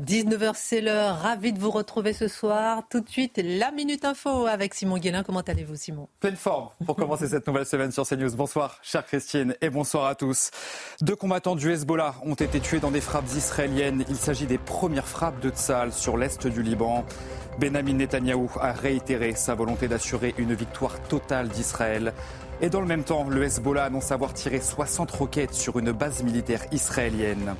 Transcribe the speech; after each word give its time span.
19h, 0.00 0.52
c'est 0.54 0.80
l'heure. 0.80 1.18
Ravi 1.18 1.52
de 1.52 1.58
vous 1.58 1.70
retrouver 1.70 2.14
ce 2.14 2.26
soir. 2.26 2.84
Tout 2.88 3.00
de 3.00 3.08
suite, 3.08 3.38
la 3.44 3.70
Minute 3.70 4.06
Info 4.06 4.46
avec 4.46 4.72
Simon 4.72 4.96
Guélin. 4.96 5.22
Comment 5.22 5.40
allez-vous, 5.40 5.76
Simon? 5.76 6.08
Pleine 6.20 6.36
forme 6.36 6.70
pour 6.86 6.96
commencer 6.96 7.28
cette 7.28 7.46
nouvelle 7.46 7.66
semaine 7.66 7.92
sur 7.92 8.06
CNews. 8.06 8.34
Bonsoir, 8.34 8.78
chère 8.82 9.04
Christine, 9.04 9.54
et 9.60 9.68
bonsoir 9.68 10.06
à 10.06 10.14
tous. 10.14 10.50
Deux 11.02 11.16
combattants 11.16 11.54
du 11.54 11.70
Hezbollah 11.70 12.14
ont 12.24 12.34
été 12.34 12.60
tués 12.60 12.80
dans 12.80 12.90
des 12.90 13.02
frappes 13.02 13.28
israéliennes. 13.36 14.06
Il 14.08 14.16
s'agit 14.16 14.46
des 14.46 14.56
premières 14.56 15.06
frappes 15.06 15.40
de 15.40 15.50
Tzal 15.50 15.92
sur 15.92 16.16
l'est 16.16 16.46
du 16.46 16.62
Liban. 16.62 17.04
Benjamin 17.58 17.94
Netanyahou 17.94 18.50
a 18.58 18.72
réitéré 18.72 19.34
sa 19.34 19.54
volonté 19.54 19.86
d'assurer 19.86 20.34
une 20.38 20.54
victoire 20.54 20.98
totale 21.08 21.48
d'Israël. 21.48 22.14
Et 22.62 22.70
dans 22.70 22.80
le 22.80 22.86
même 22.86 23.04
temps, 23.04 23.28
le 23.28 23.42
Hezbollah 23.44 23.84
annonce 23.84 24.12
avoir 24.12 24.32
tiré 24.32 24.60
60 24.60 25.10
roquettes 25.10 25.54
sur 25.54 25.78
une 25.78 25.92
base 25.92 26.22
militaire 26.22 26.64
israélienne. 26.72 27.54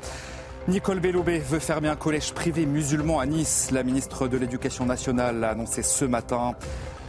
Nicole 0.69 1.01
Belloubet 1.01 1.39
veut 1.39 1.59
fermer 1.59 1.89
un 1.89 1.97
collège 1.97 2.33
privé 2.33 2.67
musulman 2.67 3.19
à 3.19 3.27
Nice. 3.27 3.71
La 3.73 3.83
ministre 3.83 4.29
de 4.29 4.37
l'Éducation 4.37 4.85
nationale 4.85 5.41
l'a 5.41 5.51
annoncé 5.51 5.83
ce 5.83 6.05
matin. 6.05 6.55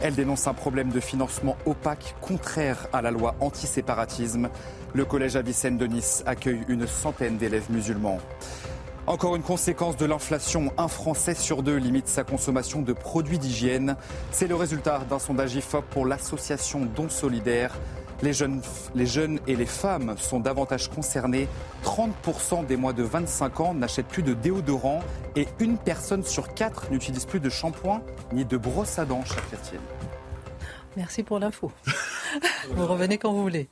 Elle 0.00 0.14
dénonce 0.14 0.46
un 0.46 0.54
problème 0.54 0.88
de 0.88 1.00
financement 1.00 1.56
opaque 1.66 2.16
contraire 2.22 2.88
à 2.94 3.02
la 3.02 3.10
loi 3.10 3.34
anti-séparatisme. 3.40 4.48
Le 4.94 5.04
collège 5.04 5.36
Avicenne 5.36 5.76
de 5.76 5.86
Nice 5.86 6.22
accueille 6.26 6.62
une 6.66 6.86
centaine 6.86 7.36
d'élèves 7.36 7.70
musulmans. 7.70 8.18
Encore 9.06 9.36
une 9.36 9.42
conséquence 9.42 9.96
de 9.96 10.06
l'inflation, 10.06 10.72
un 10.78 10.88
Français 10.88 11.34
sur 11.34 11.62
deux 11.62 11.76
limite 11.76 12.08
sa 12.08 12.24
consommation 12.24 12.80
de 12.82 12.92
produits 12.92 13.38
d'hygiène. 13.38 13.96
C'est 14.30 14.48
le 14.48 14.54
résultat 14.54 15.00
d'un 15.10 15.18
sondage 15.18 15.54
IFOP 15.54 15.84
pour 15.90 16.06
l'association 16.06 16.88
Don 16.96 17.10
Solidaire. 17.10 17.74
Les 18.22 18.32
jeunes, 18.32 19.40
et 19.46 19.56
les 19.56 19.66
femmes 19.66 20.14
sont 20.16 20.38
davantage 20.38 20.88
concernés. 20.88 21.48
30% 21.84 22.66
des 22.66 22.76
moins 22.76 22.92
de 22.92 23.02
25 23.02 23.60
ans 23.60 23.74
n'achètent 23.74 24.06
plus 24.06 24.22
de 24.22 24.32
déodorant 24.32 25.00
et 25.34 25.48
une 25.58 25.76
personne 25.76 26.22
sur 26.22 26.54
quatre 26.54 26.90
n'utilise 26.90 27.24
plus 27.24 27.40
de 27.40 27.50
shampoing 27.50 28.00
ni 28.32 28.44
de 28.44 28.56
brosse 28.56 28.98
à 28.98 29.04
dents, 29.04 29.22
Christine. 29.22 29.80
Merci 30.96 31.22
pour 31.22 31.38
l'info. 31.38 31.72
vous 32.70 32.86
revenez 32.86 33.18
quand 33.18 33.32
vous 33.32 33.42
voulez. 33.42 33.68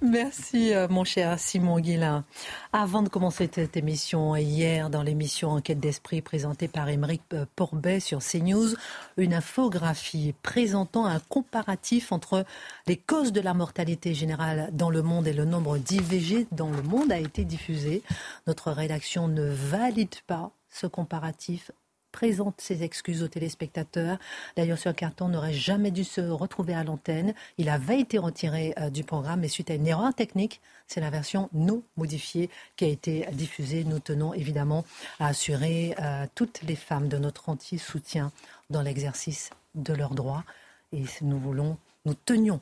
Merci, 0.00 0.74
euh, 0.74 0.86
mon 0.88 1.02
cher 1.02 1.40
Simon 1.40 1.80
Guillain. 1.80 2.24
Avant 2.72 3.02
de 3.02 3.08
commencer 3.08 3.50
cette 3.52 3.76
émission, 3.76 4.36
hier, 4.36 4.90
dans 4.90 5.02
l'émission 5.02 5.50
Enquête 5.50 5.80
d'esprit 5.80 6.22
présentée 6.22 6.68
par 6.68 6.88
Émeric 6.88 7.22
euh, 7.32 7.46
Porbet 7.56 7.98
sur 7.98 8.20
CNews, 8.20 8.76
une 9.16 9.34
infographie 9.34 10.36
présentant 10.44 11.04
un 11.04 11.18
comparatif 11.18 12.12
entre 12.12 12.44
les 12.86 12.96
causes 12.96 13.32
de 13.32 13.40
la 13.40 13.54
mortalité 13.54 14.14
générale 14.14 14.70
dans 14.72 14.90
le 14.90 15.02
monde 15.02 15.26
et 15.26 15.32
le 15.32 15.44
nombre 15.44 15.78
d'IVG 15.78 16.46
dans 16.52 16.70
le 16.70 16.82
monde 16.82 17.10
a 17.10 17.18
été 17.18 17.44
diffusée. 17.44 18.04
Notre 18.46 18.70
rédaction 18.70 19.26
ne 19.26 19.48
valide 19.48 20.14
pas 20.28 20.52
ce 20.70 20.86
comparatif 20.86 21.72
présente 22.12 22.60
ses 22.60 22.82
excuses 22.82 23.22
aux 23.22 23.28
téléspectateurs. 23.28 24.18
D'ailleurs, 24.56 24.78
ce 24.78 24.88
carton 24.88 25.28
n'aurait 25.28 25.52
jamais 25.52 25.90
dû 25.90 26.04
se 26.04 26.20
retrouver 26.20 26.74
à 26.74 26.84
l'antenne. 26.84 27.34
Il 27.58 27.68
avait 27.68 28.00
été 28.00 28.18
retiré 28.18 28.74
euh, 28.78 28.90
du 28.90 29.04
programme, 29.04 29.40
mais 29.40 29.48
suite 29.48 29.70
à 29.70 29.74
une 29.74 29.86
erreur 29.86 30.14
technique, 30.14 30.60
c'est 30.86 31.00
la 31.00 31.10
version 31.10 31.48
non 31.52 31.82
modifiée 31.96 32.50
qui 32.76 32.84
a 32.84 32.88
été 32.88 33.26
diffusée. 33.32 33.84
Nous 33.84 34.00
tenons 34.00 34.34
évidemment 34.34 34.84
à 35.20 35.28
assurer 35.28 35.94
euh, 36.00 36.26
toutes 36.34 36.62
les 36.62 36.76
femmes 36.76 37.08
de 37.08 37.18
notre 37.18 37.48
entier 37.48 37.78
soutien 37.78 38.32
dans 38.70 38.82
l'exercice 38.82 39.50
de 39.74 39.92
leurs 39.92 40.14
droits. 40.14 40.44
Et 40.92 41.04
nous 41.22 42.14
tenions 42.24 42.60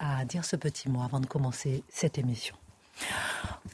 à 0.00 0.24
dire 0.24 0.44
ce 0.44 0.56
petit 0.56 0.88
mot 0.88 1.02
avant 1.02 1.20
de 1.20 1.26
commencer 1.26 1.82
cette 1.88 2.18
émission. 2.18 2.56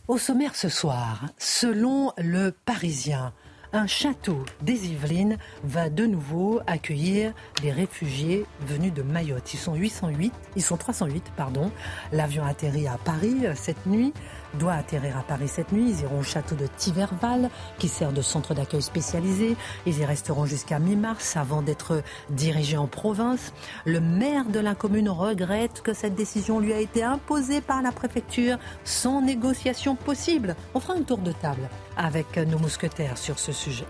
Au 0.08 0.18
sommaire 0.18 0.54
ce 0.54 0.68
soir, 0.68 1.24
selon 1.38 2.12
le 2.18 2.50
Parisien, 2.50 3.32
un 3.74 3.88
château 3.88 4.44
des 4.62 4.86
Yvelines 4.86 5.36
va 5.64 5.90
de 5.90 6.06
nouveau 6.06 6.60
accueillir 6.66 7.34
les 7.62 7.72
réfugiés 7.72 8.46
venus 8.60 8.94
de 8.94 9.02
Mayotte. 9.02 9.52
Ils 9.52 9.58
sont 9.58 9.74
808, 9.74 10.32
ils 10.54 10.62
sont 10.62 10.76
308, 10.76 11.24
pardon. 11.36 11.72
L'avion 12.12 12.44
atterrit 12.44 12.86
à 12.86 12.98
Paris 13.04 13.34
euh, 13.44 13.52
cette 13.56 13.84
nuit 13.86 14.14
doit 14.58 14.74
atterrir 14.74 15.16
à 15.18 15.22
Paris 15.22 15.48
cette 15.48 15.72
nuit. 15.72 15.90
Ils 15.90 16.00
iront 16.02 16.20
au 16.20 16.22
château 16.22 16.54
de 16.54 16.66
Tiverval, 16.76 17.50
qui 17.78 17.88
sert 17.88 18.12
de 18.12 18.22
centre 18.22 18.54
d'accueil 18.54 18.82
spécialisé. 18.82 19.56
Ils 19.86 19.98
y 19.98 20.04
resteront 20.04 20.46
jusqu'à 20.46 20.78
mi-mars 20.78 21.36
avant 21.36 21.62
d'être 21.62 22.02
dirigés 22.30 22.76
en 22.76 22.86
province. 22.86 23.52
Le 23.84 24.00
maire 24.00 24.46
de 24.46 24.60
la 24.60 24.74
commune 24.74 25.08
regrette 25.08 25.82
que 25.82 25.94
cette 25.94 26.14
décision 26.14 26.60
lui 26.60 26.72
a 26.72 26.80
été 26.80 27.02
imposée 27.02 27.60
par 27.60 27.82
la 27.82 27.92
préfecture 27.92 28.58
sans 28.84 29.20
négociation 29.20 29.96
possible. 29.96 30.56
On 30.74 30.80
fera 30.80 30.94
un 30.94 31.02
tour 31.02 31.18
de 31.18 31.32
table 31.32 31.68
avec 31.96 32.36
nos 32.36 32.58
mousquetaires 32.58 33.18
sur 33.18 33.38
ce 33.38 33.52
sujet. 33.52 33.86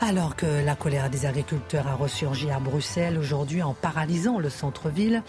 Alors 0.00 0.34
que 0.34 0.64
la 0.64 0.74
colère 0.74 1.10
des 1.10 1.26
agriculteurs 1.26 1.86
a 1.86 1.94
ressurgi 1.94 2.50
à 2.50 2.58
Bruxelles 2.58 3.16
aujourd'hui 3.16 3.62
en 3.62 3.72
paralysant 3.72 4.40
le 4.40 4.50
centre-ville, 4.50 5.22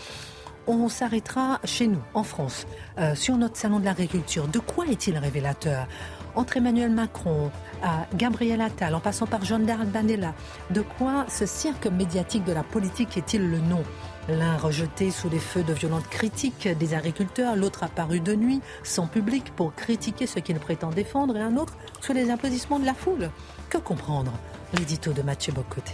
on 0.67 0.89
s'arrêtera 0.89 1.59
chez 1.63 1.87
nous, 1.87 2.01
en 2.13 2.23
France, 2.23 2.65
euh, 2.99 3.15
sur 3.15 3.37
notre 3.37 3.57
salon 3.57 3.79
de 3.79 3.85
l'agriculture. 3.85 4.47
De 4.47 4.59
quoi 4.59 4.85
est-il 4.87 5.17
révélateur? 5.17 5.87
Entre 6.35 6.57
Emmanuel 6.57 6.91
Macron, 6.91 7.51
à 7.83 8.07
Gabriel 8.15 8.61
Attal, 8.61 8.95
en 8.95 8.99
passant 8.99 9.27
par 9.27 9.45
Jean 9.45 9.59
Banella, 9.59 10.33
de 10.71 10.81
quoi 10.81 11.25
ce 11.29 11.45
cirque 11.45 11.85
médiatique 11.85 12.43
de 12.43 12.53
la 12.53 12.63
politique 12.63 13.17
est-il 13.17 13.49
le 13.49 13.59
nom? 13.59 13.83
L'un 14.29 14.57
rejeté 14.57 15.11
sous 15.11 15.29
les 15.29 15.39
feux 15.39 15.63
de 15.63 15.73
violentes 15.73 16.07
critiques 16.07 16.67
des 16.67 16.93
agriculteurs, 16.93 17.55
l'autre 17.55 17.83
apparu 17.83 18.19
de 18.19 18.33
nuit, 18.33 18.61
sans 18.81 19.05
public, 19.05 19.53
pour 19.55 19.75
critiquer 19.75 20.25
ce 20.25 20.39
qu'il 20.39 20.57
prétend 20.59 20.89
défendre, 20.89 21.37
et 21.37 21.41
un 21.41 21.57
autre 21.57 21.77
sous 22.01 22.13
les 22.13 22.31
applaudissements 22.31 22.79
de 22.79 22.85
la 22.85 22.93
foule. 22.93 23.29
Que 23.69 23.77
comprendre? 23.77 24.31
L'édito 24.73 25.11
de 25.11 25.21
Mathieu 25.21 25.53
Bocoté. 25.53 25.93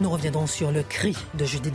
Nous 0.00 0.10
reviendrons 0.10 0.48
sur 0.48 0.72
le 0.72 0.82
cri 0.82 1.16
de 1.34 1.44
Judith 1.44 1.72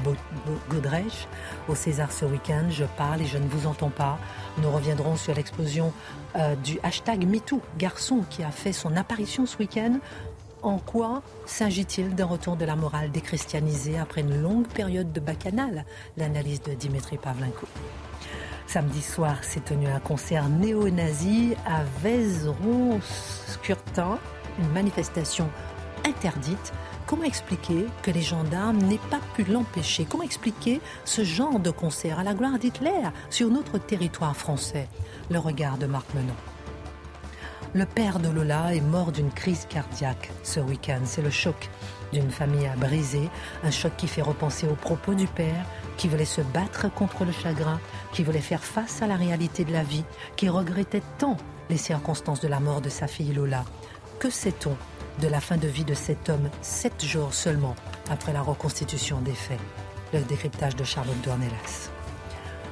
Godrèche 0.69 1.29
au 1.69 1.75
César 1.75 2.11
ce 2.11 2.25
week-end. 2.25 2.65
Je 2.69 2.83
parle 2.97 3.21
et 3.21 3.25
je 3.25 3.37
ne 3.37 3.47
vous 3.47 3.65
entends 3.65 3.91
pas. 3.91 4.19
Nous 4.57 4.69
reviendrons 4.69 5.15
sur 5.15 5.33
l'explosion 5.33 5.93
euh, 6.35 6.53
du 6.57 6.79
hashtag 6.83 7.25
MeToo, 7.25 7.61
garçon 7.77 8.25
qui 8.29 8.43
a 8.43 8.51
fait 8.51 8.73
son 8.73 8.97
apparition 8.97 9.45
ce 9.45 9.57
week-end. 9.57 9.99
En 10.63 10.79
quoi 10.79 11.21
s'agit-il 11.45 12.13
d'un 12.13 12.25
retour 12.25 12.57
de 12.57 12.65
la 12.65 12.75
morale 12.75 13.09
déchristianisée 13.09 13.97
après 13.97 14.19
une 14.19 14.41
longue 14.41 14.67
période 14.67 15.13
de 15.13 15.21
bacchanal? 15.21 15.85
L'analyse 16.17 16.61
de 16.61 16.73
Dimitri 16.73 17.17
Pavlenko. 17.17 17.67
Samedi 18.67 19.01
soir 19.01 19.41
s'est 19.45 19.61
tenu 19.61 19.87
un 19.87 20.01
concert 20.01 20.49
néo-nazi 20.49 21.55
à 21.65 21.85
Vézeron-Skurtin, 22.03 24.19
une 24.59 24.71
manifestation 24.73 25.49
interdite 26.05 26.73
Comment 27.09 27.23
expliquer 27.23 27.87
que 28.03 28.11
les 28.11 28.21
gendarmes 28.21 28.77
n'aient 28.83 28.99
pas 29.09 29.19
pu 29.33 29.43
l'empêcher? 29.43 30.05
Comment 30.07 30.21
expliquer 30.21 30.79
ce 31.05 31.23
genre 31.23 31.59
de 31.59 31.71
concert 31.71 32.19
à 32.19 32.23
la 32.23 32.35
gloire 32.35 32.59
d'Hitler 32.59 33.01
sur 33.31 33.49
notre 33.49 33.79
territoire 33.79 34.37
français? 34.37 34.87
Le 35.31 35.39
regard 35.39 35.79
de 35.79 35.87
Marc 35.87 36.13
Menon. 36.13 36.35
Le 37.73 37.87
père 37.87 38.19
de 38.19 38.29
Lola 38.29 38.75
est 38.75 38.81
mort 38.81 39.11
d'une 39.11 39.31
crise 39.31 39.65
cardiaque 39.67 40.29
ce 40.43 40.59
week-end. 40.59 40.99
C'est 41.05 41.23
le 41.23 41.31
choc 41.31 41.71
d'une 42.13 42.29
famille 42.29 42.69
brisée, 42.77 43.31
un 43.63 43.71
choc 43.71 43.93
qui 43.97 44.07
fait 44.07 44.21
repenser 44.21 44.67
aux 44.67 44.75
propos 44.75 45.15
du 45.15 45.25
père, 45.25 45.65
qui 45.97 46.09
voulait 46.09 46.25
se 46.25 46.41
battre 46.41 46.93
contre 46.93 47.25
le 47.25 47.31
chagrin, 47.31 47.79
qui 48.13 48.23
voulait 48.23 48.37
faire 48.37 48.63
face 48.63 49.01
à 49.01 49.07
la 49.07 49.15
réalité 49.15 49.65
de 49.65 49.73
la 49.73 49.81
vie, 49.81 50.05
qui 50.35 50.47
regrettait 50.47 51.01
tant 51.17 51.37
les 51.71 51.77
circonstances 51.77 52.41
de 52.41 52.47
la 52.47 52.59
mort 52.59 52.81
de 52.81 52.89
sa 52.89 53.07
fille 53.07 53.33
Lola. 53.33 53.65
Que 54.19 54.29
sait-on 54.29 54.77
de 55.19 55.27
la 55.27 55.39
fin 55.39 55.57
de 55.57 55.67
vie 55.67 55.83
de 55.83 55.93
cet 55.93 56.29
homme, 56.29 56.49
sept 56.61 57.03
jours 57.03 57.33
seulement 57.33 57.75
après 58.09 58.33
la 58.33 58.41
reconstitution 58.41 59.19
des 59.21 59.33
faits. 59.33 59.59
Le 60.13 60.21
décryptage 60.21 60.75
de 60.75 60.83
Charlotte 60.83 61.19
Dornelas. 61.23 61.91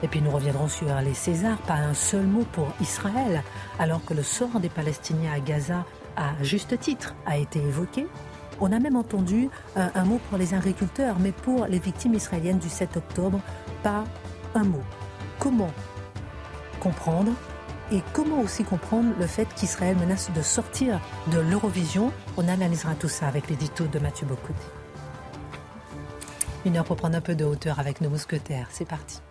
Et 0.03 0.07
puis 0.07 0.21
nous 0.21 0.31
reviendrons 0.31 0.67
sur 0.67 0.87
les 1.01 1.13
Césars, 1.13 1.57
pas 1.59 1.75
un 1.75 1.93
seul 1.93 2.25
mot 2.25 2.45
pour 2.51 2.67
Israël, 2.81 3.43
alors 3.79 4.03
que 4.05 4.13
le 4.13 4.23
sort 4.23 4.59
des 4.59 4.69
Palestiniens 4.69 5.33
à 5.33 5.39
Gaza, 5.39 5.85
à 6.15 6.31
juste 6.41 6.79
titre, 6.79 7.15
a 7.25 7.37
été 7.37 7.59
évoqué. 7.59 8.07
On 8.59 8.71
a 8.71 8.79
même 8.79 8.95
entendu 8.95 9.49
un, 9.75 9.91
un 9.93 10.05
mot 10.05 10.19
pour 10.29 10.37
les 10.37 10.53
agriculteurs, 10.53 11.17
mais 11.19 11.31
pour 11.31 11.65
les 11.67 11.79
victimes 11.79 12.13
israéliennes 12.13 12.59
du 12.59 12.69
7 12.69 12.97
octobre, 12.97 13.39
pas 13.83 14.03
un 14.55 14.63
mot. 14.63 14.83
Comment 15.39 15.71
comprendre 16.79 17.31
et 17.91 18.01
comment 18.13 18.41
aussi 18.41 18.63
comprendre 18.63 19.13
le 19.19 19.27
fait 19.27 19.47
qu'Israël 19.55 19.95
menace 19.97 20.31
de 20.35 20.41
sortir 20.41 20.99
de 21.31 21.39
l'Eurovision 21.39 22.11
On 22.37 22.47
analysera 22.47 22.95
tout 22.95 23.07
ça 23.07 23.27
avec 23.27 23.49
l'édito 23.49 23.85
de 23.85 23.99
Mathieu 23.99 24.27
Bocoté. 24.27 24.53
Une 26.65 26.77
heure 26.77 26.85
pour 26.85 26.97
prendre 26.97 27.15
un 27.15 27.21
peu 27.21 27.35
de 27.35 27.45
hauteur 27.45 27.79
avec 27.79 28.01
nos 28.01 28.09
mousquetaires. 28.09 28.67
C'est 28.71 28.87
parti. 28.87 29.21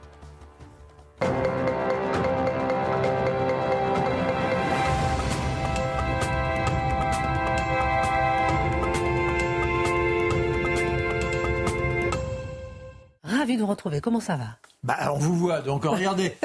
Ravi 13.23 13.57
de 13.57 13.61
vous 13.61 13.67
retrouver. 13.67 14.01
Comment 14.01 14.21
ça 14.21 14.37
va? 14.37 14.57
Bah, 14.87 15.13
on 15.13 15.19
vous 15.19 15.35
voit, 15.35 15.61
donc 15.63 15.85
regardez. 15.85 16.37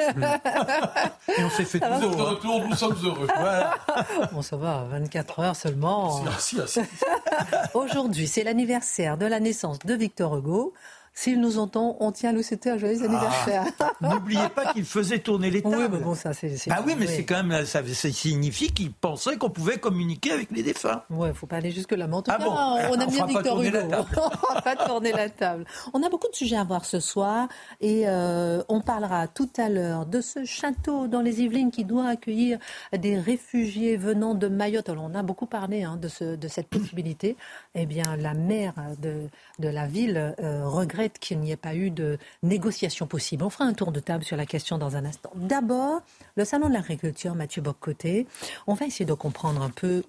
Et 1.38 1.44
on 1.44 1.50
s'est 1.52 1.64
fait 1.64 1.80
tous 1.80 2.00
de 2.00 2.22
retour, 2.22 2.68
nous 2.68 2.76
sommes 2.76 2.98
heureux. 3.04 3.28
Voilà. 3.38 3.76
Bon, 4.32 4.42
ça 4.42 4.56
va, 4.56 4.86
24 4.90 5.40
heures 5.40 5.56
seulement. 5.56 6.24
Merci, 6.24 6.56
merci. 6.58 6.82
Aujourd'hui, 7.76 8.28
c'est 8.28 8.44
l'anniversaire 8.44 9.18
de 9.18 9.28
la 9.28 9.40
naissance 9.40 9.78
de 9.80 9.94
Victor 9.94 10.38
Hugo. 10.38 10.74
S'il 11.14 11.42
nous 11.42 11.60
entend, 11.60 11.98
on 12.00 12.12
tient 12.12 12.30
à 12.30 12.34
lui 12.34 12.44
souhaiter 12.44 12.70
un 12.70 12.78
joyeux 12.78 13.04
anniversaire. 13.04 13.66
Ah, 13.80 13.92
N'oubliez 14.02 14.48
pas 14.56 14.74
qu'il 14.74 14.86
faisait 14.86 15.20
tourner 15.20 15.52
les 15.52 15.62
tables. 15.62 15.76
Oui, 15.78 15.88
mais 15.92 16.00
bon, 16.00 16.16
ça, 16.16 16.34
c'est. 16.34 16.56
Bah 16.68 16.82
oui, 16.86 16.96
mais 16.98 17.06
c'est 17.06 17.26
quand 17.26 17.44
même, 17.44 17.66
ça, 17.66 17.82
ça 17.86 18.10
signifie 18.12 18.72
qu'il 18.72 18.94
pensait 18.94 19.38
qu'on 19.38 19.50
pouvait 19.50 19.78
communiquer 19.78 20.32
avec 20.32 20.50
les 20.52 20.64
défunts. 20.64 21.04
Ouais, 21.10 21.34
faut 21.34 21.48
pas 21.48 21.58
aller 21.58 21.72
jusque 21.72 21.92
là. 21.92 22.08
Mais 22.08 22.16
en 22.16 22.22
tout 22.22 22.32
Ah 22.34 22.38
cas, 22.38 22.46
bon 22.46 22.52
on 22.54 22.78
aime 22.78 22.90
On 22.92 22.96
bien 22.98 23.10
fera 23.10 23.28
pas 23.28 23.28
Victor 23.28 23.62
Hugo. 23.62 23.78
on 24.50 24.54
va 24.54 24.62
pas 24.62 24.76
tourner 24.78 25.12
la 25.12 25.30
table. 25.30 25.66
On 25.94 26.02
a 26.02 26.10
beaucoup 26.10 26.30
de 26.30 26.36
sujets 26.36 26.56
à 26.58 26.64
voir 26.64 26.86
ce 26.86 27.00
soir 27.02 27.48
et 27.82 28.04
euh, 28.08 28.64
on 28.70 28.80
parlera 28.82 29.28
tout 29.28 29.50
à 29.58 29.68
l'heure 29.68 30.06
de 30.06 30.22
ce 30.22 30.46
château 30.46 31.08
dans 31.08 31.22
les 31.22 31.42
Yvelines 31.42 31.72
qui 31.72 31.84
doit 31.84 32.08
accueillir 32.08 32.58
des 32.98 33.20
réfugiés 33.20 33.98
venant 33.98 34.34
de 34.34 34.48
Mayotte. 34.48 34.88
Alors, 34.90 35.04
on 35.12 35.16
a 35.16 35.24
beaucoup 35.24 35.46
parlé 35.46 35.84
hein, 35.84 35.98
de, 35.98 36.08
ce, 36.08 36.36
de 36.36 36.48
cette 36.48 36.68
possibilité. 36.68 37.36
Eh 37.76 37.86
bien, 37.86 38.16
la 38.18 38.34
maire 38.34 38.74
de, 39.02 39.28
de 39.60 39.68
la 39.68 39.86
ville 39.86 40.36
euh, 40.40 40.68
regrette 40.68 41.01
qu'il 41.10 41.40
n'y 41.40 41.52
ait 41.52 41.58
pas 41.58 41.76
eu 41.76 41.90
de 41.90 42.18
négociation 42.44 43.08
possible. 43.08 43.44
On 43.44 43.50
fera 43.50 43.66
un 43.66 43.74
tour 43.74 43.92
de 43.92 44.00
table 44.00 44.24
sur 44.24 44.38
la 44.38 44.46
question 44.46 44.78
dans 44.78 44.96
un 44.96 45.06
instant. 45.06 45.32
D'abord, 45.36 46.02
le 46.36 46.46
salon 46.46 46.70
de 46.70 46.74
l'agriculture, 46.74 47.36
Mathieu 47.36 47.62
Boccoté. 47.62 48.28
On 48.68 48.74
va 48.74 48.86
essayer 48.86 49.06
de 49.06 49.14
comprendre 49.14 49.62
un 49.62 49.70
peu 49.70 50.04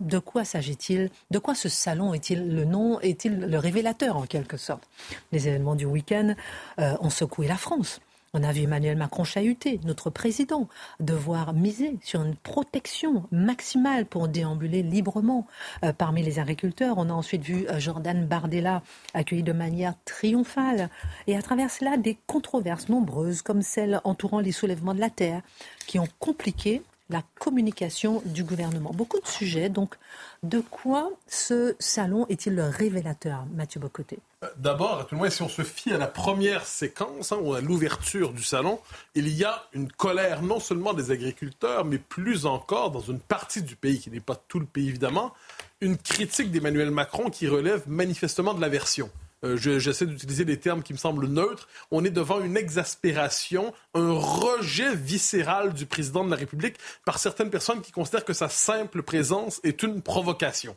de 0.00 0.18
quoi 0.18 0.44
s'agit-il 0.44 1.10
De 1.30 1.38
quoi 1.38 1.54
ce 1.54 1.68
salon 1.68 2.14
est-il 2.14 2.54
le 2.54 2.64
nom 2.64 3.00
Est-il 3.00 3.38
le 3.40 3.58
révélateur 3.58 4.16
en 4.16 4.26
quelque 4.26 4.56
sorte 4.56 4.88
Les 5.32 5.48
événements 5.48 5.76
du 5.76 5.84
week-end 5.84 6.34
euh, 6.80 6.96
ont 7.00 7.10
secoué 7.10 7.46
la 7.46 7.56
France. 7.56 8.00
On 8.36 8.42
a 8.42 8.50
vu 8.50 8.62
Emmanuel 8.62 8.96
Macron 8.96 9.22
chahuter, 9.22 9.78
notre 9.84 10.10
président, 10.10 10.68
devoir 10.98 11.54
miser 11.54 11.96
sur 12.02 12.20
une 12.20 12.34
protection 12.34 13.22
maximale 13.30 14.06
pour 14.06 14.26
déambuler 14.26 14.82
librement 14.82 15.46
euh, 15.84 15.92
parmi 15.92 16.20
les 16.20 16.40
agriculteurs. 16.40 16.98
On 16.98 17.10
a 17.10 17.12
ensuite 17.12 17.44
vu 17.44 17.68
euh, 17.68 17.78
Jordan 17.78 18.26
Bardella 18.26 18.82
accueilli 19.14 19.44
de 19.44 19.52
manière 19.52 19.94
triomphale. 20.04 20.90
Et 21.28 21.36
à 21.36 21.42
travers 21.42 21.70
cela, 21.70 21.96
des 21.96 22.18
controverses 22.26 22.88
nombreuses, 22.88 23.40
comme 23.40 23.62
celles 23.62 24.00
entourant 24.02 24.40
les 24.40 24.50
soulèvements 24.50 24.94
de 24.94 25.00
la 25.00 25.10
terre, 25.10 25.42
qui 25.86 26.00
ont 26.00 26.08
compliqué 26.18 26.82
la 27.10 27.22
communication 27.38 28.20
du 28.24 28.42
gouvernement. 28.42 28.90
Beaucoup 28.92 29.20
de 29.20 29.28
sujets. 29.28 29.68
Donc, 29.68 29.94
de 30.42 30.58
quoi 30.58 31.12
ce 31.28 31.76
salon 31.78 32.26
est-il 32.28 32.56
le 32.56 32.64
révélateur, 32.64 33.46
Mathieu 33.54 33.78
Bocoté? 33.78 34.18
D'abord, 34.56 35.00
à 35.00 35.04
tout 35.04 35.14
le 35.14 35.18
moins, 35.18 35.30
si 35.30 35.42
on 35.42 35.48
se 35.48 35.62
fie 35.62 35.92
à 35.92 35.98
la 35.98 36.06
première 36.06 36.64
séquence, 36.66 37.32
hein, 37.32 37.38
ou 37.40 37.54
à 37.54 37.60
l'ouverture 37.60 38.32
du 38.32 38.42
salon, 38.42 38.80
il 39.14 39.28
y 39.28 39.44
a 39.44 39.64
une 39.72 39.90
colère 39.90 40.42
non 40.42 40.60
seulement 40.60 40.92
des 40.94 41.10
agriculteurs, 41.10 41.84
mais 41.84 41.98
plus 41.98 42.46
encore 42.46 42.90
dans 42.90 43.00
une 43.00 43.20
partie 43.20 43.62
du 43.62 43.76
pays, 43.76 44.00
qui 44.00 44.10
n'est 44.10 44.20
pas 44.20 44.36
tout 44.48 44.58
le 44.60 44.66
pays 44.66 44.88
évidemment, 44.88 45.32
une 45.80 45.96
critique 45.98 46.50
d'Emmanuel 46.50 46.90
Macron 46.90 47.30
qui 47.30 47.48
relève 47.48 47.82
manifestement 47.86 48.54
de 48.54 48.60
l'aversion. 48.60 49.10
Euh, 49.44 49.56
je- 49.58 49.78
J'essaie 49.78 50.06
d'utiliser 50.06 50.46
des 50.46 50.58
termes 50.58 50.82
qui 50.82 50.94
me 50.94 50.98
semblent 50.98 51.26
neutres. 51.26 51.68
On 51.90 52.02
est 52.04 52.10
devant 52.10 52.40
une 52.40 52.56
exaspération, 52.56 53.74
un 53.94 54.12
rejet 54.12 54.94
viscéral 54.94 55.74
du 55.74 55.84
président 55.84 56.24
de 56.24 56.30
la 56.30 56.36
République 56.36 56.76
par 57.04 57.18
certaines 57.18 57.50
personnes 57.50 57.82
qui 57.82 57.92
considèrent 57.92 58.24
que 58.24 58.32
sa 58.32 58.48
simple 58.48 59.02
présence 59.02 59.60
est 59.62 59.82
une 59.82 60.00
provocation. 60.00 60.76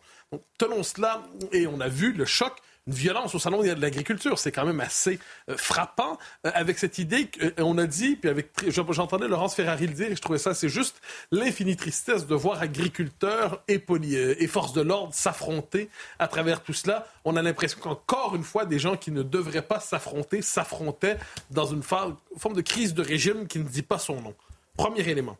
Tenons 0.57 0.83
cela, 0.83 1.23
et 1.53 1.67
on 1.67 1.79
a 1.79 1.87
vu 1.87 2.11
le 2.11 2.25
choc 2.25 2.53
une 2.87 2.93
violence 2.93 3.35
au 3.35 3.39
salon 3.39 3.61
de 3.61 3.81
l'agriculture. 3.81 4.39
C'est 4.39 4.51
quand 4.51 4.65
même 4.65 4.79
assez 4.79 5.19
euh, 5.49 5.57
frappant 5.57 6.17
euh, 6.45 6.51
avec 6.53 6.79
cette 6.79 6.97
idée 6.97 7.29
qu'on 7.29 7.77
a 7.77 7.85
dit, 7.85 8.15
puis 8.15 8.29
avec 8.29 8.49
j'entendais 8.69 9.27
Laurence 9.27 9.55
Ferrari 9.55 9.87
le 9.87 9.93
dire, 9.93 10.11
et 10.11 10.15
je 10.15 10.21
trouvais 10.21 10.39
ça 10.39 10.53
c'est 10.53 10.69
juste 10.69 11.01
l'infinie 11.31 11.75
tristesse 11.75 12.25
de 12.25 12.35
voir 12.35 12.61
agriculteurs 12.61 13.61
et, 13.67 13.83
euh, 13.89 14.35
et 14.39 14.47
forces 14.47 14.73
de 14.73 14.81
l'ordre 14.81 15.13
s'affronter 15.13 15.89
à 16.19 16.27
travers 16.27 16.63
tout 16.63 16.73
cela. 16.73 17.07
On 17.25 17.35
a 17.35 17.41
l'impression 17.41 17.79
qu'encore 17.79 18.35
une 18.35 18.43
fois, 18.43 18.65
des 18.65 18.79
gens 18.79 18.95
qui 18.95 19.11
ne 19.11 19.23
devraient 19.23 19.61
pas 19.61 19.79
s'affronter 19.79 20.41
s'affrontaient 20.41 21.17
dans 21.51 21.65
une 21.65 21.83
forme 21.83 22.15
de 22.53 22.61
crise 22.61 22.93
de 22.93 23.01
régime 23.01 23.47
qui 23.47 23.59
ne 23.59 23.63
dit 23.63 23.81
pas 23.81 23.99
son 23.99 24.21
nom. 24.21 24.33
Premier 24.77 25.07
élément. 25.09 25.37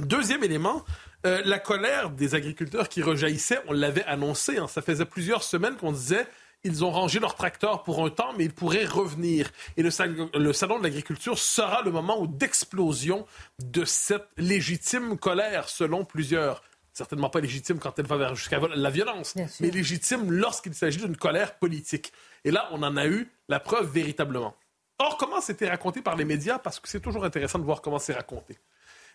Deuxième 0.00 0.42
élément, 0.42 0.84
euh, 1.26 1.42
la 1.44 1.58
colère 1.58 2.10
des 2.10 2.34
agriculteurs 2.34 2.88
qui 2.88 3.02
rejaillissait, 3.02 3.60
on 3.68 3.72
l'avait 3.72 4.04
annoncé, 4.04 4.58
hein, 4.58 4.68
ça 4.68 4.82
faisait 4.82 5.04
plusieurs 5.04 5.42
semaines 5.42 5.76
qu'on 5.76 5.92
disait 5.92 6.26
ils 6.64 6.84
ont 6.84 6.92
rangé 6.92 7.18
leurs 7.18 7.34
tracteurs 7.34 7.82
pour 7.82 8.04
un 8.06 8.10
temps, 8.10 8.32
mais 8.38 8.44
ils 8.44 8.52
pourraient 8.54 8.84
revenir. 8.84 9.50
Et 9.76 9.82
le, 9.82 9.90
sal- 9.90 10.28
le 10.32 10.52
salon 10.52 10.78
de 10.78 10.84
l'agriculture 10.84 11.36
sera 11.36 11.82
le 11.82 11.90
moment 11.90 12.24
d'explosion 12.24 13.26
de 13.58 13.84
cette 13.84 14.28
légitime 14.36 15.18
colère, 15.18 15.68
selon 15.68 16.04
plusieurs. 16.04 16.62
Certainement 16.92 17.30
pas 17.30 17.40
légitime 17.40 17.80
quand 17.80 17.98
elle 17.98 18.06
va 18.06 18.16
vers 18.16 18.34
jusqu'à 18.36 18.60
la 18.60 18.90
violence, 18.90 19.34
mais 19.60 19.70
légitime 19.70 20.30
lorsqu'il 20.30 20.74
s'agit 20.74 20.98
d'une 20.98 21.16
colère 21.16 21.56
politique. 21.56 22.12
Et 22.44 22.52
là, 22.52 22.68
on 22.70 22.82
en 22.84 22.96
a 22.96 23.06
eu 23.06 23.28
la 23.48 23.58
preuve 23.58 23.90
véritablement. 23.90 24.54
Or, 25.00 25.16
comment 25.16 25.40
c'était 25.40 25.68
raconté 25.68 26.00
par 26.00 26.14
les 26.14 26.24
médias? 26.24 26.58
Parce 26.60 26.78
que 26.78 26.88
c'est 26.88 27.00
toujours 27.00 27.24
intéressant 27.24 27.58
de 27.58 27.64
voir 27.64 27.80
comment 27.82 27.98
c'est 27.98 28.12
raconté. 28.12 28.56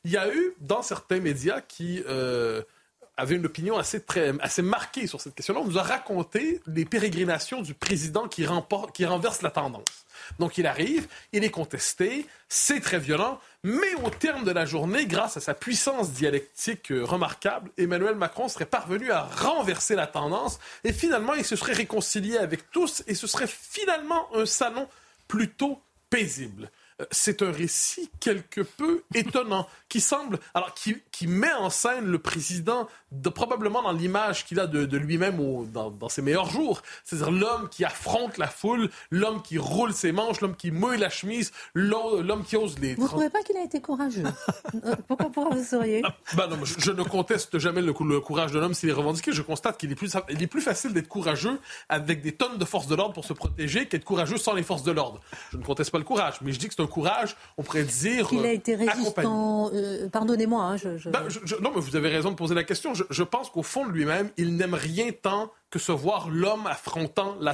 Il 0.04 0.12
y 0.12 0.18
a 0.18 0.34
eu, 0.34 0.54
dans 0.60 0.82
certains 0.82 1.20
médias 1.20 1.62
qui 1.62 2.04
euh, 2.08 2.62
avaient 3.18 3.36
une 3.36 3.46
opinion 3.48 3.78
assez, 3.78 4.62
marquée 4.62 5.08
sur 5.08 5.20
cette 5.20 5.36
question-là, 5.36 5.62
on 5.62 5.66
nous 5.66 5.80
a 5.80 5.84
raconté 5.84 6.62
les 6.68 6.86
pérégrinations 6.86 7.62
du 7.62 7.74
président 7.74 8.28
qui, 8.28 8.46
qui 8.94 9.06
renverse 9.06 9.42
la 9.42 9.50
tendance. 9.50 10.06
Donc 10.40 10.58
il 10.58 10.68
arrive, 10.68 11.08
il 11.34 11.44
est 11.44 11.50
contesté, 11.50 12.26
c'est 12.48 12.80
très 12.80 13.00
violent, 13.00 13.40
mais 13.64 13.94
au 14.04 14.10
terme 14.10 14.44
de 14.44 14.52
la 14.52 14.66
journée, 14.66 15.06
grâce 15.08 15.38
à 15.38 15.40
sa 15.40 15.54
puissance 15.54 16.12
dialectique 16.12 16.92
euh, 16.92 17.04
remarquable, 17.04 17.72
Emmanuel 17.78 18.16
Macron 18.16 18.48
serait 18.48 18.66
parvenu 18.66 19.12
à 19.12 19.24
renverser 19.24 19.96
la 19.96 20.08
tendance 20.08 20.60
et 20.84 20.94
finalement 20.94 21.34
il 21.34 21.46
se 21.46 21.56
serait 21.56 21.74
réconcilié 21.74 22.38
avec 22.38 22.70
tous 22.72 23.04
et 23.08 23.16
ce 23.16 23.28
serait 23.28 23.48
finalement 23.48 24.28
un 24.36 24.46
salon 24.46 24.88
plutôt 25.28 25.82
paisible. 26.10 26.70
C'est 27.12 27.44
un 27.44 27.52
récit 27.52 28.10
quelque 28.20 28.62
peu 28.62 29.04
étonnant 29.14 29.68
qui 29.88 30.02
semble, 30.02 30.40
alors 30.56 30.74
qui, 30.74 30.98
qui 31.12 31.28
met 31.28 31.54
en 31.54 31.70
scène 31.70 32.06
le 32.06 32.18
président 32.20 32.88
de, 33.12 33.30
probablement 33.30 33.84
dans 33.84 33.92
l'image 33.92 34.46
qu'il 34.46 34.60
a 34.60 34.66
de, 34.68 34.86
de 34.86 34.98
lui-même 34.98 35.38
dans, 35.72 35.92
dans 35.92 36.10
ses 36.10 36.22
meilleurs 36.24 36.50
jours, 36.50 36.82
c'est-à-dire 37.04 37.32
l'homme 37.32 37.70
qui 37.70 37.86
affronte 37.86 38.38
la 38.40 38.48
foule, 38.48 38.90
l'homme 39.12 39.42
qui 39.44 39.58
roule 39.60 39.94
ses 39.94 40.12
manches, 40.12 40.42
l'homme 40.42 40.56
qui 40.56 40.72
mouille 40.72 40.98
la 40.98 41.10
chemise, 41.10 41.52
l'homme 41.76 42.44
qui 42.44 42.58
ose 42.58 42.80
les. 42.80 42.96
Vous 42.96 43.04
ne 43.04 43.08
trouvez 43.08 43.30
pas 43.30 43.44
qu'il 43.44 43.56
a 43.58 43.64
été 43.64 43.80
courageux? 43.82 44.24
Euh, 44.86 44.96
Pourquoi, 45.08 45.30
pourquoi 45.32 45.56
vous 45.56 45.64
seriez 45.64 46.02
Ben 46.36 46.48
non, 46.48 46.58
mais 46.58 46.66
je, 46.66 46.80
je 46.80 46.92
ne 46.92 47.02
conteste 47.04 47.58
jamais 47.58 47.82
le, 47.82 47.94
cou- 47.94 48.04
le 48.04 48.20
courage 48.20 48.52
de 48.52 48.60
l'homme 48.60 48.74
s'il 48.74 48.90
est 48.90 48.94
revendiqué. 48.94 49.32
Je 49.32 49.42
constate 49.42 49.78
qu'il 49.78 49.92
est 49.92 49.96
plus, 49.96 50.14
il 50.30 50.42
est 50.44 50.48
plus 50.48 50.62
facile 50.62 50.94
d'être 50.94 51.08
courageux 51.08 51.60
avec 51.90 52.22
des 52.22 52.34
tonnes 52.34 52.58
de 52.58 52.66
forces 52.66 52.88
de 52.88 52.96
l'ordre 52.96 53.14
pour 53.14 53.24
se 53.26 53.34
protéger 53.34 53.88
qu'être 53.88 54.04
courageux 54.04 54.38
sans 54.38 54.54
les 54.54 54.64
forces 54.64 54.84
de 54.84 54.92
l'ordre. 54.92 55.22
Je 55.52 55.58
ne 55.58 55.64
conteste 55.64 55.92
pas 55.92 55.98
le 56.00 56.04
courage, 56.04 56.36
mais 56.42 56.52
je 56.52 56.60
dis 56.60 56.68
que 56.68 56.74
c'est 56.76 56.84
un 56.84 56.87
courage, 56.88 57.36
on 57.58 57.64
pourrait 57.64 57.84
dire. 57.84 58.28
Qu'il 58.28 58.40
a 58.40 58.50
euh, 58.50 58.54
été 58.54 58.74
accompagné. 58.74 59.00
résistant. 59.02 59.70
euh, 59.74 60.10
Pardonnez-moi, 60.10 60.64
hein, 60.64 60.78
je, 60.78 60.98
je- 60.98 61.10
Ben, 61.10 61.24
je- 61.28 61.56
non, 61.62 61.72
mais 61.76 61.82
vous 61.82 61.96
avez 61.96 62.10
raison 62.10 62.32
de 62.32 62.36
poser 62.36 62.56
la 62.56 62.64
question. 62.64 62.94
Je, 62.94 63.04
je 63.10 63.24
pense 63.24 63.50
qu'au 63.50 63.64
fond 63.64 63.86
de 63.86 63.92
lui-même, 63.92 64.30
il 64.38 64.56
n'aime 64.56 64.74
rien 64.74 65.12
tant 65.12 65.52
que 65.70 65.80
se 65.80 65.92
voir 65.92 66.30
l'homme 66.30 66.68
affrontant 66.68 67.38
la, 67.42 67.54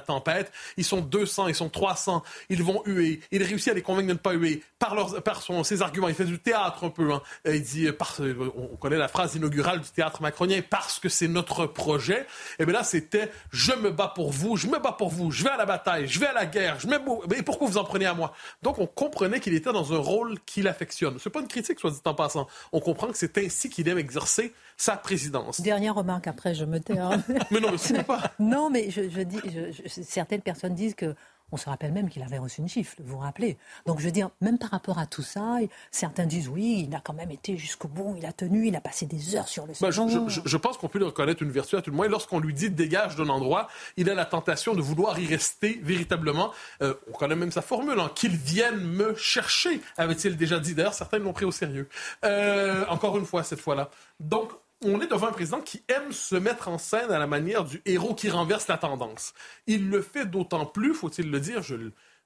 tempête. 0.00 0.52
Ils 0.76 0.84
sont 0.84 1.00
200, 1.00 1.48
ils 1.48 1.54
sont 1.54 1.68
300, 1.68 2.22
ils 2.48 2.62
vont 2.62 2.82
huer. 2.86 3.20
Il 3.30 3.42
réussit 3.42 3.68
à 3.68 3.74
les 3.74 3.82
convaincre 3.82 4.08
de 4.08 4.12
ne 4.14 4.18
pas 4.18 4.32
huer 4.32 4.62
par, 4.78 4.94
leurs, 4.94 5.22
par 5.22 5.42
ses 5.64 5.82
arguments. 5.82 6.08
Il 6.08 6.14
fait 6.14 6.24
du 6.24 6.38
théâtre 6.38 6.84
un 6.84 6.90
peu. 6.90 7.12
Hein. 7.12 7.22
Il 7.44 7.62
dit, 7.62 7.90
par, 7.92 8.16
on 8.56 8.76
connaît 8.76 8.98
la 8.98 9.08
phrase 9.08 9.34
inaugurale 9.36 9.80
du 9.80 9.90
théâtre 9.90 10.22
macronien, 10.22 10.60
parce 10.68 10.98
que 10.98 11.08
c'est 11.08 11.28
notre 11.28 11.66
projet. 11.66 12.20
Et 12.22 12.26
eh 12.60 12.64
bien 12.64 12.74
là, 12.74 12.84
c'était, 12.84 13.30
je 13.50 13.72
me 13.72 13.90
bats 13.90 14.12
pour 14.14 14.30
vous, 14.30 14.56
je 14.56 14.66
me 14.66 14.78
bats 14.78 14.92
pour 14.92 15.10
vous, 15.10 15.30
je 15.30 15.44
vais 15.44 15.50
à 15.50 15.56
la 15.56 15.66
bataille, 15.66 16.08
je 16.08 16.18
vais 16.18 16.26
à 16.26 16.32
la 16.32 16.46
guerre, 16.46 16.80
je 16.80 16.86
me... 16.86 16.96
Et 17.36 17.42
pourquoi 17.42 17.68
vous 17.68 17.78
en 17.78 17.84
prenez 17.84 18.06
à 18.06 18.14
moi? 18.14 18.32
Donc, 18.62 18.78
on 18.78 18.86
comprenait 18.86 19.40
qu'il 19.40 19.54
était 19.54 19.72
dans 19.72 19.92
un 19.92 19.98
rôle 19.98 20.38
qu'il 20.40 20.66
affectionne. 20.68 21.18
C'est 21.18 21.30
pas 21.30 21.40
une 21.40 21.48
critique, 21.48 21.78
soit 21.78 21.90
dit 21.90 22.00
en 22.04 22.14
passant. 22.14 22.46
On 22.72 22.80
comprend 22.80 23.08
que 23.08 23.16
c'est 23.16 23.38
ainsi 23.38 23.70
qu'il 23.70 23.88
aime 23.88 23.98
exercer 23.98 24.52
sa 24.76 24.96
présidence. 24.96 25.60
Dernière 25.60 25.94
remarque, 25.94 26.26
après 26.26 26.54
je 26.54 26.64
me 26.64 26.80
tais. 26.80 26.98
Hein. 26.98 27.22
mais 27.50 27.60
non, 27.60 27.70
mais 27.72 28.02
pas. 28.02 28.32
Non, 28.38 28.70
mais 28.70 28.90
je, 28.90 29.20
dis, 29.22 29.40
certaines 29.88 30.42
personnes 30.42 30.74
disent 30.74 30.94
que 30.94 31.14
on 31.52 31.56
se 31.56 31.68
rappelle 31.68 31.92
même 31.92 32.08
qu'il 32.08 32.22
avait 32.22 32.38
reçu 32.38 32.60
une 32.60 32.68
gifle, 32.68 32.96
vous 33.00 33.12
vous 33.12 33.18
rappelez 33.18 33.56
Donc 33.86 34.00
je 34.00 34.04
veux 34.04 34.10
dire, 34.10 34.30
même 34.40 34.58
par 34.58 34.70
rapport 34.70 34.98
à 34.98 35.06
tout 35.06 35.22
ça, 35.22 35.58
certains 35.90 36.26
disent 36.26 36.48
oui, 36.48 36.86
il 36.88 36.94
a 36.96 37.00
quand 37.00 37.12
même 37.12 37.30
été 37.30 37.56
jusqu'au 37.56 37.86
bout, 37.86 38.16
il 38.18 38.26
a 38.26 38.32
tenu, 38.32 38.66
il 38.66 38.74
a 38.74 38.80
passé 38.80 39.06
des 39.06 39.36
heures 39.36 39.46
sur 39.46 39.66
le 39.66 39.72
ben, 39.80 39.90
je, 39.90 40.56
pense 40.56 40.78
qu'on 40.78 40.88
peut 40.88 40.98
lui 40.98 41.06
reconnaître 41.06 41.42
une 41.42 41.50
vertu 41.50 41.76
à 41.76 41.82
tout 41.82 41.90
le 41.90 41.96
moins. 41.96 42.08
Lorsqu'on 42.08 42.40
lui 42.40 42.54
dit 42.54 42.70
dégage 42.70 43.14
d'un 43.16 43.28
endroit, 43.28 43.68
il 43.96 44.10
a 44.10 44.14
la 44.14 44.24
tentation 44.24 44.74
de 44.74 44.80
vouloir 44.80 45.18
y 45.18 45.26
rester 45.26 45.80
véritablement. 45.82 46.52
Euh, 46.82 46.94
on 47.08 47.12
connaît 47.12 47.36
même 47.36 47.52
sa 47.52 47.62
formule, 47.62 48.00
hein, 48.00 48.10
qu'il 48.14 48.36
vienne 48.36 48.80
me 48.80 49.14
chercher, 49.14 49.80
avait-il 49.96 50.36
déjà 50.36 50.58
dit. 50.58 50.74
D'ailleurs, 50.74 50.94
certains 50.94 51.18
l'ont 51.18 51.32
pris 51.32 51.44
au 51.44 51.52
sérieux. 51.52 51.88
Euh, 52.24 52.84
encore 52.88 53.16
une 53.16 53.26
fois, 53.26 53.44
cette 53.44 53.60
fois-là. 53.60 53.90
Donc, 54.18 54.50
on 54.82 55.00
est 55.00 55.06
devant 55.06 55.28
un 55.28 55.32
président 55.32 55.60
qui 55.60 55.82
aime 55.88 56.12
se 56.12 56.36
mettre 56.36 56.68
en 56.68 56.78
scène 56.78 57.10
à 57.10 57.18
la 57.18 57.26
manière 57.26 57.64
du 57.64 57.80
héros 57.84 58.14
qui 58.14 58.30
renverse 58.30 58.68
la 58.68 58.78
tendance. 58.78 59.34
Il 59.66 59.88
le 59.88 60.02
fait 60.02 60.26
d'autant 60.26 60.66
plus, 60.66 60.94
faut-il 60.94 61.30
le 61.30 61.40
dire, 61.40 61.62
je 61.62 61.76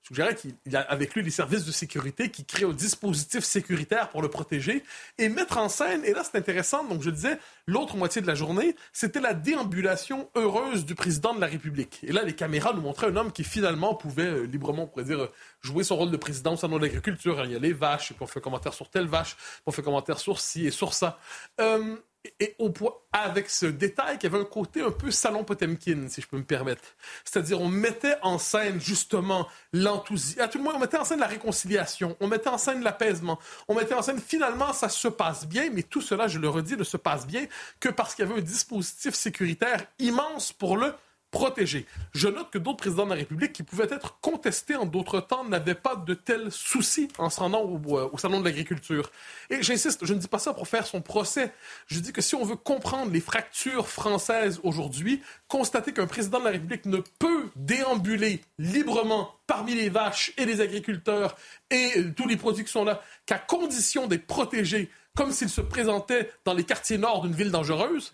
suggérais 0.03 0.35
qu'il 0.35 0.77
a 0.77 0.81
avec 0.81 1.15
lui 1.15 1.23
les 1.23 1.31
services 1.31 1.65
de 1.65 1.73
sécurité 1.73 2.31
qui 2.31 2.45
créent 2.45 2.65
un 2.65 2.73
dispositif 2.73 3.45
sécuritaire 3.45 4.09
pour 4.09 4.23
le 4.23 4.29
protéger 4.29 4.83
et 5.19 5.29
mettre 5.29 5.59
en 5.59 5.69
scène, 5.69 6.05
et 6.05 6.13
là 6.13 6.23
c'est 6.25 6.39
intéressant, 6.39 6.85
donc 6.85 7.03
je 7.03 7.11
disais, 7.11 7.39
l'autre 7.67 7.97
moitié 7.97 8.23
de 8.23 8.27
la 8.27 8.35
journée, 8.35 8.75
c'était 8.93 9.21
la 9.21 9.35
déambulation 9.35 10.31
heureuse 10.35 10.87
du 10.87 10.95
président 10.95 11.35
de 11.35 11.41
la 11.41 11.47
République. 11.47 12.01
Et 12.03 12.13
là, 12.13 12.23
les 12.23 12.35
caméras 12.35 12.73
nous 12.73 12.81
montraient 12.81 13.09
un 13.09 13.17
homme 13.17 13.33
qui 13.33 13.45
finalement 13.45 13.95
pouvait 13.95 14.23
euh, 14.23 14.43
librement, 14.45 14.85
on 14.85 14.87
pourrait 14.87 15.05
dire, 15.05 15.21
euh, 15.21 15.33
jouer 15.61 15.85
son 15.85 15.97
rôle 15.97 16.11
de 16.11 16.17
président 16.17 16.55
au 16.55 16.57
salon 16.57 16.79
de 16.79 16.83
l'agriculture. 16.83 17.45
Il 17.45 17.53
y 17.53 17.57
a 17.57 17.59
les 17.59 17.73
vaches, 17.73 18.13
et 18.13 18.15
puis 18.15 18.23
on 18.23 18.27
fait 18.27 18.41
commentaire 18.41 18.73
sur 18.73 18.89
telle 18.89 19.07
vache, 19.07 19.37
on 19.67 19.73
fait 19.73 19.83
commentaire 19.83 20.19
sur 20.19 20.41
ci 20.41 20.67
et 20.67 20.71
sur 20.71 20.95
ça. 20.95 21.19
Euh, 21.61 21.97
et 22.41 22.55
au 22.59 22.73
avec 23.13 23.49
ce 23.49 23.67
détail 23.67 24.19
qui 24.19 24.27
avait 24.27 24.39
un 24.39 24.45
côté 24.45 24.83
un 24.83 24.91
peu 24.91 25.11
salon 25.11 25.45
Potemkin, 25.45 26.09
si 26.09 26.21
je 26.21 26.27
peux 26.27 26.37
me 26.37 26.45
permettre. 26.45 26.83
C'est-à-dire, 27.25 27.61
on 27.61 27.69
mettait 27.69 28.17
en 28.23 28.39
scène 28.39 28.81
justement 28.81 29.49
l'enthousiasme. 29.73 30.41
À 30.41 30.49
tout 30.49 30.59
le 30.59 30.65
moins, 30.65 30.75
on 30.75 30.79
mettait 30.79 30.99
en 30.99 31.05
scène 31.05 31.21
la 31.21 31.27
réconciliation, 31.27 32.17
on 32.21 32.27
mettait 32.27 32.49
en 32.49 32.59
scène 32.59 32.83
l'apaisement, 32.83 33.39
on 33.67 33.75
mettait 33.75 33.95
en 33.95 34.03
scène 34.03 34.21
finalement 34.21 34.73
ça 34.73 34.89
se 34.89 35.09
passe 35.09 35.47
bien, 35.47 35.71
mais 35.73 35.83
tout 35.83 36.01
cela, 36.01 36.29
je 36.29 36.39
le 36.39 36.49
redis, 36.49 36.77
ne 36.77 36.85
se 36.85 36.97
passe 36.97 37.27
bien 37.27 37.47
que 37.81 37.89
parce 37.89 38.15
qu'il 38.15 38.27
y 38.27 38.31
avait 38.31 38.41
un 38.41 38.45
dispositif 38.45 39.15
sécuritaire 39.15 39.87
immense 39.99 40.53
pour 40.53 40.77
le 40.77 40.95
protégé. 41.31 41.87
Je 42.15 42.29
note 42.29 42.51
que 42.51 42.59
d'autres 42.59 42.79
présidents 42.79 43.05
de 43.05 43.11
la 43.11 43.17
République 43.17 43.53
qui 43.53 43.63
pouvaient 43.63 43.89
être 43.91 44.19
contestés 44.21 44.77
en 44.77 44.87
d'autres 44.87 45.21
temps 45.21 45.45
n'avaient 45.45 45.75
pas 45.75 45.97
de 45.97 46.15
tels 46.15 46.51
soucis 46.51 47.09
en 47.19 47.31
se 47.31 47.41
rendant 47.41 47.63
au, 47.63 47.99
euh, 47.99 48.09
Salon 48.19 48.41
de 48.41 48.45
l'agriculture. 48.45 49.11
Et 49.51 49.63
j'insiste, 49.63 50.05
je 50.05 50.15
ne 50.15 50.19
dis 50.19 50.27
pas 50.27 50.39
ça 50.39 50.55
pour 50.55 50.67
faire 50.67 50.87
son 50.87 51.01
procès. 51.01 51.53
Je 51.87 52.01
dis 52.01 52.13
que 52.13 52.21
si 52.21 52.35
on 52.35 52.45
veut 52.45 52.57
comprendre 52.57 53.13
les 53.13 53.21
fractures 53.21 53.89
françaises 53.89 54.61
aujourd'hui, 54.63 55.23
constater 55.47 55.93
qu'un 55.93 56.07
président 56.07 56.41
de 56.41 56.45
la 56.45 56.51
République 56.51 56.87
ne 56.87 56.99
peut 57.19 57.49
déambuler 57.57 58.41
librement 58.59 59.35
parmi 59.47 59.75
les 59.75 59.89
vaches 59.89 60.33
et 60.37 60.45
les 60.45 60.61
agriculteurs 60.61 61.37
et 61.71 61.93
euh, 61.99 62.13
tous 62.17 62.27
les 62.27 62.37
produits 62.37 62.65
qui 62.65 62.73
sont 62.73 62.85
là, 62.85 63.03
qu'à 63.27 63.39
condition 63.39 64.07
d'être 64.07 64.27
protégé, 64.27 64.91
comme 65.15 65.33
s'il 65.33 65.49
se 65.49 65.61
présentait 65.61 66.31
dans 66.45 66.55
les 66.55 66.65
quartiers 66.65 66.99
nord 66.99 67.23
d'une 67.23 67.35
ville 67.35 67.51
dangereuse, 67.51 68.13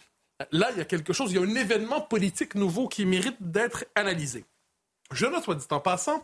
là, 0.50 0.70
il 0.72 0.78
y 0.78 0.80
a 0.80 0.84
quelque 0.84 1.12
chose, 1.12 1.32
il 1.32 1.36
y 1.36 1.38
a 1.38 1.42
un 1.42 1.54
événement 1.54 2.00
politique 2.00 2.54
nouveau 2.54 2.88
qui 2.88 3.06
mérite 3.06 3.36
d'être 3.40 3.84
analysé. 3.94 4.44
Je 5.12 5.26
note, 5.26 5.44
soit 5.44 5.54
dit 5.54 5.66
en 5.70 5.80
passant, 5.80 6.22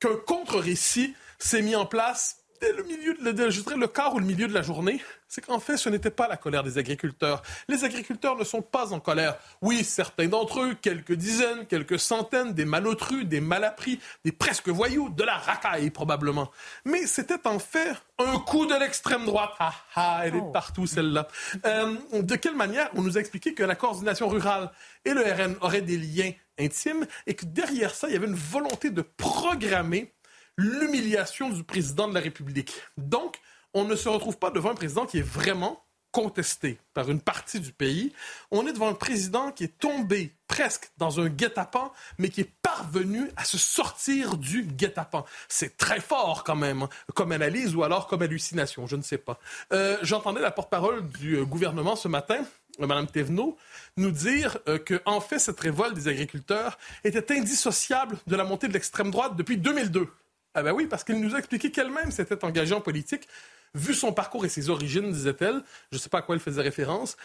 qu'un 0.00 0.16
contre-récit 0.26 1.14
s'est 1.38 1.62
mis 1.62 1.74
en 1.74 1.86
place 1.86 2.43
le 2.72 2.82
milieu, 2.84 3.14
de, 3.14 3.50
je 3.50 3.60
dirais 3.60 3.76
le 3.76 3.86
quart 3.86 4.14
ou 4.14 4.18
le 4.18 4.26
milieu 4.26 4.46
de 4.46 4.54
la 4.54 4.62
journée, 4.62 5.00
c'est 5.28 5.44
qu'en 5.44 5.60
fait, 5.60 5.76
ce 5.76 5.88
n'était 5.88 6.10
pas 6.10 6.28
la 6.28 6.36
colère 6.36 6.62
des 6.62 6.78
agriculteurs. 6.78 7.42
Les 7.68 7.84
agriculteurs 7.84 8.36
ne 8.36 8.44
sont 8.44 8.62
pas 8.62 8.92
en 8.92 9.00
colère. 9.00 9.36
Oui, 9.62 9.84
certains 9.84 10.28
d'entre 10.28 10.60
eux, 10.60 10.74
quelques 10.80 11.12
dizaines, 11.12 11.66
quelques 11.66 11.98
centaines, 11.98 12.52
des 12.52 12.64
malotrus, 12.64 13.26
des 13.26 13.40
malappris, 13.40 14.00
des 14.24 14.32
presque 14.32 14.68
voyous, 14.68 15.10
de 15.10 15.24
la 15.24 15.36
racaille 15.36 15.90
probablement. 15.90 16.50
Mais 16.84 17.06
c'était 17.06 17.46
en 17.46 17.58
fait 17.58 17.92
un 18.18 18.38
coup 18.38 18.66
de 18.66 18.74
l'extrême 18.74 19.24
droite. 19.24 19.52
Ah 19.58 19.74
ah, 19.96 20.20
elle 20.24 20.36
est 20.36 20.42
oh. 20.42 20.50
partout 20.52 20.86
celle-là. 20.86 21.28
Euh, 21.66 21.96
de 22.12 22.36
quelle 22.36 22.56
manière 22.56 22.88
on 22.94 23.02
nous 23.02 23.16
a 23.16 23.20
expliqué 23.20 23.54
que 23.54 23.62
la 23.62 23.74
coordination 23.74 24.28
rurale 24.28 24.70
et 25.04 25.12
le 25.12 25.22
RN 25.22 25.56
auraient 25.60 25.82
des 25.82 25.98
liens 25.98 26.32
intimes 26.58 27.06
et 27.26 27.34
que 27.34 27.44
derrière 27.44 27.94
ça, 27.94 28.08
il 28.08 28.14
y 28.14 28.16
avait 28.16 28.26
une 28.26 28.34
volonté 28.34 28.90
de 28.90 29.02
programmer 29.02 30.13
l'humiliation 30.56 31.50
du 31.50 31.64
président 31.64 32.08
de 32.08 32.14
la 32.14 32.20
République. 32.20 32.72
Donc, 32.96 33.38
on 33.72 33.84
ne 33.84 33.96
se 33.96 34.08
retrouve 34.08 34.38
pas 34.38 34.50
devant 34.50 34.70
un 34.70 34.74
président 34.74 35.06
qui 35.06 35.18
est 35.18 35.22
vraiment 35.22 35.84
contesté 36.14 36.78
par 36.94 37.10
une 37.10 37.20
partie 37.20 37.58
du 37.58 37.72
pays. 37.72 38.12
On 38.52 38.68
est 38.68 38.72
devant 38.72 38.88
un 38.88 38.94
président 38.94 39.50
qui 39.50 39.64
est 39.64 39.78
tombé 39.80 40.32
presque 40.46 40.92
dans 40.96 41.18
un 41.18 41.28
guet-apens, 41.28 41.90
mais 42.18 42.28
qui 42.28 42.42
est 42.42 42.52
parvenu 42.62 43.32
à 43.36 43.44
se 43.44 43.58
sortir 43.58 44.36
du 44.36 44.62
guet-apens. 44.62 45.24
C'est 45.48 45.76
très 45.76 45.98
fort 45.98 46.44
quand 46.44 46.54
même, 46.54 46.84
hein, 46.84 46.88
comme 47.14 47.32
analyse 47.32 47.74
ou 47.74 47.82
alors 47.82 48.06
comme 48.06 48.22
hallucination, 48.22 48.86
je 48.86 48.94
ne 48.94 49.02
sais 49.02 49.18
pas. 49.18 49.40
Euh, 49.72 49.98
j'entendais 50.02 50.40
la 50.40 50.52
porte-parole 50.52 51.08
du 51.08 51.34
euh, 51.34 51.44
gouvernement 51.44 51.96
ce 51.96 52.06
matin, 52.06 52.44
euh, 52.80 52.86
Mme 52.86 53.08
Thévenot, 53.08 53.56
nous 53.96 54.12
dire 54.12 54.58
que, 54.84 55.02
en 55.06 55.20
fait, 55.20 55.40
cette 55.40 55.58
révolte 55.58 55.94
des 55.94 56.06
agriculteurs 56.06 56.78
était 57.02 57.36
indissociable 57.36 58.18
de 58.28 58.36
la 58.36 58.44
montée 58.44 58.68
de 58.68 58.72
l'extrême 58.72 59.10
droite 59.10 59.34
depuis 59.34 59.56
2002. 59.56 60.08
Ah 60.54 60.62
ben 60.62 60.72
oui, 60.72 60.86
parce 60.86 61.02
qu'elle 61.04 61.20
nous 61.20 61.34
a 61.34 61.38
expliqué 61.38 61.70
qu'elle-même 61.70 62.12
s'était 62.12 62.44
engagée 62.44 62.74
en 62.74 62.80
politique, 62.80 63.26
vu 63.74 63.92
son 63.92 64.12
parcours 64.12 64.44
et 64.44 64.48
ses 64.48 64.70
origines, 64.70 65.10
disait-elle. 65.10 65.62
Je 65.90 65.96
ne 65.96 66.00
sais 66.00 66.08
pas 66.08 66.18
à 66.18 66.22
quoi 66.22 66.36
elle 66.36 66.40
faisait 66.40 66.62
référence 66.62 67.16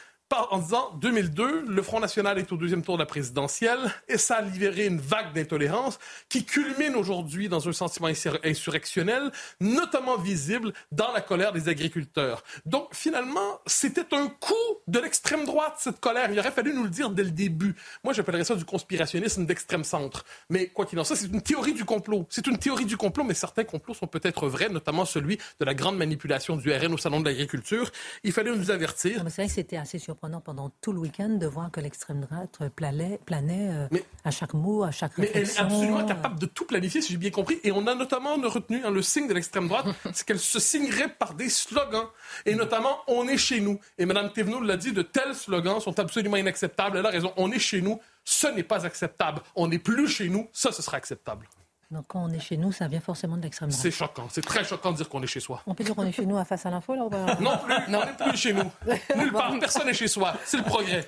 en 0.51 0.59
disant 0.59 0.91
2002, 1.01 1.65
le 1.67 1.81
Front 1.81 2.00
National 2.00 2.38
est 2.38 2.51
au 2.51 2.57
deuxième 2.57 2.83
tour 2.83 2.98
de 2.98 3.01
la 3.01 3.07
présidentielle 3.07 3.79
et 4.07 4.17
ça 4.17 4.36
a 4.36 4.41
libéré 4.41 4.86
une 4.86 5.00
vague 5.00 5.33
d'intolérance 5.33 5.98
qui 6.29 6.45
culmine 6.45 6.95
aujourd'hui 6.95 7.50
dans 7.50 7.67
un 7.67 7.74
sentiment 7.74 8.09
insurrectionnel, 8.43 9.31
notamment 9.59 10.17
visible 10.17 10.74
dans 10.91 11.12
la 11.12 11.21
colère 11.21 11.51
des 11.51 11.67
agriculteurs. 11.67 12.43
Donc 12.65 12.93
finalement, 12.93 13.59
c'était 13.65 14.13
un 14.13 14.27
coup 14.27 14.53
de 14.88 15.00
l'extrême 15.00 15.45
droite, 15.45 15.75
cette 15.79 16.00
colère. 16.00 16.31
Il 16.31 16.39
aurait 16.39 16.51
fallu 16.51 16.74
nous 16.74 16.83
le 16.83 16.89
dire 16.89 17.09
dès 17.09 17.24
le 17.24 17.31
début. 17.31 17.75
Moi, 18.03 18.13
j'appellerais 18.13 18.43
ça 18.43 18.55
du 18.55 18.65
conspirationnisme 18.65 19.45
d'extrême 19.45 19.83
centre. 19.83 20.25
Mais 20.50 20.67
quoi 20.67 20.86
qu'il 20.86 21.00
en 21.00 21.03
soit, 21.03 21.15
c'est 21.15 21.27
une 21.27 21.41
théorie 21.41 21.74
du 21.74 21.86
complot. 21.86 22.27
C'est 22.29 22.45
une 22.45 22.57
théorie 22.57 22.86
du 22.86 22.98
complot, 22.98 23.24
mais 23.24 23.33
certains 23.33 23.63
complots 23.63 23.95
sont 23.95 24.07
peut-être 24.07 24.48
vrais, 24.48 24.69
notamment 24.69 25.05
celui 25.05 25.39
de 25.59 25.65
la 25.65 25.74
grande 25.74 25.98
manipulation 25.98 26.55
du 26.55 26.71
RN 26.71 26.93
au 26.93 26.98
Salon 26.98 27.19
de 27.19 27.25
l'agriculture. 27.25 27.91
Il 28.24 28.31
fallait 28.31 28.55
nous 28.55 28.69
avertir. 28.69 29.24
C'est 29.29 29.48
c'était 29.48 29.77
assez 29.77 29.98
surprenant 29.98 30.18
pendant 30.19 30.69
tout 30.81 30.91
le 30.91 30.99
week-end 30.99 31.29
de 31.29 31.47
voir 31.47 31.71
que 31.71 31.79
l'extrême 31.79 32.21
droite 32.21 32.59
planait, 32.75 33.19
planait 33.25 33.69
euh, 33.71 33.99
à 34.23 34.31
chaque 34.31 34.53
mot, 34.53 34.83
à 34.83 34.91
chaque. 34.91 35.17
Mais 35.17 35.31
elle 35.33 35.43
est 35.43 35.59
absolument 35.59 36.05
capable 36.05 36.39
de 36.39 36.45
tout 36.45 36.65
planifier, 36.65 37.01
si 37.01 37.13
j'ai 37.13 37.17
bien 37.17 37.31
compris. 37.31 37.59
Et 37.63 37.71
on 37.71 37.88
a 37.88 37.95
notamment 37.95 38.35
retenu 38.35 38.81
hein, 38.83 38.91
le 38.91 39.01
signe 39.01 39.27
de 39.27 39.33
l'extrême 39.33 39.67
droite, 39.67 39.85
c'est 40.13 40.25
qu'elle 40.25 40.39
se 40.39 40.59
signerait 40.59 41.09
par 41.09 41.33
des 41.33 41.49
slogans. 41.49 42.07
Et 42.45 42.55
notamment, 42.55 42.99
on 43.07 43.27
est 43.27 43.38
chez 43.38 43.61
nous. 43.61 43.79
Et 43.97 44.05
Mme 44.05 44.31
Thévenot 44.31 44.61
l'a 44.61 44.77
dit, 44.77 44.91
de 44.91 45.01
tels 45.01 45.35
slogans 45.35 45.79
sont 45.79 45.97
absolument 45.99 46.38
inacceptables. 46.38 46.97
Elle 46.97 47.05
a 47.05 47.09
raison, 47.09 47.33
on 47.38 47.51
est 47.51 47.59
chez 47.59 47.81
nous, 47.81 47.99
ce 48.23 48.47
n'est 48.47 48.63
pas 48.63 48.85
acceptable. 48.85 49.41
On 49.55 49.67
n'est 49.67 49.79
plus 49.79 50.07
chez 50.07 50.29
nous, 50.29 50.49
ça, 50.51 50.71
ce 50.71 50.81
sera 50.81 50.97
acceptable. 50.97 51.47
Donc 51.91 52.05
quand 52.08 52.24
on 52.24 52.29
est 52.29 52.39
chez 52.39 52.55
nous, 52.55 52.72
ça 52.72 52.88
vient 52.88 53.00
forcément 53.00 53.36
de 53.36 53.41
l'extrême 53.41 53.69
droite. 53.69 53.81
C'est 53.81 53.89
choquant, 53.89 54.27
c'est 54.29 54.46
très 54.46 54.63
choquant 54.63 54.91
de 54.91 54.98
dire 54.98 55.10
qu'on 55.10 55.24
est 55.24 55.27
chez 55.27 55.39
soi. 55.39 55.63
On 55.65 55.74
peut 55.74 55.84
dire 55.84 55.96
qu'on 55.96 56.05
est 56.05 56.12
chez 56.12 56.25
nous 56.25 56.38
à 56.38 56.46
face 56.46 56.65
à 56.67 56.69
l'info 56.69 56.93
là 56.93 57.01
Non 57.39 57.58
plus, 57.58 57.91
non. 57.91 58.00
on 58.01 58.05
n'est 58.05 58.29
plus 58.31 58.38
chez 58.38 58.53
nous. 58.53 58.72
Nulle 59.15 59.31
part, 59.31 59.58
personne 59.60 59.88
n'est 59.88 59.93
chez 59.93 60.08
soi. 60.08 60.34
C'est 60.46 60.58
le 60.58 60.63
progrès. 60.63 61.08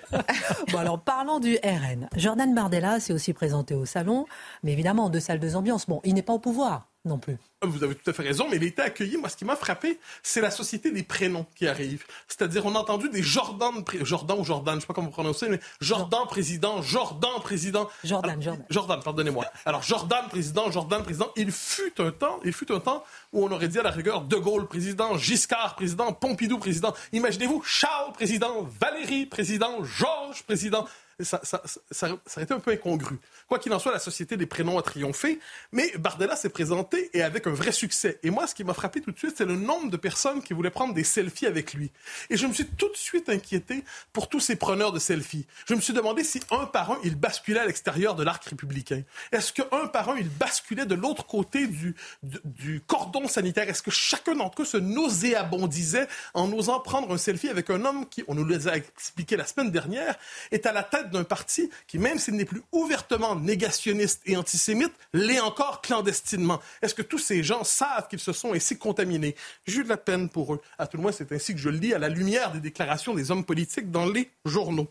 bon 0.72 0.78
alors 0.80 1.00
parlons 1.00 1.40
du 1.40 1.56
RN. 1.64 2.10
Jordan 2.16 2.56
Bardella 2.56 3.00
s'est 3.00 3.14
aussi 3.14 3.32
présenté 3.34 3.76
au 3.76 3.86
salon, 3.86 4.26
mais 4.64 4.72
évidemment 4.72 5.06
en 5.06 5.10
deux 5.10 5.20
salles, 5.20 5.40
deux 5.40 5.56
ambiances. 5.56 5.86
Bon, 5.88 6.02
il 6.04 6.16
n'est 6.16 6.24
pas 6.24 6.34
au 6.34 6.40
pouvoir 6.40 6.88
non 7.06 7.20
plus. 7.20 7.38
Vous 7.64 7.84
avez 7.84 7.94
tout 7.94 8.10
à 8.10 8.14
fait 8.14 8.24
raison, 8.24 8.48
mais 8.50 8.56
il 8.56 8.64
a 8.64 8.66
été 8.66 8.82
accueilli. 8.82 9.18
Moi, 9.18 9.30
ce 9.30 9.38
qui 9.38 9.46
m'a 9.46 9.56
frappé, 9.56 10.00
c'est 10.24 10.42
la 10.42 10.50
société 10.50 10.90
des 10.90 11.04
prénoms 11.04 11.46
qui 11.54 11.68
arrive. 11.68 12.04
C'est-à-dire, 12.28 12.66
on 12.66 12.74
a 12.74 12.80
entendu 12.80 13.08
des 13.10 13.22
Jordan, 13.22 13.84
Jordan 14.02 14.40
ou 14.40 14.44
Jordan, 14.44 14.76
je 14.76 14.82
sais 14.82 14.88
pas 14.88 14.96
comment 14.96 15.10
vous 15.10 15.14
prononcez, 15.14 15.48
mais 15.48 15.60
Jordan 15.80 16.22
président, 16.28 16.82
Jordan 16.82 17.40
président. 17.44 17.88
Jordan, 18.04 18.42
Jordan. 18.42 18.66
Jordan, 18.72 19.00
pardonnez-moi. 19.04 19.46
Alors, 19.66 19.84
Jordan 19.84 20.28
président, 20.28 20.72
Jordan 20.72 21.04
président. 21.04 21.32
Il 21.36 21.52
fut 21.52 21.94
un 22.02 22.10
temps, 22.10 22.40
il 22.44 22.52
fut 22.52 22.72
un 22.72 22.80
temps 22.80 23.04
où 23.32 23.46
on 23.46 23.52
aurait 23.52 23.68
dit 23.68 23.78
à 23.78 23.84
la 23.84 23.92
rigueur 23.92 24.22
De 24.22 24.38
Gaulle 24.38 24.68
président, 24.68 25.16
Giscard 25.20 25.76
président, 25.76 26.14
Pompidou 26.14 26.58
président. 26.58 26.96
Imaginez-vous 27.14 27.62
Charles 27.62 28.14
président, 28.14 28.68
Valérie 28.80 29.28
président, 29.28 29.84
Georges 29.84 30.42
président. 30.44 30.88
Ça, 31.24 31.42
aurait 32.04 32.44
été 32.44 32.54
un 32.54 32.60
peu 32.60 32.72
incongru. 32.72 33.18
Quoi 33.48 33.60
qu'il 33.60 33.74
en 33.74 33.80
soit, 33.80 33.92
la 33.92 34.00
Société 34.00 34.38
des 34.38 34.46
prénoms 34.46 34.78
a 34.78 34.82
triomphé, 34.82 35.40
mais 35.72 35.92
Bardella 35.98 36.36
s'est 36.36 36.50
présenté 36.50 37.10
et 37.14 37.22
avec 37.22 37.48
un 37.48 37.52
vrai 37.52 37.72
succès. 37.72 38.20
Et 38.24 38.30
moi, 38.30 38.48
ce 38.48 38.56
qui 38.56 38.64
m'a 38.64 38.74
frappé 38.74 39.02
tout 39.02 39.12
de 39.12 39.18
suite, 39.18 39.36
c'est 39.38 39.46
le 39.46 39.56
nombre 39.56 39.90
de 39.90 39.98
personnes 39.98 40.42
qui 40.42 40.54
voulaient 40.54 40.72
prendre 40.72 40.94
des 40.94 41.04
selfies 41.04 41.48
avec 41.48 41.74
lui. 41.74 41.92
Et 42.30 42.38
je 42.38 42.48
me 42.48 42.54
suis 42.54 42.66
tout 42.66 42.90
de 42.90 42.98
suite 42.98 43.30
inquiété 43.30 43.84
pour 44.14 44.30
tous 44.30 44.40
ces 44.40 44.56
preneurs 44.56 44.92
de 44.92 45.00
selfies. 45.00 45.46
Je 45.66 45.74
me 45.74 45.82
suis 45.82 45.94
demandé 45.94 46.24
si 46.24 46.42
un 46.52 46.66
par 46.66 46.92
un, 46.92 47.00
ils 47.04 47.16
basculaient 47.16 47.60
à 47.60 47.66
l'extérieur 47.66 48.16
de 48.16 48.24
l'arc 48.24 48.44
républicain. 48.46 49.04
Est-ce 49.32 49.54
que 49.54 49.62
un 49.72 49.88
par 49.88 50.10
un, 50.10 50.18
ils 50.18 50.30
basculaient 50.30 50.86
de 50.86 50.96
l'autre 50.96 51.26
côté 51.26 51.68
du, 51.68 51.96
du, 52.24 52.82
cordon 52.82 53.28
sanitaire? 53.28 53.70
Est-ce 53.70 53.84
que 53.84 53.92
chacun 53.92 54.36
d'entre 54.36 54.64
eux 54.64 54.66
se 54.66 54.78
nauséabondisait 54.78 56.08
en 56.34 56.52
osant 56.52 56.80
prendre 56.80 57.14
un 57.14 57.18
selfie 57.18 57.50
avec 57.50 57.70
un 57.70 57.86
homme 57.86 58.08
qui, 58.08 58.24
on 58.28 58.36
nous 58.36 58.46
l'a 58.46 58.76
expliqué 58.76 59.38
la 59.38 59.46
semaine 59.46 59.72
dernière, 59.72 60.16
est 60.52 60.66
à 60.66 60.72
la 60.72 60.84
tête 60.84 61.10
d'un 61.12 61.24
parti 61.24 61.70
qui, 61.88 62.00
même 62.00 62.18
s'il 62.18 62.36
n'est 62.36 62.46
plus 62.46 62.64
ouvertement 62.72 63.36
négationniste 63.36 64.22
et 64.26 64.36
antisémite, 64.36 64.94
l'est 65.14 65.40
encore 65.40 65.82
clandestinement. 65.82 66.60
Est-ce 66.82 66.96
que 66.96 67.02
tous 67.02 67.20
ces 67.20 67.44
gens 67.44 67.64
savent 67.64 68.08
qu'ils 68.08 68.20
se 68.20 68.34
sont 68.34 68.54
ainsi 68.54 68.78
contaminés? 68.78 69.36
J'ai 69.68 69.80
eu 69.80 69.84
de 69.84 69.90
la 69.90 69.98
peine 69.98 70.30
pour 70.30 70.54
eux. 70.54 70.62
À 70.78 70.88
tout 70.88 70.98
le 70.98 71.04
moins, 71.04 71.12
c'est 71.12 71.32
ainsi 71.32 71.54
que 71.54 71.60
je 71.60 71.70
le 71.70 71.78
lis 71.78 71.94
à 71.94 72.00
la 72.00 72.10
lumière 72.10 72.52
des 72.52 72.60
déclarations 72.60 73.14
des 73.14 73.32
hommes 73.32 73.46
politiques 73.46 73.92
dans 73.92 74.06
les 74.06 74.32
journaux. 74.46 74.88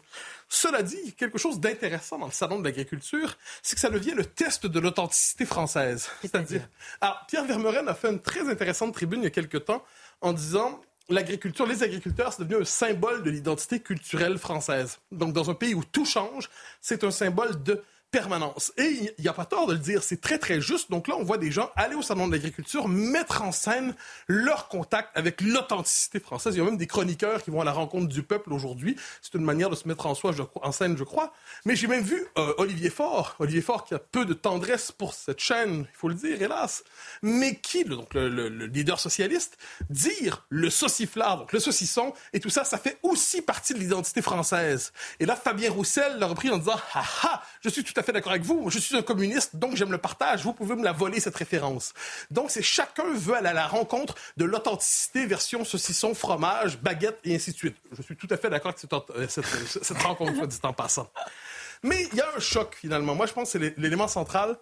Cela 0.49 0.83
dit, 0.83 1.15
quelque 1.17 1.39
chose 1.39 1.61
d'intéressant 1.61 2.19
dans 2.19 2.27
le 2.27 2.33
salon 2.33 2.59
de 2.59 2.65
l'agriculture, 2.65 3.39
c'est 3.63 3.77
que 3.77 3.81
ça 3.81 3.89
devient 3.89 4.15
le 4.17 4.25
test 4.25 4.67
de 4.67 4.81
l'authenticité 4.81 5.47
française. 5.47 6.09
C'est-à-dire, 6.23 6.69
alors 7.01 7.25
Pierre 7.29 7.45
Vermeuren 7.45 7.87
a 7.89 7.95
fait 7.95 8.11
une 8.11 8.21
très 8.21 8.49
intéressante 8.49 8.93
tribune 8.93 9.21
il 9.21 9.25
y 9.25 9.29
a 9.29 9.31
quelque 9.31 9.59
temps 9.59 9.85
en 10.21 10.33
disant 10.33 10.81
l'agriculture, 11.11 11.67
les 11.67 11.83
agriculteurs, 11.83 12.33
c'est 12.33 12.45
devenu 12.45 12.63
un 12.63 12.65
symbole 12.65 13.23
de 13.23 13.31
l'identité 13.31 13.81
culturelle 13.81 14.39
française. 14.39 14.99
Donc, 15.13 15.33
dans 15.33 15.51
un 15.51 15.55
pays 15.55 15.75
où 15.75 15.85
tout 15.85 16.05
change, 16.05 16.49
c'est 16.81 17.05
un 17.05 17.11
symbole 17.11 17.63
de 17.63 17.83
permanence. 18.11 18.73
Et 18.77 19.13
il 19.19 19.23
n'y 19.23 19.29
a 19.29 19.33
pas 19.33 19.45
tort 19.45 19.67
de 19.67 19.73
le 19.73 19.79
dire, 19.79 20.03
c'est 20.03 20.21
très 20.21 20.39
très 20.39 20.61
juste. 20.61 20.91
Donc 20.91 21.09
là, 21.09 21.15
on 21.17 21.25
voit 21.25 21.39
des 21.39 21.51
gens 21.51 21.71
aller 21.77 21.95
au 21.95 22.03
salon 22.03 22.27
de 22.27 22.33
l'agriculture, 22.33 22.89
mettre 22.89 23.43
en 23.43 23.53
scène 23.53 23.95
leur 24.27 24.69
contact 24.69 25.11
avec 25.17 25.41
l'authenticité 25.41 26.21
française. 26.21 26.55
Il 26.55 26.59
y 26.59 26.61
a 26.61 26.65
même 26.65 26.77
des 26.77 26.87
chroniqueurs 26.87 27.43
qui 27.43 27.51
vont 27.51 27.61
à 27.61 27.65
la 27.65 27.73
rencontre 27.73 28.09
du 28.09 28.23
peuple 28.23 28.53
aujourd'hui. 28.53 28.97
C'est 29.23 29.35
une 29.35 29.45
manière 29.45 29.71
de 29.71 29.77
se 29.77 29.87
mettre 29.87 30.07
en, 30.07 30.15
soi, 30.15 30.33
en 30.55 30.73
scène, 30.73 30.97
je 30.97 31.05
crois. 31.05 31.33
Mais 31.65 31.77
j'ai 31.77 31.87
même 31.87 32.05
vu 32.05 32.27
euh, 32.39 32.55
Olivier 32.59 32.91
Faure, 32.91 33.37
Olivier 33.39 33.63
Faure 33.63 33.85
qui 33.85 33.95
a 33.95 33.99
peu 33.99 34.25
de 34.25 34.35
tendresse 34.35 34.93
pour 34.93 35.15
cette 35.15 35.41
chaîne, 35.41 35.87
il 35.91 35.97
faut 35.97 36.09
le 36.09 36.15
dire, 36.15 36.41
hélas, 36.41 36.85
mais 37.23 37.57
qui, 37.57 37.85
donc 37.85 38.15
le, 38.15 38.29
le 38.29 38.67
leader 38.67 38.99
socialiste, 38.99 39.59
dire 39.89 40.47
le 40.49 40.71
sauciflard, 40.71 41.39
donc 41.39 41.53
le 41.53 41.61
saucisson, 41.61 42.13
et 42.33 42.41
tout 42.41 42.51
ça, 42.51 42.65
ça 42.65 42.79
fait 42.79 42.99
aussi 43.03 43.43
partie 43.43 43.75
de 43.75 43.79
l'identité 43.79 44.23
française. 44.23 44.93
Et 45.19 45.27
là, 45.27 45.37
Fabien 45.37 45.71
Roussel 45.71 46.19
l'a 46.19 46.27
repris 46.27 46.51
en 46.51 46.59
disant, 46.59 46.81
ah 46.95 47.05
ah, 47.23 47.43
je 47.63 47.69
suis 47.69 47.85
tout 47.85 47.93
à 47.97 48.00
fait 48.03 48.13
d'accord 48.13 48.33
avec 48.33 48.45
vous. 48.45 48.71
Je 48.71 48.79
suis 48.79 48.97
un 48.97 49.03
communiste, 49.03 49.57
donc 49.57 49.77
j'aime 49.77 49.93
le 49.93 49.99
partage. 49.99 50.43
Vous 50.43 50.53
pouvez 50.53 50.75
me 50.75 50.85
la 50.85 50.93
voler, 50.93 51.21
cette 51.21 51.37
référence. 51.37 51.93
Donc, 52.31 52.51
c'est 52.51 52.63
chacun 52.63 53.05
veut 53.13 53.35
aller 53.35 53.49
à 53.49 53.53
la 53.53 53.67
rencontre 53.67 54.15
de 54.37 54.45
l'authenticité 54.45 55.27
version 55.27 55.65
saucisson, 55.65 56.15
fromage, 56.15 56.79
baguette 56.79 57.19
et 57.25 57.35
ainsi 57.35 57.53
de 57.53 57.57
suite. 57.57 57.77
Je 57.97 58.03
suis 58.03 58.17
tout 58.17 58.29
à 58.31 58.37
fait 58.37 58.51
d'accord 58.51 58.71
avec 58.71 58.79
cette, 58.79 58.93
euh, 58.93 59.27
cette, 59.29 59.85
cette 59.85 60.03
rencontre, 60.03 60.35
soit 60.35 60.47
dit 60.47 60.59
en 60.63 60.73
passant. 60.73 61.11
Mais 61.83 62.07
il 62.13 62.19
y 62.19 62.21
a 62.21 62.27
un 62.37 62.41
choc, 62.41 62.77
finalement. 62.81 63.15
Moi, 63.15 63.27
je 63.27 63.33
pense 63.33 63.53
que 63.53 63.59
c'est 63.59 63.79
l'élément 63.79 64.09
central. 64.09 64.57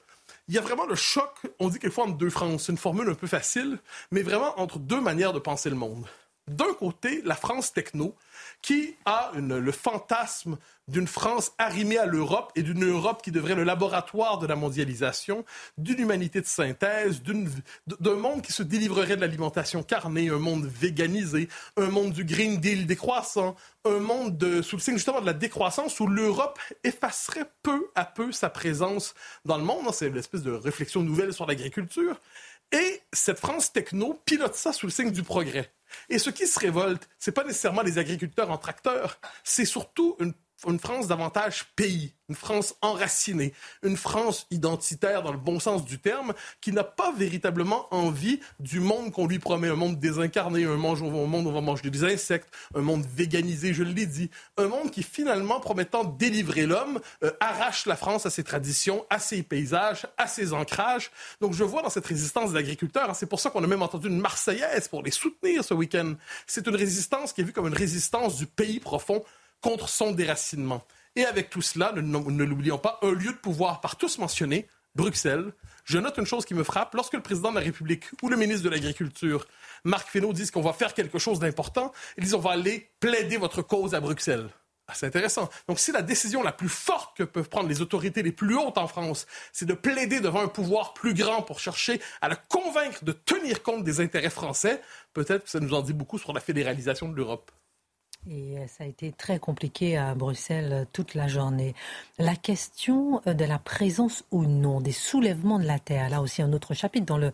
Il 0.48 0.54
y 0.54 0.58
a 0.58 0.60
vraiment 0.60 0.86
le 0.86 0.94
choc, 0.94 1.30
on 1.58 1.68
dit 1.68 1.78
quelquefois 1.78 2.04
entre 2.04 2.16
deux 2.16 2.30
France. 2.30 2.64
C'est 2.66 2.72
une 2.72 2.78
formule 2.78 3.08
un 3.08 3.14
peu 3.14 3.26
facile, 3.26 3.78
mais 4.10 4.22
vraiment 4.22 4.58
entre 4.60 4.78
deux 4.78 5.00
manières 5.00 5.32
de 5.32 5.38
penser 5.38 5.68
le 5.68 5.76
monde. 5.76 6.06
D'un 6.48 6.74
côté, 6.78 7.22
la 7.24 7.34
France 7.34 7.72
techno, 7.72 8.14
qui 8.62 8.96
a 9.04 9.32
le 9.36 9.72
fantasme 9.72 10.58
d'une 10.88 11.06
France 11.06 11.52
arrimée 11.58 11.98
à 11.98 12.06
l'Europe 12.06 12.50
et 12.56 12.62
d'une 12.62 12.84
Europe 12.84 13.22
qui 13.22 13.30
devrait 13.30 13.52
être 13.52 13.58
le 13.58 13.64
laboratoire 13.64 14.38
de 14.38 14.46
la 14.46 14.56
mondialisation, 14.56 15.44
d'une 15.76 16.00
humanité 16.00 16.40
de 16.40 16.46
synthèse, 16.46 17.22
d'un 17.86 18.14
monde 18.14 18.42
qui 18.42 18.52
se 18.52 18.62
délivrerait 18.62 19.16
de 19.16 19.20
l'alimentation 19.20 19.82
carnée, 19.82 20.30
un 20.30 20.38
monde 20.38 20.66
véganisé, 20.66 21.48
un 21.76 21.88
monde 21.88 22.12
du 22.12 22.24
Green 22.24 22.58
Deal 22.58 22.86
décroissant, 22.86 23.54
un 23.84 24.00
monde 24.00 24.36
de, 24.38 24.62
sous 24.62 24.76
le 24.76 24.82
signe 24.82 24.94
justement 24.94 25.20
de 25.20 25.26
la 25.26 25.34
décroissance 25.34 26.00
où 26.00 26.06
l'Europe 26.06 26.58
effacerait 26.84 27.50
peu 27.62 27.90
à 27.94 28.04
peu 28.04 28.32
sa 28.32 28.48
présence 28.48 29.14
dans 29.44 29.58
le 29.58 29.64
monde. 29.64 29.92
C'est 29.92 30.08
l'espèce 30.08 30.42
de 30.42 30.52
réflexion 30.52 31.02
nouvelle 31.02 31.32
sur 31.32 31.46
l'agriculture. 31.46 32.18
Et 32.72 33.02
cette 33.12 33.38
France 33.38 33.72
techno 33.72 34.14
pilote 34.24 34.54
ça 34.54 34.72
sous 34.72 34.86
le 34.86 34.92
signe 34.92 35.10
du 35.10 35.22
progrès. 35.22 35.72
Et 36.10 36.18
ce 36.18 36.30
qui 36.30 36.46
se 36.46 36.58
révolte, 36.58 37.08
ce 37.18 37.30
n'est 37.30 37.34
pas 37.34 37.44
nécessairement 37.44 37.82
les 37.82 37.98
agriculteurs 37.98 38.50
en 38.50 38.58
tracteur, 38.58 39.20
c'est 39.42 39.64
surtout 39.64 40.16
une 40.20 40.34
une 40.66 40.78
France 40.78 41.06
davantage 41.06 41.66
pays, 41.76 42.14
une 42.28 42.34
France 42.34 42.74
enracinée, 42.82 43.54
une 43.82 43.96
France 43.96 44.46
identitaire 44.50 45.22
dans 45.22 45.30
le 45.30 45.38
bon 45.38 45.60
sens 45.60 45.84
du 45.84 45.98
terme, 45.98 46.34
qui 46.60 46.72
n'a 46.72 46.84
pas 46.84 47.12
véritablement 47.12 47.86
envie 47.94 48.40
du 48.58 48.80
monde 48.80 49.12
qu'on 49.12 49.26
lui 49.26 49.38
promet, 49.38 49.68
un 49.68 49.76
monde 49.76 49.98
désincarné, 49.98 50.64
un, 50.64 50.76
monde 50.76 51.00
où 51.00 51.48
on 51.48 51.52
va 51.52 51.60
manger 51.60 51.88
des 51.90 52.04
insectes, 52.04 52.52
un 52.74 52.80
monde 52.80 53.06
véganisé, 53.14 53.72
je 53.72 53.84
l'ai 53.84 54.06
dit, 54.06 54.30
un 54.56 54.66
monde 54.66 54.90
qui 54.90 55.02
finalement, 55.02 55.60
promettant 55.60 56.04
délivrer 56.04 56.66
l'homme, 56.66 57.00
euh, 57.22 57.30
arrache 57.40 57.86
la 57.86 57.96
France 57.96 58.26
à 58.26 58.30
ses 58.30 58.42
traditions, 58.42 59.06
à 59.10 59.20
ses 59.20 59.42
paysages, 59.42 60.06
à 60.16 60.26
ses 60.26 60.52
ancrages. 60.52 61.10
Donc 61.40 61.54
je 61.54 61.64
vois 61.64 61.82
dans 61.82 61.90
cette 61.90 62.06
résistance 62.06 62.52
des 62.52 62.58
agriculteurs, 62.58 63.10
hein, 63.10 63.14
c'est 63.14 63.26
pour 63.26 63.40
ça 63.40 63.50
qu'on 63.50 63.62
a 63.62 63.66
même 63.66 63.82
entendu 63.82 64.08
une 64.08 64.18
Marseillaise 64.18 64.88
pour 64.88 65.02
les 65.02 65.12
soutenir 65.12 65.62
ce 65.62 65.72
week-end. 65.72 66.14
C'est 66.46 66.66
une 66.66 66.76
résistance 66.76 67.32
qui 67.32 67.42
est 67.42 67.44
vue 67.44 67.52
comme 67.52 67.68
une 67.68 67.74
résistance 67.74 68.36
du 68.36 68.46
pays 68.46 68.80
profond 68.80 69.24
contre 69.60 69.88
son 69.88 70.12
déracinement. 70.12 70.84
Et 71.16 71.24
avec 71.24 71.50
tout 71.50 71.62
cela, 71.62 71.92
ne, 71.92 72.44
l'oublions 72.44 72.78
pas, 72.78 72.98
un 73.02 73.12
lieu 73.12 73.32
de 73.32 73.38
pouvoir 73.38 73.80
par 73.80 73.96
tous 73.96 74.18
mentionné, 74.18 74.68
Bruxelles. 74.94 75.52
Je 75.84 75.98
note 75.98 76.18
une 76.18 76.26
chose 76.26 76.44
qui 76.44 76.54
me 76.54 76.64
frappe. 76.64 76.94
Lorsque 76.94 77.14
le 77.14 77.22
président 77.22 77.50
de 77.50 77.56
la 77.56 77.62
République 77.62 78.04
ou 78.22 78.28
le 78.28 78.36
ministre 78.36 78.64
de 78.64 78.68
l'Agriculture, 78.68 79.46
Marc 79.84 80.08
Fesneau, 80.08 80.32
disent 80.32 80.50
qu'on 80.50 80.60
va 80.60 80.72
faire 80.72 80.94
quelque 80.94 81.18
chose 81.18 81.38
d'important, 81.38 81.92
ils 82.16 82.24
disent 82.24 82.34
on 82.34 82.40
va 82.40 82.52
aller 82.52 82.90
plaider 83.00 83.36
votre 83.36 83.62
cause 83.62 83.94
à 83.94 84.00
Bruxelles. 84.00 84.48
Ah, 84.90 84.94
c'est 84.94 85.06
intéressant. 85.06 85.50
Donc, 85.68 85.78
si 85.78 85.92
la 85.92 86.00
décision 86.00 86.42
la 86.42 86.52
plus 86.52 86.70
forte 86.70 87.14
que 87.16 87.22
peuvent 87.22 87.50
prendre 87.50 87.68
les 87.68 87.82
autorités 87.82 88.22
les 88.22 88.32
plus 88.32 88.56
hautes 88.56 88.78
en 88.78 88.88
France, 88.88 89.26
c'est 89.52 89.66
de 89.66 89.74
plaider 89.74 90.20
devant 90.20 90.40
un 90.40 90.48
pouvoir 90.48 90.94
plus 90.94 91.12
grand 91.12 91.42
pour 91.42 91.60
chercher 91.60 92.00
à 92.22 92.28
la 92.30 92.36
convaincre 92.36 93.04
de 93.04 93.12
tenir 93.12 93.62
compte 93.62 93.84
des 93.84 94.00
intérêts 94.00 94.30
français, 94.30 94.80
peut-être 95.12 95.44
que 95.44 95.50
ça 95.50 95.60
nous 95.60 95.74
en 95.74 95.82
dit 95.82 95.92
beaucoup 95.92 96.18
sur 96.18 96.32
la 96.32 96.40
fédéralisation 96.40 97.08
de 97.08 97.14
l'Europe. 97.14 97.50
Et 98.30 98.58
euh, 98.58 98.66
ça 98.66 98.84
a 98.84 98.86
été 98.86 99.12
très 99.12 99.38
compliqué 99.38 99.96
à 99.96 100.14
Bruxelles 100.14 100.70
euh, 100.72 100.84
toute 100.92 101.14
la 101.14 101.28
journée. 101.28 101.74
La 102.18 102.36
question 102.36 103.22
euh, 103.26 103.32
de 103.32 103.44
la 103.44 103.58
présence 103.58 104.24
ou 104.30 104.44
non 104.44 104.80
des 104.80 104.92
soulèvements 104.92 105.58
de 105.58 105.64
la 105.64 105.78
Terre, 105.78 106.10
là 106.10 106.20
aussi 106.20 106.42
un 106.42 106.52
autre 106.52 106.74
chapitre 106.74 107.06
dans 107.06 107.18
le 107.18 107.32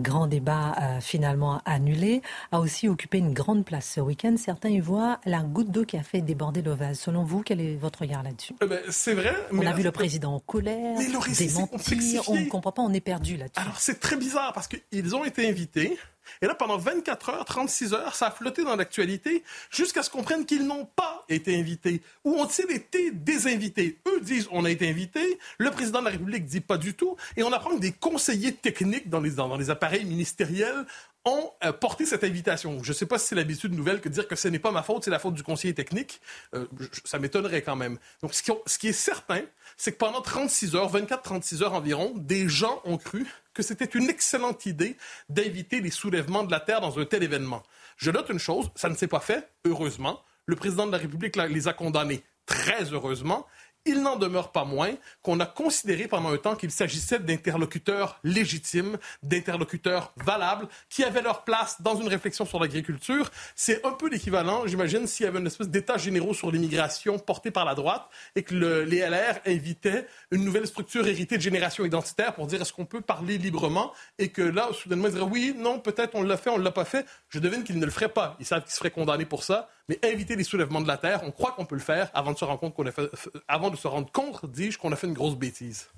grand 0.00 0.26
débat 0.26 1.00
finalement 1.00 1.60
annulé, 1.64 2.22
a 2.50 2.60
aussi 2.60 2.88
occupé 2.88 3.18
une 3.18 3.32
grande 3.32 3.64
place 3.64 3.92
ce 3.94 4.00
week-end. 4.00 4.34
Certains 4.36 4.68
y 4.68 4.80
voient 4.80 5.20
la 5.24 5.42
goutte 5.42 5.70
d'eau 5.70 5.84
qui 5.84 5.96
a 5.96 6.02
fait 6.02 6.20
déborder 6.20 6.62
le 6.62 6.72
vase. 6.72 6.98
Selon 6.98 7.24
vous, 7.24 7.42
quel 7.42 7.60
est 7.60 7.76
votre 7.76 8.00
regard 8.00 8.22
là-dessus? 8.22 8.54
Ben, 8.60 8.80
C'est 8.90 9.14
vrai. 9.14 9.34
On 9.52 9.64
a 9.64 9.72
vu 9.72 9.82
le 9.82 9.92
président 9.92 10.34
en 10.34 10.40
colère, 10.40 10.98
démenti, 10.98 12.18
on 12.28 12.36
ne 12.36 12.48
comprend 12.48 12.72
pas, 12.72 12.82
on 12.82 12.92
est 12.92 13.00
perdu 13.00 13.36
là-dessus. 13.36 13.60
Alors 13.60 13.78
c'est 13.78 14.00
très 14.00 14.16
bizarre 14.16 14.52
parce 14.52 14.68
qu'ils 14.68 15.16
ont 15.16 15.24
été 15.24 15.48
invités. 15.48 15.98
Et 16.40 16.46
là, 16.46 16.54
pendant 16.54 16.78
24 16.78 17.30
heures, 17.30 17.44
36 17.44 17.94
heures, 17.94 18.14
ça 18.14 18.28
a 18.28 18.30
flotté 18.30 18.64
dans 18.64 18.76
l'actualité 18.76 19.42
jusqu'à 19.70 20.02
ce 20.02 20.10
qu'on 20.10 20.22
comprenne 20.22 20.46
qu'ils 20.46 20.66
n'ont 20.66 20.84
pas 20.84 21.24
été 21.28 21.58
invités. 21.58 22.00
Ou 22.24 22.34
ont-ils 22.34 22.70
été 22.70 23.10
désinvités? 23.10 23.98
Eux 24.06 24.20
disent 24.20 24.48
on 24.52 24.64
a 24.64 24.70
été 24.70 24.88
invités. 24.88 25.38
Le 25.58 25.70
président 25.70 25.98
de 25.98 26.04
la 26.04 26.12
République 26.12 26.44
dit 26.44 26.60
pas 26.60 26.78
du 26.78 26.94
tout. 26.94 27.16
Et 27.36 27.42
on 27.42 27.52
apprend 27.52 27.74
que 27.74 27.80
des 27.80 27.90
conseillers 27.90 28.54
techniques 28.54 29.10
dans 29.10 29.20
les, 29.20 29.32
dans 29.32 29.56
les 29.56 29.70
appareils 29.70 30.04
ministériels 30.04 30.86
ont 31.24 31.52
euh, 31.64 31.72
porté 31.72 32.04
cette 32.04 32.24
invitation. 32.24 32.82
Je 32.82 32.90
ne 32.90 32.94
sais 32.94 33.06
pas 33.06 33.18
si 33.18 33.28
c'est 33.28 33.34
l'habitude 33.34 33.74
nouvelle 33.74 34.00
que 34.00 34.08
de 34.08 34.14
dire 34.14 34.26
que 34.26 34.36
ce 34.36 34.48
n'est 34.48 34.58
pas 34.58 34.72
ma 34.72 34.82
faute, 34.82 35.04
c'est 35.04 35.10
la 35.10 35.18
faute 35.18 35.34
du 35.34 35.42
conseiller 35.42 35.74
technique. 35.74 36.20
Euh, 36.54 36.66
ça 37.04 37.18
m'étonnerait 37.18 37.62
quand 37.62 37.76
même. 37.76 37.98
Donc, 38.22 38.34
ce 38.34 38.42
qui, 38.42 38.52
ce 38.66 38.78
qui 38.78 38.88
est 38.88 38.92
certain, 38.92 39.42
c'est 39.76 39.92
que 39.92 39.98
pendant 39.98 40.20
36 40.20 40.74
heures, 40.74 40.92
24-36 40.92 41.62
heures 41.62 41.74
environ, 41.74 42.12
des 42.16 42.48
gens 42.48 42.80
ont 42.84 42.98
cru 42.98 43.26
que 43.54 43.62
c'était 43.62 43.84
une 43.84 44.08
excellente 44.08 44.66
idée 44.66 44.96
d'inviter 45.28 45.80
les 45.80 45.90
soulèvements 45.90 46.44
de 46.44 46.50
la 46.50 46.60
Terre 46.60 46.80
dans 46.80 46.98
un 46.98 47.04
tel 47.04 47.22
événement. 47.22 47.62
Je 47.96 48.10
note 48.10 48.28
une 48.30 48.38
chose, 48.38 48.70
ça 48.74 48.88
ne 48.88 48.94
s'est 48.94 49.06
pas 49.06 49.20
fait, 49.20 49.48
heureusement. 49.64 50.22
Le 50.46 50.56
président 50.56 50.86
de 50.86 50.92
la 50.92 50.98
République 50.98 51.36
les 51.36 51.68
a 51.68 51.72
condamnés 51.72 52.24
très 52.46 52.92
heureusement, 52.92 53.46
il 53.84 54.02
n'en 54.02 54.16
demeure 54.16 54.52
pas 54.52 54.64
moins 54.64 54.92
qu'on 55.22 55.40
a 55.40 55.46
considéré 55.46 56.06
pendant 56.06 56.32
un 56.32 56.36
temps 56.36 56.56
qu'il 56.56 56.70
s'agissait 56.70 57.18
d'interlocuteurs 57.18 58.18
légitimes, 58.22 58.98
d'interlocuteurs 59.22 60.12
valables, 60.16 60.68
qui 60.88 61.04
avaient 61.04 61.22
leur 61.22 61.44
place 61.44 61.82
dans 61.82 61.96
une 61.96 62.08
réflexion 62.08 62.44
sur 62.44 62.60
l'agriculture. 62.60 63.30
C'est 63.56 63.84
un 63.84 63.92
peu 63.92 64.08
l'équivalent, 64.08 64.66
j'imagine, 64.66 65.06
s'il 65.06 65.24
y 65.24 65.28
avait 65.28 65.40
une 65.40 65.46
espèce 65.46 65.68
d'état 65.68 65.96
généraux 65.96 66.34
sur 66.34 66.50
l'immigration 66.50 67.18
porté 67.18 67.50
par 67.50 67.64
la 67.64 67.74
droite 67.74 68.08
et 68.36 68.42
que 68.42 68.54
les 68.54 69.00
LR 69.00 69.40
invitaient 69.46 70.06
une 70.30 70.44
nouvelle 70.44 70.66
structure 70.66 71.06
héritée 71.06 71.36
de 71.36 71.42
génération 71.42 71.84
identitaire 71.84 72.34
pour 72.34 72.46
dire 72.46 72.62
est-ce 72.62 72.72
qu'on 72.72 72.86
peut 72.86 73.00
parler 73.00 73.38
librement 73.38 73.92
et 74.18 74.28
que 74.28 74.42
là, 74.42 74.68
soudainement, 74.72 75.08
ils 75.08 75.14
diraient 75.14 75.24
oui, 75.24 75.54
non, 75.56 75.78
peut-être 75.78 76.14
on 76.14 76.22
l'a 76.22 76.36
fait, 76.36 76.50
on 76.50 76.58
ne 76.58 76.64
l'a 76.64 76.70
pas 76.70 76.84
fait. 76.84 77.06
Je 77.28 77.38
devine 77.38 77.64
qu'ils 77.64 77.78
ne 77.78 77.84
le 77.84 77.90
feraient 77.90 78.08
pas. 78.08 78.36
Ils 78.38 78.46
savent 78.46 78.62
qu'ils 78.62 78.72
seraient 78.72 78.90
condamnés 78.90 79.24
pour 79.24 79.42
ça 79.42 79.68
mais 79.88 79.98
éviter 80.02 80.36
les 80.36 80.44
soulèvements 80.44 80.80
de 80.80 80.88
la 80.88 80.96
terre, 80.96 81.22
on 81.24 81.30
croit 81.30 81.52
qu'on 81.52 81.64
peut 81.64 81.74
le 81.74 81.80
faire 81.80 82.10
avant 82.14 82.32
de 82.32 82.38
se 82.38 82.44
rendre 82.44 82.60
compte 82.60 82.74
qu'on 82.74 82.86
a 82.86 82.92
fait, 82.92 83.10
avant 83.48 83.70
de 83.70 83.76
se 83.76 83.88
rendre 83.88 84.10
compte, 84.10 84.46
dis-je, 84.50 84.78
qu'on 84.78 84.92
a 84.92 84.96
fait 84.96 85.06
une 85.06 85.14
grosse 85.14 85.36
bêtise. 85.36 85.88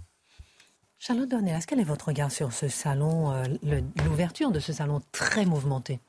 Charlotte 0.99 1.29
Dornelas, 1.29 1.64
quel 1.66 1.81
est 1.81 1.85
votre 1.85 2.09
regard 2.09 2.31
sur 2.31 2.53
ce 2.53 2.68
salon, 2.68 3.31
euh, 3.33 3.44
l'ouverture 4.07 4.51
de 4.51 4.61
ce 4.61 4.73
salon 4.73 5.03
très 5.12 5.44
mouvementé? 5.44 6.01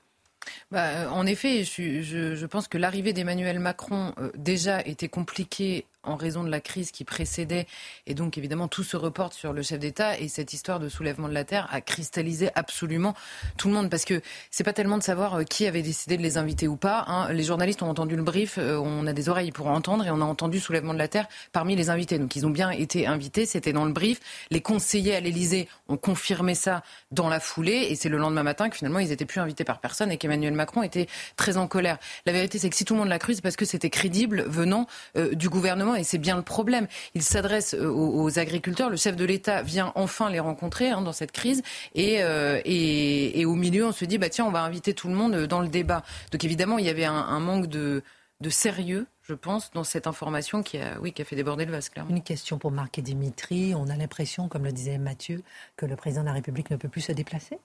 Bah, 0.72 0.88
euh, 0.88 1.10
en 1.10 1.26
effet, 1.26 1.64
je, 1.64 2.02
je, 2.02 2.36
je 2.36 2.46
pense 2.46 2.68
que 2.68 2.78
l'arrivée 2.78 3.12
d'Emmanuel 3.12 3.60
Macron 3.60 4.14
euh, 4.20 4.32
déjà 4.36 4.82
était 4.82 5.10
compliquée 5.10 5.86
en 6.06 6.16
raison 6.16 6.44
de 6.44 6.50
la 6.50 6.60
crise 6.60 6.92
qui 6.92 7.04
précédait. 7.04 7.68
Et 8.08 8.14
donc, 8.14 8.38
évidemment, 8.38 8.68
tout 8.68 8.84
se 8.84 8.98
reporte 8.98 9.34
sur 9.34 9.54
le 9.54 9.62
chef 9.62 9.80
d'État. 9.80 10.20
Et 10.20 10.28
cette 10.28 10.54
histoire 10.54 10.80
de 10.80 10.90
soulèvement 10.90 11.28
de 11.28 11.34
la 11.34 11.44
Terre 11.44 11.68
a 11.72 11.82
cristallisé 11.82 12.50
absolument 12.56 13.14
tout 13.58 13.68
le 13.68 13.74
monde. 13.74 13.90
Parce 13.90 14.06
que 14.06 14.22
c'est 14.52 14.64
pas 14.64 14.74
tellement 14.74 14.98
de 14.98 15.04
savoir 15.04 15.36
euh, 15.36 15.44
qui 15.44 15.68
avait 15.68 15.82
décidé 15.82 16.18
de 16.18 16.22
les 16.22 16.38
inviter 16.38 16.68
ou 16.68 16.76
pas. 16.76 17.06
Hein. 17.08 17.32
Les 17.32 17.44
journalistes 17.44 17.82
ont 17.82 17.90
entendu 17.90 18.16
le 18.16 18.24
brief, 18.24 18.58
euh, 18.58 18.78
on 18.78 19.08
a 19.08 19.14
des 19.14 19.30
oreilles 19.30 19.52
pour 19.52 19.68
entendre, 19.68 20.06
et 20.06 20.12
on 20.12 20.22
a 20.22 20.26
entendu 20.26 20.60
soulèvement 20.60 20.94
de 20.94 21.00
la 21.00 21.08
Terre 21.08 21.28
parmi 21.52 21.76
les 21.76 21.90
invités. 21.90 22.20
Donc, 22.20 22.36
ils 22.36 22.46
ont 22.46 22.52
bien 22.52 22.70
été 22.70 23.08
invités, 23.08 23.46
c'était 23.46 23.74
dans 23.74 23.86
le 23.86 23.94
brief. 23.94 24.20
Les 24.52 24.62
conseillers 24.62 25.16
à 25.16 25.20
l'Élysée 25.20 25.68
ont 25.88 25.98
confirmé 25.98 26.56
ça 26.56 26.84
dans 27.12 27.30
la 27.30 27.40
foulée. 27.40 27.88
Et 27.90 27.96
c'est 27.96 28.10
le 28.10 28.18
lendemain 28.18 28.44
matin 28.44 28.70
que 28.70 28.78
finalement, 28.78 29.00
ils 29.00 29.12
étaient 29.12 29.26
plus 29.26 29.40
invités 29.40 29.64
par 29.64 29.80
personne 29.80 30.12
et 30.12 30.18
qu'Emmanuel 30.18 30.54
Macron 30.54 30.84
était 30.84 31.08
très 31.36 31.58
en 31.58 31.68
colère. 31.68 31.98
La 32.26 32.34
vérité, 32.34 32.60
c'est 32.60 32.70
que 32.70 32.76
si 32.76 32.86
tout 32.86 32.94
le 32.94 33.00
monde 33.00 33.10
l'a 33.10 33.20
cru, 33.20 33.34
c'est 33.34 33.42
parce 33.42 33.56
que 33.56 33.66
c'était 33.66 33.90
crédible 33.90 34.44
venant 34.48 34.88
euh, 35.18 35.34
du 35.34 35.50
gouvernement 35.50 35.95
et 35.96 36.04
c'est 36.04 36.18
bien 36.18 36.36
le 36.36 36.42
problème. 36.42 36.88
Il 37.14 37.22
s'adresse 37.22 37.74
euh, 37.74 37.88
aux, 37.90 38.40
agriculteurs. 38.40 38.90
Le 38.90 38.98
chef 38.98 39.16
de 39.16 39.26
l'État 39.26 39.62
vient 39.62 39.92
enfin 39.96 40.30
les 40.30 40.40
rencontrer 40.40 40.90
hein, 40.90 41.02
dans 41.02 41.14
cette 41.14 41.32
crise. 41.32 41.62
Euh, 41.98 42.62
et, 42.66 43.40
et, 43.40 43.46
au 43.46 43.56
milieu, 43.56 43.88
on 43.88 43.92
se 43.92 44.06
dit, 44.06 44.18
bah, 44.18 44.30
tiens, 44.30 44.46
on 44.46 44.52
va 44.52 44.64
inviter 44.64 44.94
tout 44.94 45.08
le 45.08 45.16
monde 45.16 45.46
dans 45.46 45.62
le 45.62 45.68
débat. 45.68 46.04
Donc 46.32 46.44
évidemment, 46.44 46.78
il 46.78 46.86
y 46.86 46.90
avait 46.90 47.06
un, 47.06 47.40
manque 47.40 47.68
de, 47.68 48.04
de 48.42 48.50
sérieux 48.50 49.08
je 49.28 49.34
pense, 49.34 49.72
dans 49.72 49.84
cette 49.84 50.06
information 50.06 50.62
qui 50.62 50.78
a, 50.78 51.00
oui, 51.02 51.12
qui 51.12 51.22
a 51.22 51.26
fait 51.26 51.36
déborder 51.36 51.66
le 51.66 51.72
vase, 51.72 51.90
clairement. 51.90 52.12
Une 52.12 52.22
question 52.22 52.60
pour 52.60 52.70
Marc 52.70 53.00
et 53.00 53.02
Dimitri. 53.02 53.74
On 53.76 53.90
a 53.90 53.96
l'impression, 53.96 54.48
comme 54.48 54.64
le 54.64 54.72
disait 54.72 55.00
Mathieu, 55.00 55.42
que 55.78 55.88
le 55.88 55.96
président 55.96 56.22
de 56.22 56.28
la 56.28 56.34
République 56.34 56.70
ne 56.70 56.76
peut 56.76 56.90
plus 56.90 57.02
se 57.02 57.12
déplacer 57.12 57.58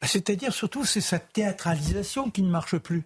bah, 0.00 0.08
C'est-à-dire, 0.08 0.52
surtout, 0.52 0.84
c'est 0.84 1.00
sa 1.00 1.20
théâtralisation 1.20 2.30
qui 2.30 2.42
ne 2.42 2.50
marche 2.50 2.76
plus. 2.78 3.04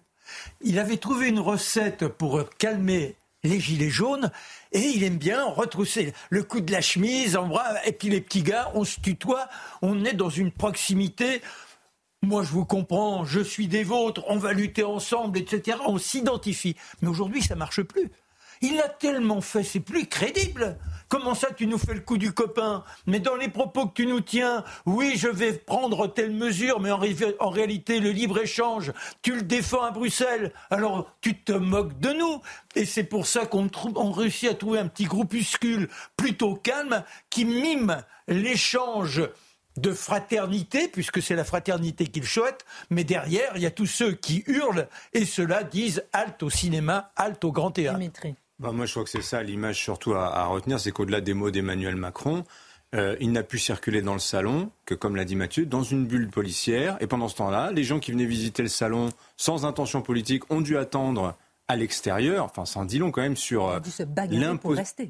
Il 0.61 0.79
avait 0.79 0.97
trouvé 0.97 1.27
une 1.27 1.39
recette 1.39 2.07
pour 2.07 2.49
calmer 2.57 3.15
les 3.43 3.59
gilets 3.59 3.89
jaunes, 3.89 4.31
et 4.71 4.79
il 4.79 5.03
aime 5.03 5.17
bien 5.17 5.43
retrousser 5.45 6.13
le 6.29 6.43
coup 6.43 6.61
de 6.61 6.71
la 6.71 6.81
chemise 6.81 7.35
en 7.35 7.47
bras, 7.47 7.85
et 7.85 7.91
puis 7.91 8.09
les 8.09 8.21
petits 8.21 8.43
gars, 8.43 8.71
on 8.75 8.83
se 8.83 8.99
tutoie, 8.99 9.49
on 9.81 10.05
est 10.05 10.13
dans 10.13 10.29
une 10.29 10.51
proximité. 10.51 11.41
Moi, 12.23 12.43
je 12.43 12.49
vous 12.49 12.65
comprends, 12.65 13.25
je 13.25 13.39
suis 13.39 13.67
des 13.67 13.83
vôtres, 13.83 14.23
on 14.27 14.37
va 14.37 14.53
lutter 14.53 14.83
ensemble, 14.83 15.39
etc. 15.39 15.77
On 15.87 15.97
s'identifie. 15.97 16.75
Mais 17.01 17.07
aujourd'hui, 17.07 17.41
ça 17.41 17.55
marche 17.55 17.81
plus. 17.81 18.11
Il 18.61 18.79
a 18.79 18.89
tellement 18.89 19.41
fait, 19.41 19.63
c'est 19.63 19.79
plus 19.79 20.07
crédible. 20.07 20.77
Comment 21.09 21.35
ça, 21.35 21.51
tu 21.51 21.67
nous 21.67 21.77
fais 21.77 21.93
le 21.93 21.99
coup 21.99 22.17
du 22.17 22.31
copain 22.31 22.85
Mais 23.05 23.19
dans 23.19 23.35
les 23.35 23.49
propos 23.49 23.87
que 23.87 23.93
tu 23.95 24.05
nous 24.05 24.21
tiens, 24.21 24.63
oui, 24.85 25.15
je 25.17 25.27
vais 25.27 25.51
prendre 25.51 26.07
telle 26.07 26.31
mesure, 26.31 26.79
mais 26.79 26.91
en, 26.91 27.49
réalité, 27.49 27.99
le 27.99 28.11
libre-échange, 28.11 28.93
tu 29.21 29.35
le 29.35 29.41
défends 29.41 29.83
à 29.83 29.91
Bruxelles, 29.91 30.53
alors 30.69 31.13
tu 31.19 31.37
te 31.37 31.51
moques 31.51 31.99
de 31.99 32.13
nous. 32.13 32.41
Et 32.75 32.85
c'est 32.85 33.03
pour 33.03 33.27
ça 33.27 33.45
qu'on 33.45 34.11
réussit 34.11 34.49
à 34.49 34.53
trouver 34.53 34.79
un 34.79 34.87
petit 34.87 35.03
groupuscule 35.03 35.89
plutôt 36.15 36.55
calme 36.55 37.03
qui 37.29 37.43
mime 37.43 38.03
l'échange 38.29 39.21
de 39.77 39.91
fraternité, 39.91 40.87
puisque 40.87 41.21
c'est 41.21 41.35
la 41.35 41.43
fraternité 41.43 42.07
qu'il 42.07 42.25
souhaite, 42.25 42.65
mais 42.89 43.03
derrière, 43.03 43.51
il 43.55 43.61
y 43.61 43.65
a 43.65 43.71
tous 43.71 43.85
ceux 43.85 44.13
qui 44.13 44.43
hurlent, 44.47 44.87
et 45.13 45.25
ceux-là 45.25 45.63
disent 45.63 46.05
halte 46.13 46.43
au 46.43 46.49
cinéma, 46.49 47.11
halte 47.15 47.43
au 47.43 47.51
grand 47.51 47.71
théâtre. 47.71 47.99
Bah, 48.61 48.71
moi, 48.71 48.85
je 48.85 48.91
crois 48.91 49.03
que 49.03 49.09
c'est 49.09 49.23
ça 49.23 49.41
l'image 49.41 49.79
surtout 49.81 50.13
à, 50.13 50.45
retenir, 50.45 50.79
c'est 50.79 50.91
qu'au-delà 50.91 51.19
des 51.19 51.33
mots 51.33 51.49
d'Emmanuel 51.49 51.95
Macron, 51.95 52.43
euh, 52.93 53.15
il 53.19 53.31
n'a 53.31 53.41
pu 53.41 53.57
circuler 53.57 54.03
dans 54.03 54.13
le 54.13 54.19
salon 54.19 54.69
que, 54.85 54.93
comme 54.93 55.15
l'a 55.15 55.25
dit 55.25 55.35
Mathieu, 55.35 55.65
dans 55.65 55.81
une 55.81 56.05
bulle 56.05 56.29
policière. 56.29 56.95
Et 56.99 57.07
pendant 57.07 57.27
ce 57.27 57.35
temps-là, 57.37 57.71
les 57.71 57.83
gens 57.83 57.99
qui 57.99 58.11
venaient 58.11 58.23
visiter 58.23 58.61
le 58.61 58.69
salon 58.69 59.09
sans 59.35 59.65
intention 59.65 60.03
politique 60.03 60.43
ont 60.51 60.61
dû 60.61 60.77
attendre 60.77 61.35
à 61.71 61.75
l'extérieur. 61.77 62.45
Enfin, 62.45 62.65
sans 62.65 62.85
dit 62.85 62.99
long 62.99 63.11
quand 63.11 63.21
même 63.21 63.37
sur 63.37 63.69
euh, 63.69 63.79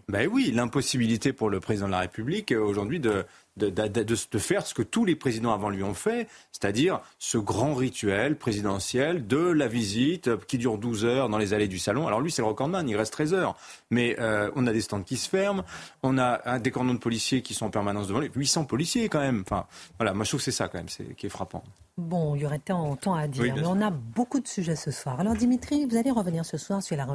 ben 0.08 0.30
oui, 0.32 0.52
l'impossibilité 0.54 1.34
pour 1.34 1.50
le 1.50 1.60
président 1.60 1.88
de 1.88 1.92
la 1.92 2.00
République 2.00 2.52
euh, 2.52 2.62
aujourd'hui 2.62 3.00
de, 3.00 3.26
de, 3.58 4.38
faire 4.38 4.66
ce 4.66 4.74
que 4.74 4.84
tous 4.84 5.04
les 5.04 5.16
présidents 5.16 5.54
avant 5.54 5.70
lui 5.70 5.84
ont 5.84 5.96
fait, 5.96 6.28
c'est-à-dire 6.52 7.02
ce 7.18 7.38
grand 7.38 7.74
rituel 7.74 8.38
présidentiel 8.38 9.26
de 9.26 9.38
la 9.38 9.68
visite 9.68 10.30
qui 10.46 10.58
dure 10.58 10.78
12 10.78 11.06
heures 11.06 11.30
dans 11.30 11.40
les 11.40 11.54
allées 11.54 11.68
du 11.68 11.80
salon. 11.80 12.08
Alors 12.08 12.22
lui, 12.22 12.32
c'est 12.32 12.44
le 12.44 12.48
recordman, 12.48 12.88
il 12.88 12.96
reste 12.96 13.14
13 13.14 13.34
heures. 13.34 13.56
Mais 13.90 14.16
euh, 14.20 14.52
on 14.56 14.68
a 14.68 14.74
des 14.74 14.82
stands 14.82 15.02
qui 15.02 15.18
se 15.18 15.28
ferment, 15.28 15.66
on 16.04 16.18
a 16.18 16.60
des 16.60 16.72
cordons 16.72 16.94
de 16.94 17.00
policiers 17.00 17.42
qui 17.42 17.54
sont 17.56 17.66
en 17.66 17.72
permanence 17.72 18.08
devant 18.08 18.20
lui, 18.20 18.30
800 18.34 18.66
policiers 18.66 19.10
quand 19.10 19.20
même. 19.20 19.44
Enfin, 19.46 19.66
voilà, 19.98 20.14
moi 20.14 20.26
je 20.26 20.30
trouve 20.30 20.40
que 20.40 20.46
c'est 20.46 20.52
ça 20.52 20.68
quand 20.68 20.78
même 20.78 20.90
c'est, 20.90 21.16
qui 21.16 21.26
est 21.26 21.30
frappant. 21.30 21.64
Bon, 22.02 22.36
il 22.36 22.42
y 22.42 22.46
aurait 22.48 22.58
tant, 22.58 22.98
à 23.14 23.28
dire, 23.28 23.54
mais 23.56 23.66
on 23.68 23.80
a 23.80 23.92
beaucoup 23.92 24.40
de 24.40 24.48
sujets 24.48 24.76
ce 24.76 24.90
soir. 24.90 25.20
Alors 25.20 25.36
Dimitri, 25.36 25.86
vous 25.86 25.96
allez 25.96 26.10
revenir 26.10 26.44
ce 26.44 26.58
soir 26.58 26.82
sur 26.82 26.98
la 26.98 27.06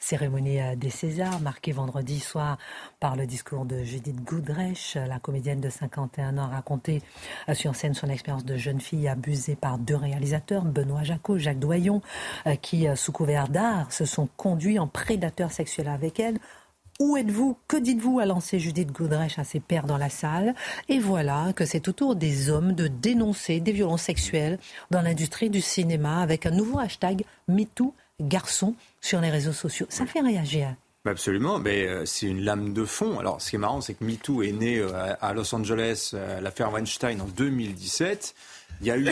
cérémonie 0.00 0.60
euh, 0.60 0.74
des 0.74 0.90
Césars, 0.90 1.38
marquée 1.38 1.70
vendredi 1.70 2.18
soir 2.18 2.58
par 2.98 3.14
le 3.14 3.24
discours 3.24 3.64
de 3.64 3.84
Judith 3.84 4.24
Goudrech, 4.24 4.98
la 5.06 5.20
comédienne 5.20 5.60
de 5.60 5.70
51 5.70 6.38
ans, 6.38 6.48
raconté 6.48 7.02
euh, 7.48 7.54
sur 7.54 7.76
scène 7.76 7.94
son 7.94 8.08
expérience 8.08 8.44
de 8.44 8.56
jeune 8.56 8.80
fille 8.80 9.06
abusée 9.06 9.54
par 9.54 9.78
deux 9.78 9.96
réalisateurs, 9.96 10.64
Benoît 10.64 11.04
Jacot, 11.04 11.38
Jacques 11.38 11.60
Doyon, 11.60 12.02
euh, 12.48 12.56
qui, 12.56 12.88
sous 12.96 13.12
couvert 13.12 13.46
d'art, 13.46 13.92
se 13.92 14.04
sont 14.04 14.28
conduits 14.36 14.80
en 14.80 14.88
prédateurs 14.88 15.52
sexuels 15.52 15.88
avec 15.88 16.18
elle 16.18 16.40
où 17.00 17.16
êtes-vous? 17.16 17.56
Que 17.68 17.76
dites-vous? 17.76 18.20
a 18.20 18.26
lancé 18.26 18.58
Judith 18.58 18.92
Godrèche 18.92 19.38
à 19.38 19.44
ses 19.44 19.60
pairs 19.60 19.86
dans 19.86 19.98
la 19.98 20.10
salle. 20.10 20.54
Et 20.88 20.98
voilà 20.98 21.52
que 21.54 21.64
c'est 21.64 21.88
au 21.88 21.92
tour 21.92 22.16
des 22.16 22.50
hommes 22.50 22.72
de 22.72 22.86
dénoncer 22.86 23.60
des 23.60 23.72
violences 23.72 24.02
sexuelles 24.02 24.58
dans 24.90 25.02
l'industrie 25.02 25.50
du 25.50 25.60
cinéma 25.60 26.20
avec 26.20 26.46
un 26.46 26.50
nouveau 26.50 26.78
hashtag 26.78 27.24
MeToo 27.48 27.94
garçon 28.20 28.74
sur 29.00 29.20
les 29.20 29.30
réseaux 29.30 29.52
sociaux. 29.52 29.86
Ça 29.88 30.06
fait 30.06 30.20
réagir. 30.20 30.74
Absolument, 31.04 31.58
mais 31.58 31.88
euh, 31.88 32.06
c'est 32.06 32.26
une 32.26 32.44
lame 32.44 32.72
de 32.72 32.84
fond. 32.84 33.18
Alors, 33.18 33.42
ce 33.42 33.50
qui 33.50 33.56
est 33.56 33.58
marrant, 33.58 33.80
c'est 33.80 33.94
que 33.94 34.04
MeToo 34.04 34.42
est 34.42 34.52
né 34.52 34.78
euh, 34.78 35.14
à 35.20 35.32
Los 35.32 35.52
Angeles, 35.52 36.12
euh, 36.14 36.40
l'affaire 36.40 36.72
Weinstein 36.72 37.20
en 37.20 37.26
2017. 37.26 38.34
Il 38.80 38.86
y 38.86 38.90
a 38.92 38.96
eu, 38.96 39.08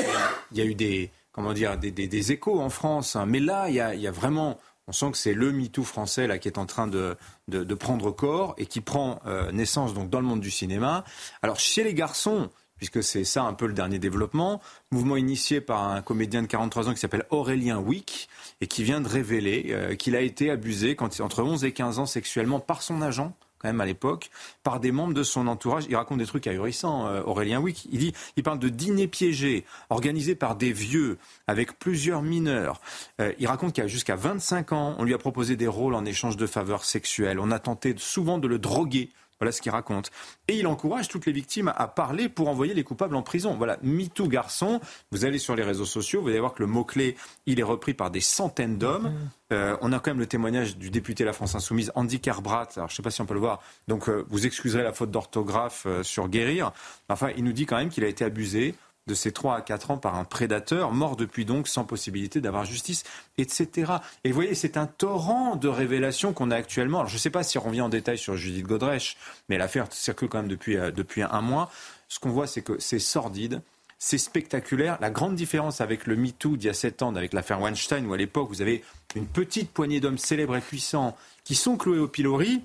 il 0.52 0.58
y 0.58 0.60
a 0.60 0.64
eu 0.64 0.74
des, 0.76 1.10
comment 1.32 1.52
dire, 1.52 1.76
des, 1.76 2.32
échos 2.32 2.60
en 2.60 2.70
France, 2.70 3.16
hein. 3.16 3.26
mais 3.26 3.40
là, 3.40 3.68
il 3.68 3.74
y 3.74 4.06
a 4.06 4.10
vraiment 4.10 4.58
on 4.90 4.92
sent 4.92 5.12
que 5.12 5.18
c'est 5.18 5.34
le 5.34 5.52
MeToo 5.52 5.84
français 5.84 6.26
là 6.26 6.38
qui 6.38 6.48
est 6.48 6.58
en 6.58 6.66
train 6.66 6.88
de, 6.88 7.16
de, 7.46 7.74
prendre 7.74 8.10
corps 8.10 8.54
et 8.58 8.66
qui 8.66 8.80
prend 8.80 9.20
euh, 9.24 9.52
naissance 9.52 9.94
donc 9.94 10.10
dans 10.10 10.18
le 10.18 10.26
monde 10.26 10.40
du 10.40 10.50
cinéma. 10.50 11.04
Alors 11.42 11.60
chez 11.60 11.84
les 11.84 11.94
garçons, 11.94 12.50
puisque 12.76 13.00
c'est 13.00 13.22
ça 13.22 13.44
un 13.44 13.54
peu 13.54 13.68
le 13.68 13.72
dernier 13.72 14.00
développement, 14.00 14.60
mouvement 14.90 15.16
initié 15.16 15.60
par 15.60 15.84
un 15.84 16.02
comédien 16.02 16.42
de 16.42 16.48
43 16.48 16.88
ans 16.88 16.92
qui 16.92 16.98
s'appelle 16.98 17.24
Aurélien 17.30 17.78
Wick 17.78 18.28
et 18.60 18.66
qui 18.66 18.82
vient 18.82 19.00
de 19.00 19.06
révéler 19.06 19.66
euh, 19.68 19.94
qu'il 19.94 20.16
a 20.16 20.22
été 20.22 20.50
abusé 20.50 20.96
quand, 20.96 21.20
entre 21.20 21.44
11 21.44 21.64
et 21.64 21.70
15 21.70 22.00
ans 22.00 22.06
sexuellement 22.06 22.58
par 22.58 22.82
son 22.82 23.00
agent 23.00 23.32
quand 23.60 23.68
même 23.68 23.80
à 23.80 23.86
l'époque, 23.86 24.30
par 24.62 24.80
des 24.80 24.92
membres 24.92 25.14
de 25.14 25.22
son 25.22 25.46
entourage. 25.46 25.84
Il 25.88 25.96
raconte 25.96 26.18
des 26.18 26.26
trucs 26.26 26.46
ahurissants, 26.46 27.06
euh, 27.06 27.22
Aurélien 27.22 27.60
Wick. 27.60 27.86
Il 27.92 27.98
dit, 27.98 28.12
il 28.36 28.42
parle 28.42 28.58
de 28.58 28.68
dîners 28.68 29.06
piégés 29.06 29.64
organisés 29.90 30.34
par 30.34 30.56
des 30.56 30.72
vieux 30.72 31.18
avec 31.46 31.78
plusieurs 31.78 32.22
mineurs. 32.22 32.80
Euh, 33.20 33.32
il 33.38 33.46
raconte 33.46 33.74
qu'à 33.74 33.86
jusqu'à 33.86 34.16
25 34.16 34.72
ans, 34.72 34.94
on 34.98 35.04
lui 35.04 35.14
a 35.14 35.18
proposé 35.18 35.56
des 35.56 35.68
rôles 35.68 35.94
en 35.94 36.04
échange 36.04 36.36
de 36.36 36.46
faveurs 36.46 36.84
sexuelles. 36.84 37.38
On 37.38 37.50
a 37.50 37.58
tenté 37.58 37.94
souvent 37.98 38.38
de 38.38 38.48
le 38.48 38.58
droguer 38.58 39.10
voilà 39.40 39.52
ce 39.52 39.60
qu'il 39.60 39.72
raconte. 39.72 40.10
Et 40.48 40.58
il 40.58 40.66
encourage 40.66 41.08
toutes 41.08 41.26
les 41.26 41.32
victimes 41.32 41.72
à 41.74 41.88
parler 41.88 42.28
pour 42.28 42.48
envoyer 42.48 42.74
les 42.74 42.84
coupables 42.84 43.16
en 43.16 43.22
prison. 43.22 43.54
Voilà, 43.54 43.78
MeToo 43.82 44.28
garçon. 44.28 44.80
Vous 45.10 45.24
allez 45.24 45.38
sur 45.38 45.56
les 45.56 45.62
réseaux 45.62 45.86
sociaux, 45.86 46.20
vous 46.22 46.28
allez 46.28 46.40
voir 46.40 46.52
que 46.52 46.62
le 46.62 46.68
mot-clé, 46.68 47.16
il 47.46 47.58
est 47.58 47.64
repris 47.64 47.94
par 47.94 48.10
des 48.10 48.20
centaines 48.20 48.76
d'hommes. 48.78 49.08
Mm. 49.08 49.30
Euh, 49.52 49.76
on 49.80 49.92
a 49.92 49.98
quand 49.98 50.10
même 50.10 50.20
le 50.20 50.26
témoignage 50.26 50.76
du 50.76 50.90
député 50.90 51.24
de 51.24 51.26
la 51.26 51.32
France 51.32 51.54
Insoumise, 51.54 51.90
Andy 51.94 52.20
Carbrat. 52.20 52.68
Alors, 52.76 52.88
je 52.88 52.92
ne 52.92 52.96
sais 52.96 53.02
pas 53.02 53.10
si 53.10 53.20
on 53.20 53.26
peut 53.26 53.34
le 53.34 53.40
voir. 53.40 53.60
Donc, 53.88 54.08
euh, 54.08 54.24
vous 54.28 54.46
excuserez 54.46 54.82
la 54.82 54.92
faute 54.92 55.10
d'orthographe 55.10 55.84
euh, 55.86 56.02
sur 56.02 56.28
guérir. 56.28 56.72
Enfin, 57.08 57.30
il 57.36 57.44
nous 57.44 57.52
dit 57.52 57.66
quand 57.66 57.76
même 57.76 57.88
qu'il 57.88 58.04
a 58.04 58.08
été 58.08 58.24
abusé 58.24 58.74
de 59.10 59.14
ses 59.14 59.32
3 59.32 59.56
à 59.56 59.60
4 59.60 59.90
ans 59.90 59.98
par 59.98 60.14
un 60.14 60.24
prédateur, 60.24 60.92
mort 60.92 61.16
depuis 61.16 61.44
donc 61.44 61.68
sans 61.68 61.84
possibilité 61.84 62.40
d'avoir 62.40 62.64
justice, 62.64 63.02
etc. 63.36 63.92
Et 64.24 64.30
vous 64.30 64.34
voyez, 64.34 64.54
c'est 64.54 64.76
un 64.76 64.86
torrent 64.86 65.56
de 65.56 65.68
révélations 65.68 66.32
qu'on 66.32 66.50
a 66.50 66.56
actuellement. 66.56 67.00
Alors 67.00 67.10
je 67.10 67.16
ne 67.16 67.18
sais 67.18 67.30
pas 67.30 67.42
si 67.42 67.58
on 67.58 67.62
revient 67.62 67.82
en 67.82 67.88
détail 67.88 68.16
sur 68.16 68.36
Judith 68.36 68.66
Godrèche, 68.66 69.16
mais 69.48 69.58
l'affaire 69.58 69.86
circule 69.90 70.28
quand 70.28 70.38
même 70.38 70.48
depuis, 70.48 70.76
euh, 70.76 70.90
depuis 70.90 71.22
un 71.22 71.40
mois. 71.40 71.70
Ce 72.08 72.18
qu'on 72.18 72.30
voit, 72.30 72.46
c'est 72.46 72.62
que 72.62 72.78
c'est 72.78 72.98
sordide, 72.98 73.62
c'est 73.98 74.18
spectaculaire. 74.18 74.96
La 75.00 75.10
grande 75.10 75.34
différence 75.34 75.80
avec 75.80 76.06
le 76.06 76.16
MeToo 76.16 76.56
d'il 76.56 76.66
y 76.66 76.70
a 76.70 76.74
7 76.74 77.02
ans, 77.02 77.14
avec 77.14 77.32
l'affaire 77.32 77.60
Weinstein, 77.60 78.06
où 78.06 78.14
à 78.14 78.16
l'époque, 78.16 78.48
vous 78.48 78.62
avez 78.62 78.84
une 79.16 79.26
petite 79.26 79.70
poignée 79.70 80.00
d'hommes 80.00 80.18
célèbres 80.18 80.56
et 80.56 80.60
puissants 80.60 81.16
qui 81.44 81.54
sont 81.54 81.76
cloués 81.76 81.98
au 81.98 82.08
pilori, 82.08 82.62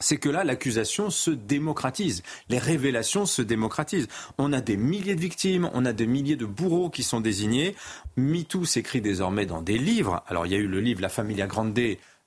c'est 0.00 0.18
que 0.18 0.28
là, 0.28 0.44
l'accusation 0.44 1.10
se 1.10 1.30
démocratise, 1.30 2.22
les 2.48 2.58
révélations 2.58 3.26
se 3.26 3.42
démocratisent. 3.42 4.08
On 4.38 4.52
a 4.52 4.60
des 4.60 4.76
milliers 4.76 5.14
de 5.14 5.20
victimes, 5.20 5.70
on 5.74 5.84
a 5.84 5.92
des 5.92 6.06
milliers 6.06 6.36
de 6.36 6.46
bourreaux 6.46 6.90
qui 6.90 7.02
sont 7.02 7.20
désignés. 7.20 7.74
MeToo 8.16 8.64
s'écrit 8.64 9.00
désormais 9.00 9.46
dans 9.46 9.62
des 9.62 9.78
livres. 9.78 10.22
Alors 10.28 10.46
il 10.46 10.52
y 10.52 10.54
a 10.54 10.58
eu 10.58 10.68
le 10.68 10.80
livre 10.80 11.00
La 11.00 11.08
Familia 11.08 11.46
Grande 11.46 11.78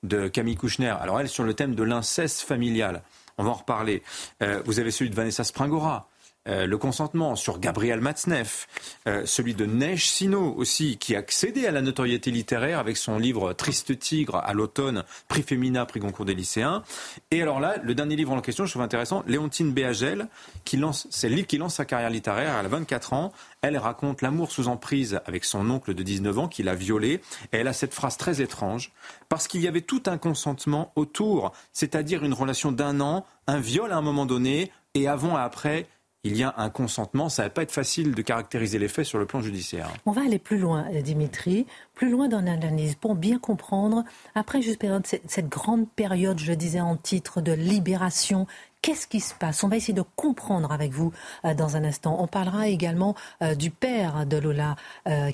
de 0.03 0.27
Camille 0.27 0.55
Kouchner. 0.55 0.95
Alors 0.99 1.19
elle, 1.19 1.29
sur 1.29 1.43
le 1.43 1.53
thème 1.53 1.75
de 1.75 1.83
l'inceste 1.83 2.41
familial. 2.41 3.03
On 3.37 3.43
va 3.43 3.51
en 3.51 3.55
reparler. 3.55 4.03
Euh, 4.43 4.61
vous 4.65 4.79
avez 4.79 4.91
celui 4.91 5.09
de 5.09 5.15
Vanessa 5.15 5.43
Springora. 5.43 6.10
Euh, 6.47 6.65
le 6.65 6.77
consentement 6.79 7.35
sur 7.35 7.59
Gabriel 7.59 8.01
Matzneff, 8.01 8.67
euh, 9.07 9.27
celui 9.27 9.53
de 9.53 9.67
Neige 9.67 10.09
Sino 10.09 10.55
aussi, 10.55 10.97
qui 10.97 11.15
a 11.15 11.19
accédé 11.19 11.67
à 11.67 11.71
la 11.71 11.81
notoriété 11.81 12.31
littéraire 12.31 12.79
avec 12.79 12.97
son 12.97 13.19
livre 13.19 13.53
Triste 13.53 13.99
Tigre 13.99 14.37
à 14.37 14.53
l'automne, 14.53 15.03
prix 15.27 15.43
Femina, 15.43 15.85
prix 15.85 15.99
Goncourt 15.99 16.25
des 16.25 16.33
lycéens. 16.33 16.81
Et 17.29 17.43
alors 17.43 17.59
là, 17.59 17.75
le 17.83 17.93
dernier 17.93 18.15
livre 18.15 18.31
en 18.31 18.41
question, 18.41 18.65
je 18.65 18.71
trouve 18.71 18.81
intéressant, 18.81 19.23
Léontine 19.27 19.71
Béagel, 19.71 20.29
qui 20.65 20.77
lance, 20.77 21.05
c'est 21.11 21.29
le 21.29 21.35
livre 21.35 21.47
qui 21.47 21.59
lance 21.59 21.75
sa 21.75 21.85
carrière 21.85 22.09
littéraire, 22.09 22.57
elle 22.59 22.65
a 22.65 22.69
24 22.69 23.13
ans, 23.13 23.31
elle 23.61 23.77
raconte 23.77 24.23
l'amour 24.23 24.51
sous 24.51 24.67
emprise 24.67 25.19
avec 25.27 25.45
son 25.45 25.69
oncle 25.69 25.93
de 25.93 26.01
19 26.01 26.39
ans 26.39 26.47
qui 26.47 26.63
l'a 26.63 26.73
violée, 26.73 27.21
et 27.53 27.57
elle 27.57 27.67
a 27.67 27.73
cette 27.73 27.93
phrase 27.93 28.17
très 28.17 28.41
étrange, 28.41 28.91
parce 29.29 29.47
qu'il 29.47 29.61
y 29.61 29.67
avait 29.67 29.81
tout 29.81 30.01
un 30.07 30.17
consentement 30.17 30.91
autour, 30.95 31.51
c'est-à-dire 31.71 32.23
une 32.23 32.33
relation 32.33 32.71
d'un 32.71 32.99
an, 32.99 33.27
un 33.45 33.59
viol 33.59 33.91
à 33.91 33.97
un 33.97 34.01
moment 34.01 34.25
donné, 34.25 34.71
et 34.95 35.07
avant 35.07 35.37
et 35.37 35.41
après, 35.41 35.87
il 36.23 36.37
y 36.37 36.43
a 36.43 36.53
un 36.57 36.69
consentement. 36.69 37.29
Ça 37.29 37.43
va 37.43 37.49
pas 37.49 37.63
être 37.63 37.71
facile 37.71 38.13
de 38.13 38.21
caractériser 38.21 38.77
les 38.79 38.87
faits 38.87 39.05
sur 39.05 39.17
le 39.17 39.25
plan 39.25 39.41
judiciaire. 39.41 39.89
On 40.05 40.11
va 40.11 40.21
aller 40.21 40.39
plus 40.39 40.57
loin, 40.57 40.85
euh, 40.93 41.01
Dimitri, 41.01 41.65
plus 41.95 42.09
loin 42.09 42.27
dans 42.27 42.41
l'analyse 42.41 42.95
pour 42.95 43.15
bien 43.15 43.39
comprendre, 43.39 44.03
après 44.35 44.61
juste 44.61 44.85
cette 45.27 45.49
grande 45.49 45.89
période, 45.89 46.39
je 46.39 46.53
disais 46.53 46.81
en 46.81 46.95
titre, 46.95 47.41
de 47.41 47.51
libération 47.51 48.47
Qu'est-ce 48.81 49.05
qui 49.05 49.19
se 49.19 49.35
passe? 49.35 49.63
On 49.63 49.67
va 49.67 49.77
essayer 49.77 49.93
de 49.93 50.03
comprendre 50.15 50.71
avec 50.71 50.91
vous 50.91 51.11
euh, 51.45 51.53
dans 51.53 51.77
un 51.77 51.83
instant. 51.83 52.17
On 52.19 52.25
parlera 52.25 52.67
également 52.67 53.15
euh, 53.43 53.53
du 53.53 53.69
père 53.69 54.25
de 54.25 54.37
Lola 54.37 54.75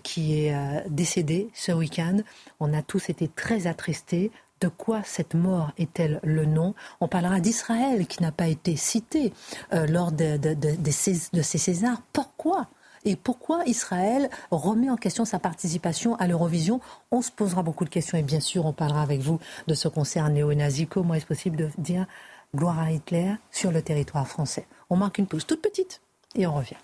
qui 0.03 0.39
est 0.39 0.89
décédé 0.89 1.49
ce 1.53 1.71
week-end. 1.71 2.17
On 2.59 2.73
a 2.73 2.81
tous 2.81 3.09
été 3.09 3.29
très 3.29 3.67
attristés 3.67 4.31
de 4.61 4.67
quoi 4.67 5.01
cette 5.03 5.33
mort 5.33 5.71
est-elle 5.77 6.19
le 6.23 6.45
nom? 6.45 6.73
On 6.99 7.07
parlera 7.07 7.39
d'Israël 7.39 8.07
qui 8.07 8.21
n'a 8.21 8.31
pas 8.31 8.47
été 8.47 8.75
cité 8.75 9.33
euh, 9.73 9.87
lors 9.87 10.11
de, 10.11 10.39
ces, 10.91 11.57
Césars. 11.57 12.01
Pourquoi? 12.13 12.67
Et 13.05 13.15
pourquoi 13.15 13.63
Israël 13.65 14.29
remet 14.51 14.89
en 14.89 14.97
question 14.97 15.23
sa 15.23 15.39
participation 15.39 16.15
à 16.15 16.27
l'Eurovision? 16.27 16.81
On 17.11 17.21
se 17.21 17.31
posera 17.31 17.63
beaucoup 17.63 17.85
de 17.85 17.89
questions 17.89 18.17
et 18.17 18.23
bien 18.23 18.39
sûr 18.39 18.65
on 18.65 18.73
parlera 18.73 19.01
avec 19.01 19.21
vous 19.21 19.39
de 19.67 19.73
ce 19.73 19.87
concert 19.87 20.27
néo-nazi. 20.29 20.87
Comment 20.87 21.13
est-ce 21.13 21.25
possible 21.25 21.55
de 21.55 21.69
dire 21.77 22.05
gloire 22.55 22.79
à 22.79 22.91
Hitler 22.91 23.35
sur 23.51 23.71
le 23.71 23.81
territoire 23.81 24.27
français? 24.27 24.67
On 24.89 24.97
marque 24.97 25.19
une 25.19 25.27
pause 25.27 25.45
toute 25.45 25.61
petite 25.61 26.01
et 26.35 26.47
on 26.47 26.55
revient. 26.55 26.75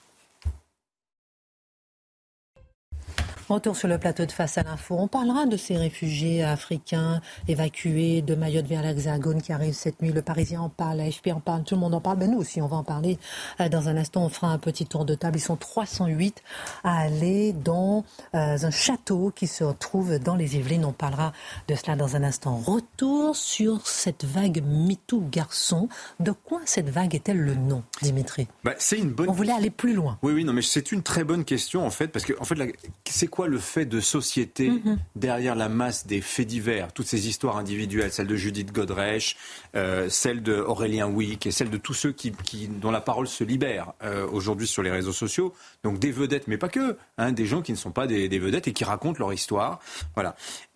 Retour 3.50 3.76
sur 3.76 3.90
le 3.90 3.98
plateau 3.98 4.26
de 4.26 4.32
Face 4.32 4.58
à 4.58 4.64
l'info. 4.64 4.96
On 4.98 5.10
parlera 5.10 5.46
de 5.46 5.58
ces 5.58 5.76
réfugiés 5.76 6.44
africains 6.44 7.20
évacués 7.50 8.22
de 8.22 8.36
Mayotte 8.36 8.68
vers 8.68 8.82
l'Hexagone 8.82 9.42
qui 9.42 9.52
arrivent 9.52 9.74
cette 9.74 10.02
nuit. 10.02 10.14
Le 10.14 10.22
Parisien 10.22 10.62
en 10.62 10.70
parle, 10.70 10.98
l'AFP 10.98 11.28
en 11.34 11.42
parle, 11.42 11.64
tout 11.64 11.76
le 11.76 11.82
monde 11.82 11.94
en 11.94 12.00
parle. 12.00 12.20
Mais 12.20 12.28
nous 12.28 12.38
aussi, 12.40 12.62
on 12.62 12.68
va 12.68 12.78
en 12.78 12.84
parler 12.84 13.20
euh, 13.60 13.68
dans 13.68 13.90
un 13.90 13.98
instant. 13.98 14.24
On 14.24 14.30
fera 14.30 14.48
un 14.48 14.60
petit 14.60 14.86
tour 14.86 15.04
de 15.04 15.14
table. 15.14 15.38
Ils 15.38 15.42
sont 15.42 15.58
308 15.58 16.42
à 16.86 17.00
aller 17.00 17.52
dans 17.52 18.06
euh, 18.34 18.58
un 18.62 18.72
château 18.72 19.34
qui 19.36 19.48
se 19.48 19.66
trouve 19.74 20.20
dans 20.20 20.36
les 20.36 20.56
Yvelines. 20.56 20.86
On 20.86 20.94
parlera 20.94 21.34
de 21.68 21.76
cela 21.76 21.98
dans 21.98 22.16
un 22.16 22.24
instant. 22.24 22.56
Retour 22.56 23.36
sur 23.36 23.86
cette 23.88 24.24
vague 24.24 24.64
MeToo 24.66 25.22
garçon. 25.32 25.90
De 26.22 26.32
quoi 26.32 26.62
cette 26.64 26.90
vague 26.90 27.14
est-elle 27.14 27.40
le 27.40 27.56
nom, 27.56 27.84
Dimitri? 28.02 28.48
Bah, 28.64 28.74
C'est 28.78 28.98
une 28.98 29.12
bonne. 29.12 29.30
On 29.30 29.34
voulait 29.34 29.52
aller 29.52 29.70
plus 29.70 29.94
loin. 29.94 30.18
Oui, 30.22 30.32
oui, 30.32 30.46
non, 30.46 30.54
mais 30.54 30.62
c'est 30.62 30.94
une 30.94 31.04
très 31.04 31.26
bonne 31.26 31.44
question 31.44 31.86
en 31.86 31.90
fait, 31.90 32.08
parce 32.08 32.24
que 32.24 32.34
en 32.40 32.46
fait, 32.46 32.56
c'est 33.04 33.28
quoi 33.34 33.48
le 33.48 33.58
fait 33.58 33.86
de 33.88 34.00
société 34.00 34.70
mhm. 34.70 35.00
derrière 35.16 35.56
la 35.56 35.68
masse 35.68 36.06
des 36.06 36.22
faits 36.22 36.46
divers, 36.46 36.94
toutes 36.94 37.08
ces 37.08 37.28
histoires 37.28 37.58
individuelles, 37.58 38.12
celle 38.12 38.28
de 38.28 38.36
Judith 38.36 38.72
Godrèche, 38.72 39.38
euh, 39.76 40.08
celle 40.08 40.44
de 40.44 40.54
Aurélien 40.54 41.08
Wick 41.08 41.48
et 41.48 41.52
celle 41.52 41.72
de 41.72 41.78
tous 41.78 41.96
ceux 41.96 42.12
qui, 42.12 42.32
dont 42.68 42.92
la 42.92 43.02
parole 43.02 43.28
se 43.28 43.44
libère 43.44 43.94
euh, 44.04 44.28
aujourd'hui 44.28 44.68
sur 44.68 44.84
les 44.84 44.92
réseaux 44.92 45.14
sociaux. 45.14 45.52
Donc 45.84 45.98
des 45.98 46.12
vedettes, 46.12 46.48
mais 46.48 46.60
pas 46.60 46.70
que, 46.70 46.96
hein, 47.18 47.32
des 47.32 47.48
gens 47.48 47.64
qui 47.64 47.72
ne 47.72 47.78
sont 47.78 47.90
pas 47.90 48.06
des, 48.06 48.28
vedettes 48.38 48.68
et 48.68 48.74
qui 48.74 48.84
racontent 48.84 49.18
leur 49.18 49.34
histoire. 49.34 49.80
Voilà. 50.14 50.36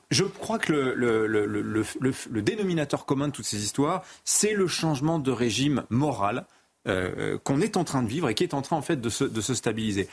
Je 0.09 0.23
crois 0.23 0.57
que 0.57 0.73
le, 0.73 1.27
le, 1.27 2.41
dénominateur 2.41 3.05
commun 3.05 3.27
de 3.27 3.33
toutes 3.33 3.45
ces 3.45 3.63
histoires, 3.63 4.03
c'est 4.25 4.53
le 4.53 4.65
changement 4.65 5.19
de 5.19 5.29
régime 5.29 5.83
moral 5.91 6.47
euh, 6.87 7.37
qu'on 7.43 7.61
est 7.61 7.77
en 7.77 7.83
train 7.83 8.01
de 8.01 8.07
vivre 8.07 8.29
et 8.29 8.33
qui 8.33 8.43
est 8.43 8.53
en 8.53 8.63
train 8.63 8.77
en 8.77 8.81
fait 8.81 8.99
de 8.99 9.09
se, 9.09 9.25
de 9.25 9.41
se 9.41 9.53
stabiliser. 9.53 10.07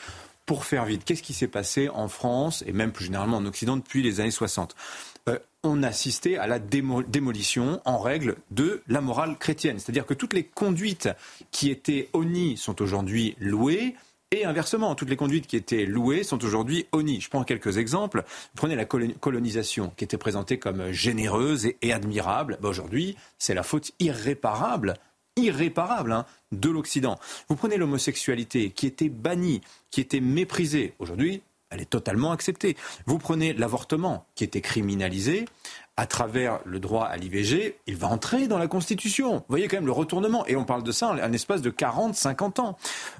Pour 0.46 0.66
faire 0.66 0.84
vite, 0.84 1.04
qu'est-ce 1.04 1.22
qui 1.22 1.32
s'est 1.32 1.48
passé 1.48 1.88
en 1.88 2.08
France 2.08 2.62
et 2.66 2.72
même 2.72 2.92
plus 2.92 3.06
généralement 3.06 3.38
en 3.38 3.46
Occident 3.46 3.76
depuis 3.76 4.02
les 4.02 4.20
années 4.20 4.30
60 4.30 4.74
euh, 5.28 5.38
on 5.62 5.82
assistait 5.82 6.36
à 6.36 6.46
la 6.46 6.58
démolition 6.58 7.80
en 7.86 7.98
règle 7.98 8.36
de 8.50 8.82
la 8.86 9.00
morale 9.00 9.38
chrétienne. 9.38 9.78
C'est-à-dire 9.78 10.04
que 10.04 10.12
toutes 10.12 10.34
les 10.34 10.44
conduites 10.44 11.08
qui 11.50 11.70
étaient 11.70 12.10
honnies 12.12 12.58
sont 12.58 12.82
aujourd'hui 12.82 13.34
louées. 13.40 13.94
Et 14.30 14.44
inversement, 14.44 14.94
toutes 14.94 15.08
les 15.08 15.16
conduites 15.16 15.46
qui 15.46 15.56
étaient 15.56 15.86
louées 15.86 16.24
sont 16.24 16.44
aujourd'hui 16.44 16.86
honnies. 16.92 17.22
Je 17.22 17.30
prends 17.30 17.44
quelques 17.44 17.78
exemples. 17.78 18.24
Prenez 18.54 18.76
la 18.76 18.84
colonisation, 18.84 19.92
qui 19.96 20.04
était 20.04 20.18
présentée 20.18 20.58
comme 20.58 20.90
généreuse 20.90 21.70
et, 21.80 21.92
admirable. 21.92 22.58
Ben, 22.60 22.68
aujourd'hui, 22.68 23.16
c'est 23.38 23.54
la 23.54 23.62
faute 23.62 23.92
irréparable 24.00 24.94
irréparable 25.36 26.12
hein, 26.12 26.26
de 26.52 26.70
l'Occident. 26.70 27.18
Vous 27.48 27.56
prenez 27.56 27.76
l'homosexualité 27.76 28.70
qui 28.70 28.86
était 28.86 29.08
bannie, 29.08 29.60
qui 29.90 30.00
était 30.00 30.20
méprisée. 30.20 30.94
Aujourd'hui, 30.98 31.42
elle 31.70 31.80
est 31.80 31.90
totalement 31.90 32.32
acceptée. 32.32 32.76
Vous 33.06 33.18
prenez 33.18 33.52
l'avortement 33.52 34.26
qui 34.36 34.44
était 34.44 34.60
criminalisé 34.60 35.46
à 35.96 36.06
travers 36.06 36.58
le 36.64 36.80
droit 36.80 37.04
à 37.04 37.16
l'IVG, 37.16 37.76
il 37.86 37.96
va 37.96 38.08
entrer 38.08 38.48
dans 38.48 38.58
la 38.58 38.66
Constitution. 38.66 39.34
Vous 39.34 39.44
voyez 39.48 39.68
quand 39.68 39.76
même 39.76 39.86
le 39.86 39.92
retournement. 39.92 40.44
Et 40.46 40.56
on 40.56 40.64
parle 40.64 40.82
de 40.82 40.90
ça 40.90 41.08
en 41.08 41.18
un 41.18 41.32
espace 41.32 41.62
de 41.62 41.70
40, 41.70 42.14
50 42.16 42.58
ans. 42.58 42.76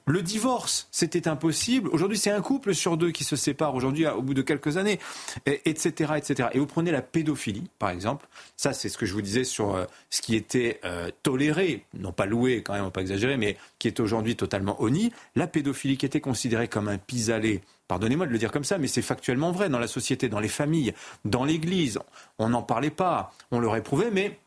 Le 0.06 0.22
divorce, 0.22 0.88
c'était 0.90 1.28
impossible. 1.28 1.88
Aujourd'hui, 1.90 2.18
c'est 2.18 2.32
un 2.32 2.40
couple 2.40 2.74
sur 2.74 2.96
deux 2.96 3.12
qui 3.12 3.22
se 3.22 3.36
sépare 3.36 3.74
aujourd'hui 3.76 4.06
au 4.08 4.22
bout 4.22 4.34
de 4.34 4.42
quelques 4.42 4.76
années, 4.76 4.98
etc., 5.46 6.14
etc. 6.16 6.48
Et 6.52 6.58
vous 6.58 6.66
prenez 6.66 6.90
la 6.90 7.02
pédophilie, 7.02 7.70
par 7.78 7.90
exemple. 7.90 8.26
Ça, 8.56 8.72
c'est 8.72 8.88
ce 8.88 8.98
que 8.98 9.06
je 9.06 9.14
vous 9.14 9.22
disais 9.22 9.44
sur 9.44 9.74
euh, 9.74 9.84
ce 10.10 10.20
qui 10.20 10.34
était 10.34 10.80
euh, 10.84 11.10
toléré, 11.22 11.84
non 11.94 12.12
pas 12.12 12.26
loué 12.26 12.62
quand 12.62 12.72
même, 12.72 12.84
on 12.84 12.90
pas 12.90 13.02
exagérer, 13.02 13.36
mais 13.36 13.56
qui 13.78 13.86
est 13.86 14.00
aujourd'hui 14.00 14.34
totalement 14.34 14.82
honni. 14.82 15.12
La 15.36 15.46
pédophilie 15.46 15.96
qui 15.96 16.06
était 16.06 16.20
considérée 16.20 16.68
comme 16.68 16.88
un 16.88 16.98
pis-aller 16.98 17.62
Pardonnez-moi 17.88 18.26
de 18.26 18.32
le 18.32 18.38
dire 18.38 18.50
comme 18.50 18.64
ça, 18.64 18.78
mais 18.78 18.86
c'est 18.86 19.02
factuellement 19.02 19.52
vrai 19.52 19.68
dans 19.68 19.78
la 19.78 19.86
société, 19.86 20.28
dans 20.28 20.40
les 20.40 20.48
familles, 20.48 20.94
dans 21.24 21.44
l'Église. 21.44 21.98
On 22.38 22.48
n'en 22.48 22.62
parlait 22.62 22.90
pas, 22.90 23.32
on 23.50 23.58
le 23.60 23.68
réprouvait, 23.68 24.10
mais 24.10 24.38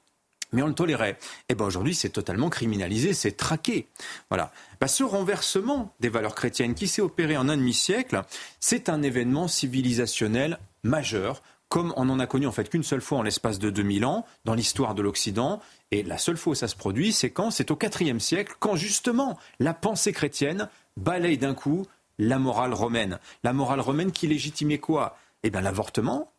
mais 0.54 0.62
on 0.62 0.68
le 0.68 0.74
tolérait. 0.74 1.12
Et 1.12 1.16
eh 1.50 1.56
bien 1.56 1.66
aujourd'hui, 1.66 1.94
c'est 1.94 2.10
totalement 2.10 2.50
criminalisé, 2.50 3.14
c'est 3.14 3.34
traqué. 3.34 3.88
Voilà. 4.30 4.52
Bah, 4.80 4.88
ce 4.88 5.04
renversement 5.04 5.94
des 6.00 6.10
valeurs 6.10 6.36
chrétiennes 6.36 6.74
qui 6.74 6.88
s'est 6.88 7.02
opéré 7.02 7.36
en 7.36 7.50
un 7.50 7.58
demi-siècle, 7.58 8.24
c'est 8.60 8.90
un 8.90 9.02
événement 9.02 9.48
civilisationnel 9.48 10.58
majeur, 10.84 11.42
comme 11.70 11.94
on 11.98 12.06
n'en 12.06 12.20
a 12.20 12.28
connu 12.28 12.48
en 12.48 12.52
fait 12.52 12.70
qu'une 12.70 12.84
seule 12.84 13.02
fois 13.02 13.18
en 13.18 13.24
l'espace 13.24 13.60
de 13.60 13.70
2000 13.70 14.06
ans 14.06 14.26
dans 14.46 14.54
l'histoire 14.54 14.96
de 14.96 15.02
l'Occident. 15.02 15.62
Et 15.92 16.04
la 16.04 16.18
seule 16.18 16.38
fois 16.38 16.52
où 16.52 16.56
ça 16.56 16.70
se 16.70 16.76
produit, 16.76 17.12
c'est 17.12 17.30
quand 17.30 17.52
C'est 17.52 17.72
au 17.72 17.78
IVe 18.00 18.20
siècle, 18.20 18.56
quand 18.60 18.78
justement 18.78 19.38
la 19.60 19.74
pensée 19.74 20.14
chrétienne 20.14 20.70
balaye 20.96 21.38
d'un 21.38 21.54
coup 21.54 21.86
la 22.18 22.40
morale 22.40 22.74
romaine. 22.74 23.20
La 23.44 23.54
morale 23.54 23.80
romaine 23.80 24.12
qui 24.12 24.28
légitimait 24.28 24.80
quoi? 24.80 25.18
Eh 25.44 25.50
bien 25.50 25.62
l'avortement, 25.62 26.32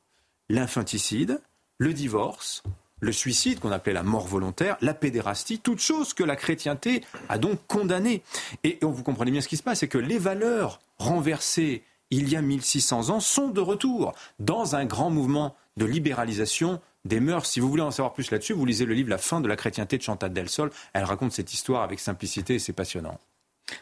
l'infanticide, 0.49 1.41
le 1.79 1.93
divorce, 1.95 2.63
le 3.01 3.13
suicide 3.13 3.61
qu'on 3.61 3.71
appelait 3.71 3.93
la 3.93 4.03
mort 4.03 4.27
volontaire, 4.27 4.77
la 4.81 4.95
pédérastie, 4.95 5.61
toutes 5.61 5.81
choses 5.81 6.15
que 6.15 6.25
la 6.25 6.37
chrétienté 6.37 7.05
a 7.29 7.39
donc 7.39 7.61
condamnées. 7.67 8.23
Et 8.65 8.79
vous 8.83 9.03
comprenez 9.03 9.31
bien 9.31 9.41
ce 9.41 9.49
qui 9.49 9.57
se 9.57 9.63
passe, 9.63 9.81
c'est 9.81 9.89
que 9.89 9.99
les 9.99 10.19
valeurs 10.19 10.81
renversées 10.99 11.85
il 12.11 12.29
y 12.29 12.37
a 12.37 12.43
1600 12.43 13.11
ans 13.11 13.21
sont 13.21 13.49
de 13.49 13.61
retour 13.61 14.15
dans 14.39 14.77
un 14.77 14.87
grand 14.87 15.11
mouvement 15.11 15.55
de 15.77 15.85
libéralisation 15.85 16.81
des 17.05 17.21
mœurs. 17.21 17.47
Si 17.47 17.61
vous 17.61 17.69
voulez 17.69 17.83
en 17.83 17.91
savoir 17.91 18.15
plus 18.15 18.31
là-dessus, 18.31 18.55
vous 18.55 18.65
lisez 18.65 18.87
le 18.87 18.95
livre 18.95 19.11
La 19.11 19.19
fin 19.19 19.41
de 19.41 19.49
la 19.49 19.57
chrétienté 19.57 19.99
de 19.99 20.03
Chantal 20.03 20.33
Delsol. 20.33 20.71
Elle 20.95 21.05
raconte 21.05 21.33
cette 21.33 21.53
histoire 21.53 21.83
avec 21.83 22.01
simplicité 22.01 22.55
et 22.55 22.59
c'est 22.59 22.73
passionnant. 22.73 23.19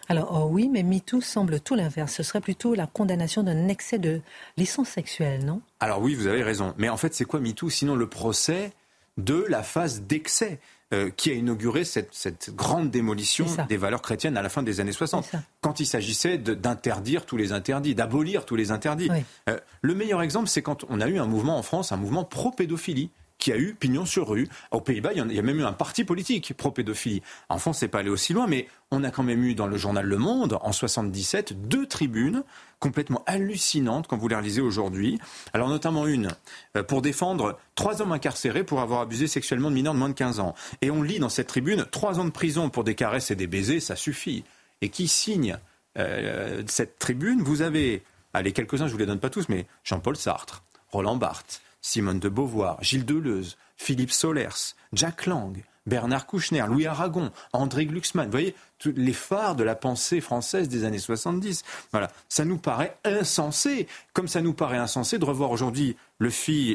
Alors 0.09 0.31
oh 0.33 0.49
oui, 0.51 0.69
mais 0.71 0.83
MeToo 0.83 1.21
semble 1.21 1.61
tout 1.61 1.75
l'inverse. 1.75 2.15
Ce 2.15 2.23
serait 2.23 2.41
plutôt 2.41 2.75
la 2.75 2.87
condamnation 2.87 3.43
d'un 3.43 3.69
excès 3.69 3.99
de 3.99 4.21
licence 4.57 4.89
sexuelle, 4.89 5.45
non? 5.45 5.61
Alors 5.81 6.01
oui, 6.01 6.15
vous 6.15 6.27
avez 6.27 6.43
raison. 6.43 6.75
Mais 6.79 6.89
en 6.89 6.97
fait, 6.97 7.15
c'est 7.15 7.25
quoi 7.25 7.41
MeToo? 7.41 7.71
Sinon 7.71 7.95
le 7.95 8.09
procès 8.09 8.73
de 9.17 9.45
la 9.49 9.63
phase 9.63 10.03
d'excès. 10.03 10.59
Euh, 10.95 11.11
qui 11.11 11.33
a 11.33 11.35
inauguré 11.35 11.83
cette, 11.83 12.55
grande 12.55 12.93
démolition 12.93 13.45
des 13.69 13.77
valeurs 13.77 14.03
chrétiennes 14.03 14.37
à 14.37 14.43
la 14.43 14.49
fin 14.49 14.63
des 14.63 14.79
années 14.79 14.93
60, 14.93 15.33
quand 15.61 15.81
il 15.81 15.85
s'agissait 15.85 16.39
d'interdire 16.39 17.27
tous 17.27 17.37
les 17.37 17.51
interdits, 17.51 17.97
d'abolir 17.97 18.45
tous 18.45 18.55
les 18.55 18.71
interdits. 18.71 19.11
Euh, 19.49 19.59
le 19.83 19.95
meilleur 19.97 20.23
exemple, 20.23 20.47
c'est 20.47 20.63
quand 20.63 20.85
on 20.89 21.01
a 21.01 21.09
eu 21.09 21.19
un 21.19 21.27
mouvement 21.27 21.59
en 21.59 21.63
France, 21.65 21.91
un 21.91 21.97
mouvement 21.97 22.23
pro-pédophilie, 22.23 23.11
qui 23.39 23.53
a 23.53 23.59
eu 23.59 23.75
pignon 23.75 24.07
sur 24.07 24.29
rue. 24.29 24.49
Aux 24.71 24.81
Pays-Bas, 24.81 25.11
il 25.13 25.33
y 25.33 25.39
a 25.39 25.43
même 25.43 25.61
eu 25.61 25.65
un 25.65 25.73
parti 25.73 26.05
politique 26.05 26.55
pro-pédophilie. 26.55 27.23
En 27.49 27.59
France, 27.59 27.79
c'est 27.79 27.89
pas 27.89 28.01
allé 28.01 28.11
aussi 28.11 28.33
loin, 28.33 28.47
mais 28.47 28.69
on 28.91 29.05
a 29.05 29.11
quand 29.11 29.23
même 29.23 29.45
eu 29.45 29.55
dans 29.55 29.67
le 29.67 29.77
journal 29.77 30.07
Le 30.07 30.19
Monde, 30.19 30.59
en 30.63 30.73
77, 30.73 31.69
deux 31.69 31.87
tribunes 31.87 32.45
complètement 32.79 33.23
hallucinantes 33.27 34.07
quand 34.07 34.17
vous 34.17 34.29
les 34.29 34.37
relisez 34.37 34.61
aujourd'hui. 34.61 35.19
Alors 35.53 35.69
notamment 35.69 36.07
une 36.07 36.29
euh, 36.77 36.83
pour 36.83 37.03
défendre 37.03 37.59
trois 37.75 38.03
hommes 38.03 38.13
incarcérés 38.13 38.65
pour 38.65 38.81
avoir 38.81 39.01
abusé 39.01 39.27
sexuellement 39.27 39.71
de 39.71 39.75
mineurs 39.75 39.95
de 39.95 39.99
moins 39.99 40.09
de 40.09 40.15
15 40.15 40.41
ans. 40.41 40.55
Et 40.83 40.91
on 40.91 41.03
lit 41.03 41.19
dans 41.19 41.29
cette 41.29 41.49
tribune 41.49 41.87
trois 41.91 42.19
ans 42.21 42.25
de 42.25 42.31
prison 42.31 42.71
pour 42.71 42.85
des 42.85 42.95
caresses 42.95 43.31
et 43.31 43.37
des 43.37 43.47
baisers, 43.47 43.81
ça 43.81 43.97
suffit. 43.97 44.45
Et 44.83 44.91
qui 44.91 45.09
signe 45.09 45.59
euh, 45.99 46.63
cette 46.67 46.99
tribune? 46.99 47.43
Vous 47.43 47.63
avez, 47.63 48.03
allez 48.35 48.53
quelques-uns, 48.53 48.87
je 48.87 48.93
vous 48.93 48.99
les 48.99 49.07
donne 49.07 49.21
pas 49.21 49.31
tous, 49.31 49.49
mais 49.49 49.67
Jean-Paul 49.85 50.17
Sartre, 50.17 50.63
Roland 50.91 51.17
Barthes, 51.17 51.63
Simone 51.87 52.19
de 52.19 52.29
Beauvoir, 52.29 52.83
Gilles 52.83 53.05
Deleuze, 53.05 53.57
Philippe 53.77 54.11
Solers, 54.11 54.75
Jack 54.93 55.27
Lang, 55.27 55.63
Bernard 55.87 56.27
Kouchner, 56.27 56.65
Louis 56.67 56.87
Aragon, 56.87 57.31
André 57.53 57.87
Glucksmann, 57.87 58.27
vous 58.27 58.33
voyez, 58.33 58.57
les 58.85 59.13
phares 59.13 59.55
de 59.55 59.63
la 59.63 59.77
pensée 59.77 60.21
française 60.21 60.69
des 60.69 60.83
années 60.83 60.99
70. 60.99 61.63
Voilà, 61.93 62.11
ça 62.29 62.45
nous 62.45 62.59
paraît 62.59 62.97
insensé, 63.05 63.87
comme 64.15 64.27
ça 64.27 64.43
nous 64.43 64.53
paraît 64.53 64.79
insensé 64.79 65.21
de 65.21 65.25
revoir 65.25 65.53
aujourd'hui 65.53 65.97
le, 66.19 66.31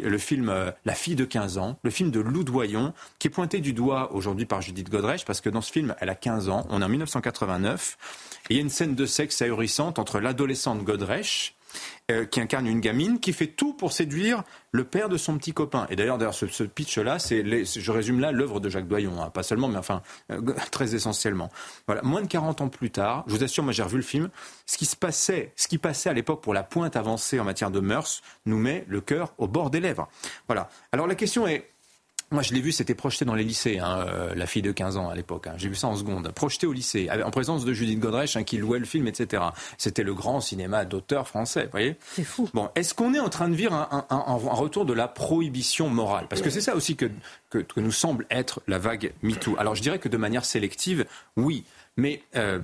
le, 0.07 0.17
film 0.17 0.47
euh, 0.47 0.71
La 0.85 0.95
fille 0.95 1.15
de 1.15 1.25
15 1.25 1.57
ans, 1.57 1.77
le 1.83 1.89
film 1.89 2.09
de 2.09 2.21
Lou 2.21 2.45
Doyon, 2.45 2.93
qui 3.19 3.27
est 3.27 3.31
pointé 3.31 3.59
du 3.59 3.73
doigt 3.73 4.13
aujourd'hui 4.13 4.45
par 4.45 4.61
Judith 4.61 4.89
Godrèche, 4.89 5.25
parce 5.25 5.41
que 5.41 5.49
dans 5.49 5.61
ce 5.61 5.73
film, 5.73 5.93
elle 5.99 6.09
a 6.09 6.15
15 6.15 6.47
ans, 6.47 6.65
on 6.69 6.81
est 6.81 6.85
en 6.85 6.89
1989, 6.89 7.97
et 8.49 8.53
il 8.53 8.55
y 8.55 8.59
a 8.59 8.61
une 8.61 8.69
scène 8.69 8.95
de 8.95 9.05
sexe 9.05 9.41
ahurissante 9.41 9.99
entre 9.99 10.21
l'adolescente 10.21 10.85
Godrèche, 10.85 11.55
euh, 12.11 12.25
qui 12.25 12.39
incarne 12.41 12.67
une 12.67 12.79
gamine 12.79 13.19
qui 13.19 13.33
fait 13.33 13.47
tout 13.47 13.73
pour 13.73 13.93
séduire 13.93 14.43
le 14.71 14.83
père 14.83 15.09
de 15.09 15.17
son 15.17 15.37
petit 15.37 15.53
copain. 15.53 15.87
Et 15.89 15.95
d'ailleurs, 15.95 16.33
ce, 16.33 16.47
ce 16.47 16.63
pitch-là, 16.63 17.19
c'est, 17.19 17.43
je 17.65 17.91
résume 17.91 18.19
là 18.19 18.31
l'œuvre 18.31 18.59
de 18.59 18.69
Jacques 18.69 18.87
Doyon, 18.87 19.21
hein. 19.21 19.29
pas 19.29 19.43
seulement, 19.43 19.67
mais 19.67 19.77
enfin 19.77 20.01
euh, 20.31 20.41
très 20.71 20.95
essentiellement. 20.95 21.49
Voilà, 21.87 22.01
moins 22.01 22.21
de 22.21 22.27
40 22.27 22.61
ans 22.61 22.69
plus 22.69 22.91
tard, 22.91 23.23
je 23.27 23.35
vous 23.35 23.43
assure, 23.43 23.63
moi 23.63 23.73
j'ai 23.73 23.83
revu 23.83 23.97
le 23.97 24.03
film. 24.03 24.29
Ce 24.65 24.77
qui 24.77 24.85
se 24.85 24.95
passait, 24.95 25.53
ce 25.55 25.67
qui 25.67 25.77
passait 25.77 26.09
à 26.09 26.13
l'époque 26.13 26.41
pour 26.41 26.53
la 26.53 26.63
pointe 26.63 26.95
avancée 26.95 27.39
en 27.39 27.43
matière 27.43 27.71
de 27.71 27.79
mœurs, 27.79 28.21
nous 28.45 28.57
met 28.57 28.85
le 28.87 29.01
cœur 29.01 29.33
au 29.37 29.47
bord 29.47 29.69
des 29.69 29.79
lèvres. 29.79 30.09
Voilà. 30.47 30.69
Alors 30.91 31.07
la 31.07 31.15
question 31.15 31.47
est 31.47 31.67
moi, 32.31 32.41
je 32.41 32.53
l'ai 32.53 32.61
vu, 32.61 32.71
c'était 32.71 32.95
projeté 32.95 33.25
dans 33.25 33.35
les 33.35 33.43
lycées, 33.43 33.79
hein, 33.79 34.05
euh, 34.07 34.33
la 34.35 34.45
fille 34.45 34.61
de 34.61 34.71
15 34.71 34.95
ans 34.97 35.09
à 35.09 35.15
l'époque. 35.15 35.47
Hein. 35.47 35.53
J'ai 35.57 35.67
vu 35.67 35.75
ça 35.75 35.87
en 35.87 35.95
seconde. 35.95 36.31
Projeté 36.31 36.65
au 36.65 36.71
lycée, 36.71 37.09
en 37.23 37.29
présence 37.29 37.65
de 37.65 37.73
Judith 37.73 37.99
Godrèche, 37.99 38.37
hein, 38.37 38.43
qui 38.43 38.57
louait 38.57 38.79
le 38.79 38.85
film, 38.85 39.07
etc. 39.07 39.43
C'était 39.77 40.03
le 40.03 40.13
grand 40.13 40.39
cinéma 40.39 40.85
d'auteur 40.85 41.27
français, 41.27 41.65
vous 41.65 41.71
voyez? 41.71 41.97
C'est 42.13 42.23
fou. 42.23 42.49
Bon, 42.53 42.69
est-ce 42.75 42.93
qu'on 42.93 43.13
est 43.13 43.19
en 43.19 43.29
train 43.29 43.49
de 43.49 43.55
vivre 43.55 43.73
un, 43.73 44.05
un, 44.09 44.15
un, 44.15 44.35
retour 44.35 44.85
de 44.85 44.93
la 44.93 45.07
prohibition 45.07 45.89
morale? 45.89 46.27
Parce 46.29 46.41
que 46.41 46.49
c'est 46.49 46.61
ça 46.61 46.75
aussi 46.75 46.95
que, 46.95 47.11
que, 47.49 47.59
que, 47.59 47.79
nous 47.79 47.91
semble 47.91 48.25
être 48.29 48.61
la 48.67 48.79
vague 48.79 49.11
MeToo. 49.23 49.55
Alors, 49.57 49.75
je 49.75 49.81
dirais 49.81 49.99
que 49.99 50.09
de 50.09 50.17
manière 50.17 50.45
sélective, 50.45 51.05
oui. 51.35 51.65
Mais 51.97 52.23
euh, 52.37 52.59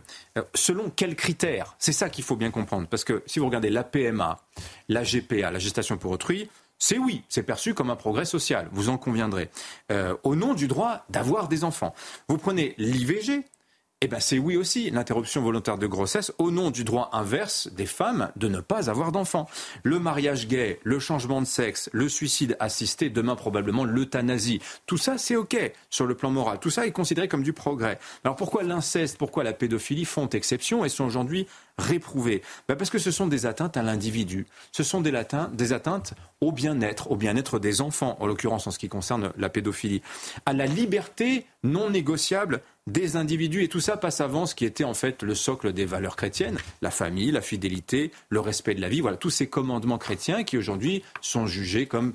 selon 0.56 0.90
quels 0.90 1.16
critères? 1.16 1.76
C'est 1.80 1.92
ça 1.92 2.10
qu'il 2.10 2.24
faut 2.24 2.38
bien 2.38 2.52
comprendre. 2.52 2.88
Parce 2.88 3.04
que 3.04 3.24
si 3.26 3.40
vous 3.40 3.46
regardez 3.46 3.70
la 3.70 3.84
PMA, 3.84 4.40
la 4.88 5.04
GPA, 5.04 5.52
la 5.52 5.60
gestation 5.60 5.98
pour 5.98 6.12
autrui, 6.12 6.50
c'est 6.80 6.98
oui, 6.98 7.24
c'est 7.30 7.44
perçu 7.44 7.74
comme 7.74 7.90
un 7.90 7.96
progrès 7.96 8.26
social, 8.26 8.70
vous 8.72 8.90
en 8.90 8.98
conviendrez, 8.98 9.50
euh, 9.92 10.16
au 10.24 10.36
nom 10.36 10.54
du 10.54 10.68
droit 10.68 11.06
d'avoir 11.10 11.48
des 11.48 11.64
enfants. 11.64 11.94
Vous 12.28 12.38
prenez 12.38 12.76
l'IVG, 12.78 13.46
eh 14.02 14.08
bien, 14.08 14.20
c'est 14.20 14.38
oui 14.38 14.58
aussi, 14.58 14.92
l'interruption 14.92 15.42
volontaire 15.42 15.80
de 15.80 15.88
grossesse, 15.88 16.32
au 16.38 16.52
nom 16.52 16.70
du 16.70 16.84
droit 16.84 17.10
inverse 17.14 17.68
des 17.74 17.88
femmes 17.88 18.30
de 18.36 18.48
ne 18.48 18.60
pas 18.60 18.92
avoir 18.92 19.12
d'enfants. 19.12 19.50
Le 19.82 19.98
mariage 19.98 20.48
gay, 20.48 20.80
le 20.84 21.00
changement 21.00 21.42
de 21.42 21.48
sexe, 21.48 21.90
le 21.94 22.08
suicide 22.08 22.56
assisté, 22.60 23.10
demain 23.10 23.36
probablement 23.36 23.86
l'euthanasie. 23.86 24.62
Tout 24.86 24.98
ça, 24.98 25.18
c'est 25.18 25.36
OK 25.36 25.58
sur 25.90 26.06
le 26.06 26.14
plan 26.14 26.30
moral. 26.30 26.60
Tout 26.60 26.70
ça 26.70 26.86
est 26.86 26.92
considéré 26.92 27.28
comme 27.28 27.42
du 27.42 27.54
progrès. 27.54 27.98
Alors 28.24 28.36
pourquoi 28.36 28.62
l'inceste, 28.62 29.18
pourquoi 29.18 29.44
la 29.44 29.54
pédophilie 29.54 30.06
font 30.06 30.30
exception 30.30 30.86
et 30.86 30.90
sont 30.90 31.06
aujourd'hui 31.06 31.48
réprouvées? 31.80 32.44
Ben 32.68 32.76
Parce 32.76 32.92
que 32.92 33.00
ce 33.00 33.10
sont 33.10 33.26
des 33.26 33.48
atteintes 33.48 33.78
à 33.78 33.82
l'individu. 33.82 34.46
Ce 34.74 34.84
sont 34.84 35.02
des, 35.02 35.12
des 35.54 35.74
atteintes 35.74 36.14
au 36.40 36.52
bien-être, 36.52 37.10
au 37.10 37.16
bien-être 37.16 37.58
des 37.58 37.82
enfants, 37.82 38.16
en 38.20 38.28
l'occurrence 38.28 38.68
en 38.68 38.72
ce 38.72 38.78
qui 38.78 38.90
concerne 38.90 39.32
la 39.38 39.50
pédophilie, 39.50 40.04
à 40.46 40.54
la 40.54 40.68
liberté 40.68 41.48
non 41.68 41.90
négociable 41.90 42.62
des 42.88 43.16
individus. 43.18 43.64
Et 43.64 43.68
tout 43.68 43.80
ça 43.80 43.98
passe 43.98 44.22
avant 44.22 44.46
ce 44.46 44.56
qui 44.56 44.66
était 44.66 44.84
en 44.84 44.94
fait 44.94 45.22
le 45.22 45.36
socle 45.36 45.74
des 45.74 45.86
valeurs 45.86 46.16
chrétiennes, 46.16 46.58
la 46.82 46.90
famille, 46.90 47.32
la 47.32 47.42
fidélité, 47.42 48.12
le 48.30 48.40
respect 48.40 48.74
de 48.74 48.82
la 48.82 48.90
vie. 48.90 49.02
Voilà, 49.02 49.18
tous 49.18 49.30
ces 49.30 49.48
commandements 49.48 49.98
chrétiens 49.98 50.44
qui 50.44 50.58
aujourd'hui 50.58 51.04
sont 51.22 51.46
jugés 51.46 51.86
comme, 51.86 52.14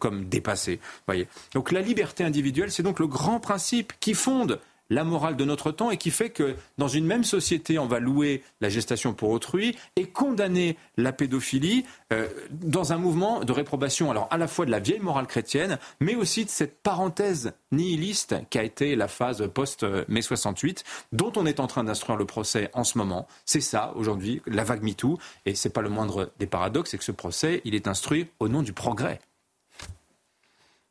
comme 0.00 0.24
dépassés. 0.24 0.80
Voyez. 1.06 1.28
Donc 1.52 1.70
la 1.70 1.80
liberté 1.80 2.24
individuelle, 2.24 2.70
c'est 2.70 2.82
donc 2.82 2.98
le 2.98 3.06
grand 3.06 3.38
principe 3.38 3.92
qui 4.00 4.14
fonde 4.14 4.58
la 4.90 5.04
morale 5.04 5.36
de 5.36 5.44
notre 5.44 5.70
temps 5.70 5.90
et 5.90 5.96
qui 5.96 6.10
fait 6.10 6.30
que 6.30 6.56
dans 6.78 6.88
une 6.88 7.06
même 7.06 7.24
société, 7.24 7.78
on 7.78 7.86
va 7.86 8.00
louer 8.00 8.42
la 8.60 8.68
gestation 8.68 9.14
pour 9.14 9.30
autrui 9.30 9.76
et 9.96 10.06
condamner 10.06 10.76
la 10.96 11.12
pédophilie 11.12 11.84
euh, 12.12 12.28
dans 12.50 12.92
un 12.92 12.96
mouvement 12.96 13.44
de 13.44 13.52
réprobation, 13.52 14.10
alors 14.10 14.28
à 14.30 14.38
la 14.38 14.48
fois 14.48 14.66
de 14.66 14.70
la 14.70 14.78
vieille 14.78 15.00
morale 15.00 15.26
chrétienne, 15.26 15.78
mais 16.00 16.14
aussi 16.14 16.44
de 16.44 16.50
cette 16.50 16.82
parenthèse 16.82 17.52
nihiliste 17.72 18.36
qui 18.50 18.58
a 18.58 18.62
été 18.62 18.96
la 18.96 19.08
phase 19.08 19.48
post-mai 19.52 20.22
68, 20.22 20.84
dont 21.12 21.32
on 21.36 21.46
est 21.46 21.60
en 21.60 21.66
train 21.66 21.84
d'instruire 21.84 22.16
le 22.16 22.26
procès 22.26 22.70
en 22.72 22.84
ce 22.84 22.98
moment. 22.98 23.26
C'est 23.44 23.60
ça, 23.60 23.92
aujourd'hui, 23.96 24.42
la 24.46 24.64
vague 24.64 24.82
MeToo, 24.82 25.18
et 25.46 25.54
c'est 25.54 25.70
pas 25.70 25.82
le 25.82 25.88
moindre 25.88 26.30
des 26.38 26.46
paradoxes, 26.46 26.90
c'est 26.90 26.98
que 26.98 27.04
ce 27.04 27.12
procès, 27.12 27.60
il 27.64 27.74
est 27.74 27.88
instruit 27.88 28.28
au 28.40 28.48
nom 28.48 28.62
du 28.62 28.72
progrès. 28.72 29.20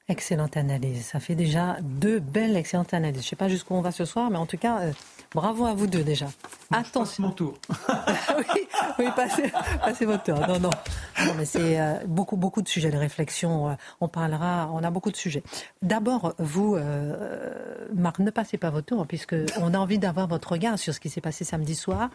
Excellente 0.09 0.57
analyse. 0.57 1.05
Ça 1.05 1.21
fait 1.21 1.33
déjà 1.33 1.77
deux 1.81 2.19
belles, 2.19 2.57
excellentes 2.57 2.93
analyses. 2.93 3.21
Je 3.21 3.27
ne 3.27 3.29
sais 3.29 3.35
pas 3.37 3.47
jusqu'où 3.47 3.73
on 3.73 3.79
va 3.79 3.93
ce 3.93 4.03
soir, 4.03 4.29
mais 4.29 4.37
en 4.37 4.45
tout 4.45 4.57
cas, 4.57 4.81
euh, 4.81 4.91
bravo 5.33 5.65
à 5.65 5.73
vous 5.73 5.87
deux 5.87 6.03
déjà. 6.03 6.27
Attention. 6.71 7.23
mon 7.23 7.31
tour. 7.31 7.53
oui, 8.37 8.67
oui 8.99 9.05
passez, 9.15 10.05
votre 10.05 10.23
tour. 10.23 10.39
Non, 10.45 10.59
non. 10.59 10.71
non 11.25 11.33
mais 11.37 11.45
c'est 11.45 11.79
euh, 11.79 11.99
beaucoup, 12.05 12.35
beaucoup 12.35 12.61
de 12.61 12.67
sujets 12.67 12.91
de 12.91 12.97
réflexion. 12.97 13.69
Euh, 13.69 13.75
on 14.01 14.09
parlera, 14.09 14.69
on 14.73 14.83
a 14.83 14.91
beaucoup 14.91 15.09
de 15.09 15.15
sujets. 15.15 15.41
D'abord, 15.81 16.33
vous, 16.37 16.77
Marc, 17.93 18.19
ne 18.19 18.29
passez 18.29 18.57
pas 18.57 18.71
votre 18.71 18.87
tour, 18.87 19.07
puisqu'on 19.07 19.73
a 19.73 19.77
envie 19.77 19.99
d'avoir 19.99 20.27
votre 20.27 20.51
regard 20.51 20.77
sur 20.77 20.93
ce 20.93 20.99
qui 20.99 21.09
s'est 21.09 21.21
passé 21.21 21.45
samedi 21.45 21.75
soir. 21.75 22.09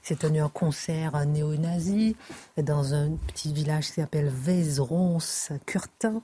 C'est 0.00 0.20
tenu 0.20 0.40
un 0.40 0.48
concert 0.48 1.26
néo-nazi 1.26 2.16
dans 2.56 2.94
un 2.94 3.10
petit 3.26 3.52
village 3.52 3.88
qui 3.88 4.00
s'appelle 4.00 4.30
Vézerons-Curtin 4.30 6.22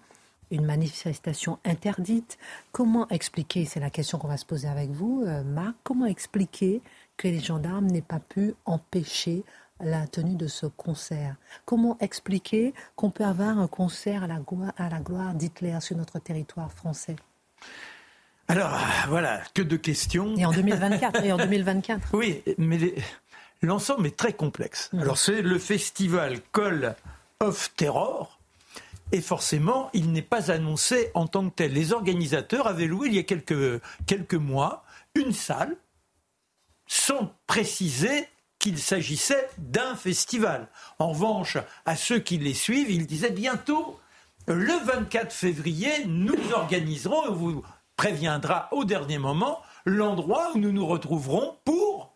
une 0.51 0.65
manifestation 0.65 1.59
interdite. 1.65 2.39
Comment 2.73 3.09
expliquer, 3.09 3.65
c'est 3.65 3.81
la 3.81 3.91
question 3.91 4.19
qu'on 4.19 4.29
va 4.29 4.37
se 4.37 4.47
poser 4.47 4.69
avec 4.69 4.91
vous, 4.91 5.23
euh, 5.27 5.43
Marc, 5.43 5.75
comment 5.85 6.07
expliquer 6.07 6.81
que 7.17 7.29
les 7.29 7.41
gendarmes 7.41 7.87
n'aient 7.87 8.01
pas 8.03 8.21
pu 8.21 8.55
empêcher 8.65 9.45
la 9.81 10.07
tenue 10.07 10.35
de 10.37 10.47
ce 10.49 10.67
concert? 10.67 11.37
Comment 11.65 11.97
expliquer 12.01 12.75
qu'on 12.97 13.11
peut 13.11 13.25
avoir 13.25 13.59
un 13.59 13.67
concert 13.69 14.25
à 14.25 14.27
la 14.27 14.39
gloire, 14.39 14.73
à 14.77 14.89
la 14.89 15.01
gloire 15.01 15.35
d'Hitler 15.35 15.79
sur 15.81 15.97
notre 15.97 16.19
territoire 16.19 16.73
français? 16.73 17.17
Alors, 18.49 18.77
voilà, 19.09 19.41
que 19.55 19.63
de 19.63 19.77
questions. 19.77 20.35
Et 20.37 20.45
en 20.45 20.51
2024. 20.53 21.25
et 21.25 21.33
en 21.33 21.37
2024. 21.37 22.09
Oui, 22.15 22.43
mais 22.59 22.95
l'ensemble 23.63 24.09
est 24.09 24.17
très 24.17 24.33
complexe. 24.33 24.91
Alors, 24.99 25.19
c'est 25.19 25.41
le 25.43 25.59
festival 25.59 26.41
Call 26.53 26.97
of 27.39 27.73
Terror, 27.77 28.40
et 29.13 29.21
forcément, 29.21 29.91
il 29.93 30.13
n'est 30.13 30.23
pas 30.23 30.51
annoncé 30.51 31.11
en 31.15 31.27
tant 31.27 31.49
que 31.49 31.55
tel. 31.55 31.73
Les 31.73 31.93
organisateurs 31.93 32.67
avaient 32.67 32.87
loué 32.87 33.09
il 33.09 33.15
y 33.15 33.19
a 33.19 33.23
quelques, 33.23 34.35
mois 34.35 34.85
une 35.15 35.33
salle 35.33 35.77
sans 36.87 37.35
préciser 37.47 38.29
qu'il 38.59 38.79
s'agissait 38.79 39.49
d'un 39.59 39.97
festival. 39.97 40.69
En 40.99 41.09
revanche, 41.11 41.57
à 41.87 41.97
ceux 41.97 42.19
qui 42.19 42.39
les 42.39 42.55
suivent, 42.55 42.91
ils 42.91 43.07
disaient 43.07 43.31
bientôt, 43.31 43.99
le 44.47 44.85
24 44.85 45.33
février, 45.33 46.05
nous 46.07 46.37
organiserons, 46.53 47.29
on 47.29 47.33
vous 47.33 47.63
préviendra 47.97 48.69
au 48.73 48.85
dernier 48.85 49.19
moment, 49.19 49.61
l'endroit 49.87 50.53
où 50.55 50.59
nous 50.59 50.73
nous 50.73 50.87
retrouverons 50.87 51.57
pour 51.65 52.10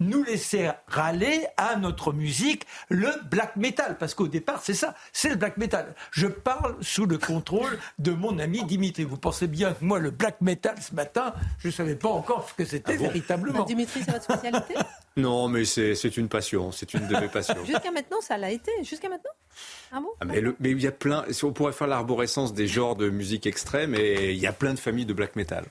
nous 0.00 0.22
laisser 0.22 0.70
râler 0.86 1.46
à 1.56 1.76
notre 1.76 2.12
musique 2.12 2.66
le 2.88 3.10
black 3.30 3.56
metal. 3.56 3.96
Parce 3.98 4.14
qu'au 4.14 4.28
départ, 4.28 4.62
c'est 4.62 4.74
ça, 4.74 4.94
c'est 5.12 5.30
le 5.30 5.36
black 5.36 5.56
metal. 5.56 5.94
Je 6.12 6.26
parle 6.26 6.76
sous 6.80 7.06
le 7.06 7.18
contrôle 7.18 7.78
de 7.98 8.12
mon 8.12 8.38
ami 8.38 8.64
Dimitri. 8.64 9.04
Vous 9.04 9.16
pensez 9.16 9.46
bien 9.46 9.72
que 9.72 9.84
moi, 9.84 9.98
le 9.98 10.10
black 10.10 10.40
metal, 10.40 10.76
ce 10.80 10.94
matin, 10.94 11.34
je 11.58 11.68
ne 11.68 11.72
savais 11.72 11.96
pas 11.96 12.08
encore 12.08 12.48
ce 12.48 12.54
que 12.54 12.64
c'était 12.64 12.94
ah 12.94 13.02
véritablement. 13.02 13.60
Bah, 13.60 13.64
Dimitri, 13.66 14.02
c'est 14.04 14.12
votre 14.12 14.24
spécialité 14.24 14.74
Non, 15.16 15.48
mais 15.48 15.64
c'est 15.64 16.16
une 16.16 16.28
passion, 16.28 16.70
c'est 16.70 16.94
une 16.94 17.08
de 17.08 17.16
mes 17.16 17.28
passions. 17.28 17.64
Jusqu'à 17.64 17.90
maintenant, 17.90 18.20
ça 18.20 18.38
l'a 18.38 18.52
été. 18.52 18.70
Jusqu'à 18.84 19.08
maintenant 19.08 19.32
ah 19.90 20.00
bon 20.00 20.10
ah, 20.20 20.24
mais, 20.24 20.42
mais, 20.60 20.70
il 20.70 20.80
y 20.80 20.86
a 20.86 20.92
plein, 20.92 21.24
on 21.42 21.52
pourrait 21.52 21.72
faire 21.72 21.88
l'arborescence 21.88 22.54
des 22.54 22.68
genres 22.68 22.94
de 22.94 23.08
musique 23.08 23.46
extrême 23.46 23.94
et 23.96 24.30
il 24.32 24.38
y 24.38 24.46
a 24.46 24.52
plein 24.52 24.74
de 24.74 24.78
familles 24.78 25.06
de 25.06 25.12
black 25.12 25.34
metal. 25.34 25.64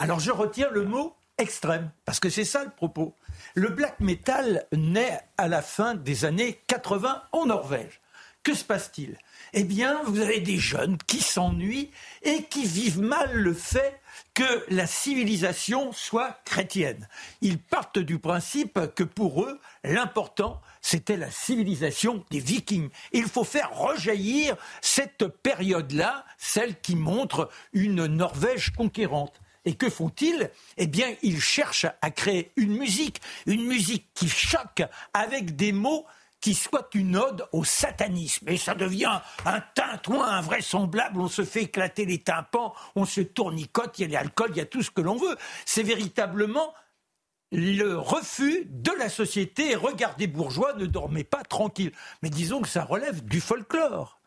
Alors 0.00 0.18
je 0.18 0.32
retiens 0.32 0.68
le 0.70 0.84
mot 0.84 1.14
extrême, 1.38 1.90
parce 2.04 2.20
que 2.20 2.30
c'est 2.30 2.44
ça 2.44 2.64
le 2.64 2.70
propos. 2.70 3.14
Le 3.54 3.68
black 3.68 4.00
metal 4.00 4.66
naît 4.72 5.20
à 5.36 5.48
la 5.48 5.62
fin 5.62 5.94
des 5.94 6.24
années 6.24 6.60
80 6.66 7.22
en 7.32 7.46
Norvège. 7.46 8.00
Que 8.42 8.54
se 8.54 8.64
passe-t-il? 8.64 9.18
Eh 9.52 9.64
bien, 9.64 10.00
vous 10.04 10.20
avez 10.20 10.40
des 10.40 10.58
jeunes 10.58 10.96
qui 11.06 11.20
s'ennuient 11.20 11.90
et 12.22 12.44
qui 12.44 12.64
vivent 12.64 13.00
mal 13.00 13.32
le 13.32 13.52
fait 13.52 14.00
que 14.34 14.64
la 14.68 14.86
civilisation 14.86 15.92
soit 15.92 16.40
chrétienne. 16.44 17.08
Ils 17.40 17.58
partent 17.58 17.98
du 17.98 18.18
principe 18.18 18.94
que 18.94 19.04
pour 19.04 19.44
eux, 19.44 19.60
l'important, 19.84 20.60
c'était 20.80 21.16
la 21.16 21.30
civilisation 21.30 22.24
des 22.30 22.40
vikings. 22.40 22.90
Il 23.12 23.24
faut 23.24 23.44
faire 23.44 23.76
rejaillir 23.76 24.56
cette 24.80 25.26
période-là, 25.26 26.24
celle 26.38 26.80
qui 26.80 26.96
montre 26.96 27.50
une 27.72 28.06
Norvège 28.06 28.70
conquérante. 28.70 29.40
Et 29.68 29.74
que 29.74 29.90
font-ils? 29.90 30.50
Eh 30.78 30.86
bien, 30.86 31.14
ils 31.20 31.42
cherchent 31.42 31.84
à 32.00 32.10
créer 32.10 32.52
une 32.56 32.78
musique, 32.78 33.20
une 33.44 33.66
musique 33.66 34.06
qui 34.14 34.26
choque 34.26 34.82
avec 35.12 35.56
des 35.56 35.72
mots 35.72 36.06
qui 36.40 36.54
soit 36.54 36.88
une 36.94 37.18
ode 37.18 37.46
au 37.52 37.64
satanisme. 37.64 38.48
Et 38.48 38.56
ça 38.56 38.74
devient 38.74 39.20
un 39.44 39.60
tintouin 39.74 40.26
invraisemblable, 40.26 41.20
on 41.20 41.28
se 41.28 41.44
fait 41.44 41.64
éclater 41.64 42.06
les 42.06 42.16
tympans, 42.16 42.72
on 42.96 43.04
se 43.04 43.20
tournicote, 43.20 43.98
il 43.98 44.10
y 44.10 44.16
a 44.16 44.20
l'alcool, 44.20 44.52
il 44.52 44.56
y 44.56 44.62
a 44.62 44.64
tout 44.64 44.82
ce 44.82 44.90
que 44.90 45.02
l'on 45.02 45.16
veut. 45.16 45.36
C'est 45.66 45.82
véritablement 45.82 46.72
le 47.52 47.98
refus 47.98 48.64
de 48.70 48.92
la 48.92 49.10
société. 49.10 49.74
Regardez 49.74 50.28
bourgeois, 50.28 50.72
ne 50.78 50.86
dormez 50.86 51.24
pas 51.24 51.42
tranquille. 51.42 51.92
Mais 52.22 52.30
disons 52.30 52.62
que 52.62 52.68
ça 52.68 52.84
relève 52.84 53.22
du 53.22 53.42
folklore. 53.42 54.18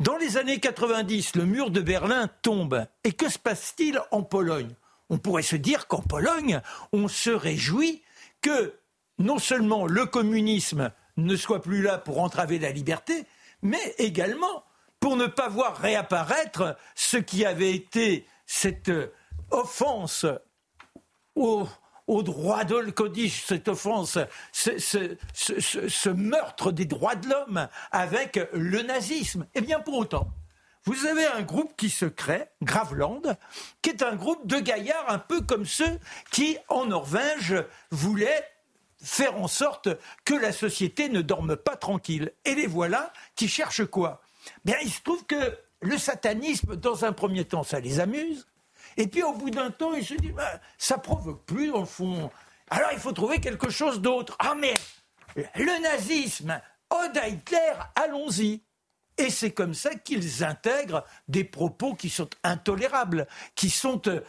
Dans 0.00 0.18
les 0.18 0.36
années 0.36 0.60
90, 0.60 1.36
le 1.36 1.46
mur 1.46 1.70
de 1.70 1.80
Berlin 1.80 2.28
tombe. 2.42 2.86
Et 3.04 3.12
que 3.12 3.30
se 3.30 3.38
passe-t-il 3.38 4.02
en 4.10 4.22
Pologne? 4.22 4.74
On 5.12 5.18
pourrait 5.18 5.42
se 5.42 5.56
dire 5.56 5.88
qu'en 5.88 6.00
Pologne, 6.00 6.62
on 6.94 7.06
se 7.06 7.28
réjouit 7.28 8.02
que 8.40 8.74
non 9.18 9.38
seulement 9.38 9.84
le 9.84 10.06
communisme 10.06 10.90
ne 11.18 11.36
soit 11.36 11.60
plus 11.60 11.82
là 11.82 11.98
pour 11.98 12.18
entraver 12.22 12.58
la 12.58 12.70
liberté, 12.70 13.26
mais 13.60 13.94
également 13.98 14.64
pour 15.00 15.16
ne 15.16 15.26
pas 15.26 15.50
voir 15.50 15.76
réapparaître 15.76 16.78
ce 16.94 17.18
qui 17.18 17.44
avait 17.44 17.74
été 17.74 18.26
cette 18.46 18.90
offense 19.50 20.24
au, 21.34 21.68
droit 22.08 22.64
de 22.64 22.94
cette 23.28 23.68
offense, 23.68 24.16
ce, 24.52 26.08
meurtre 26.08 26.72
des 26.72 26.86
droits 26.86 27.16
de 27.16 27.28
l'homme 27.28 27.68
avec 27.90 28.40
le 28.54 28.80
nazisme. 28.80 29.46
Eh 29.54 29.60
bien 29.60 29.78
pour 29.78 29.98
autant, 29.98 30.26
vous 30.84 31.06
avez 31.06 31.26
un 31.26 31.42
groupe 31.42 31.76
qui 31.76 31.90
se 31.90 32.06
crée, 32.06 32.46
Graveland, 32.62 33.22
qui 33.82 33.90
est 33.90 34.02
un 34.02 34.16
groupe 34.16 34.46
de 34.46 34.58
gaillards 34.58 35.10
un 35.10 35.18
peu 35.18 35.40
comme 35.40 35.64
ceux 35.64 35.98
qui, 36.30 36.58
en 36.68 36.86
Norvège, 36.86 37.54
voulaient 37.90 38.44
faire 39.02 39.36
en 39.36 39.48
sorte 39.48 39.88
que 40.24 40.34
la 40.34 40.52
société 40.52 41.08
ne 41.08 41.22
dorme 41.22 41.56
pas 41.56 41.76
tranquille. 41.76 42.32
Et 42.44 42.54
les 42.54 42.66
voilà 42.66 43.12
qui 43.36 43.48
cherchent 43.48 43.84
quoi? 43.84 44.22
Bien, 44.64 44.76
il 44.82 44.90
se 44.90 45.02
trouve 45.02 45.24
que 45.26 45.58
le 45.80 45.98
satanisme, 45.98 46.76
dans 46.76 47.04
un 47.04 47.12
premier 47.12 47.44
temps, 47.44 47.62
ça 47.62 47.80
les 47.80 48.00
amuse. 48.00 48.46
Et 48.96 49.06
puis 49.06 49.22
au 49.22 49.32
bout 49.32 49.50
d'un 49.50 49.70
temps, 49.70 49.94
ils 49.94 50.04
se 50.04 50.14
disent, 50.14 50.32
bah, 50.32 50.60
ça 50.78 50.98
provoque 50.98 51.44
plus 51.44 51.72
le 51.72 51.84
fond. 51.84 52.30
Alors 52.70 52.90
il 52.92 52.98
faut 52.98 53.12
trouver 53.12 53.40
quelque 53.40 53.70
chose 53.70 54.00
d'autre. 54.00 54.36
Ah 54.38 54.54
mais 54.58 54.74
le 55.36 55.82
nazisme, 55.82 56.60
Ode 56.90 57.16
à 57.16 57.28
Hitler, 57.28 57.72
allons-y. 57.94 58.62
Et 59.18 59.30
c'est 59.30 59.52
comme 59.52 59.74
ça 59.74 59.94
qu'ils 59.94 60.42
intègrent 60.42 61.04
des 61.28 61.44
propos 61.44 61.94
qui 61.94 62.08
sont 62.08 62.30
intolérables, 62.42 63.26
qui 63.54 63.70
sont 63.70 64.00
euh, 64.08 64.20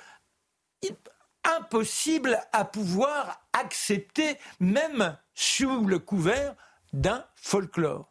impossible 1.43 2.39
à 2.51 2.65
pouvoir 2.65 3.41
accepter, 3.53 4.37
même 4.59 5.17
sous 5.33 5.85
le 5.85 5.99
couvert 5.99 6.55
d'un 6.91 7.25
folklore. 7.35 8.09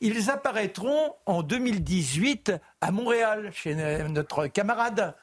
Ils 0.00 0.30
apparaîtront 0.30 1.14
en 1.26 1.42
2018 1.42 2.52
à 2.80 2.90
Montréal, 2.92 3.50
chez 3.52 3.74
notre 4.08 4.46
camarade. 4.46 5.16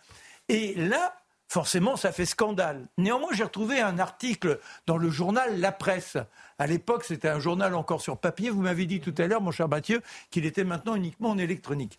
Et 0.49 0.75
là, 0.75 1.15
forcément, 1.55 1.95
ça 1.95 2.11
fait 2.11 2.25
scandale. 2.25 2.85
Néanmoins, 2.97 3.29
j'ai 3.31 3.45
retrouvé 3.45 3.79
un 3.79 3.97
article 3.97 4.59
dans 4.87 4.97
le 4.97 5.09
journal 5.09 5.57
La 5.61 5.71
Presse. 5.71 6.17
À 6.59 6.67
l'époque, 6.67 7.05
c'était 7.05 7.29
un 7.29 7.39
journal 7.39 7.75
encore 7.75 8.01
sur 8.01 8.17
papier. 8.17 8.49
Vous 8.49 8.61
m'avez 8.61 8.85
dit 8.85 8.99
tout 8.99 9.15
à 9.17 9.25
l'heure, 9.25 9.39
mon 9.39 9.51
cher 9.51 9.69
Mathieu, 9.69 10.01
qu'il 10.31 10.45
était 10.45 10.65
maintenant 10.65 10.95
uniquement 10.95 11.29
en 11.29 11.37
électronique 11.37 11.97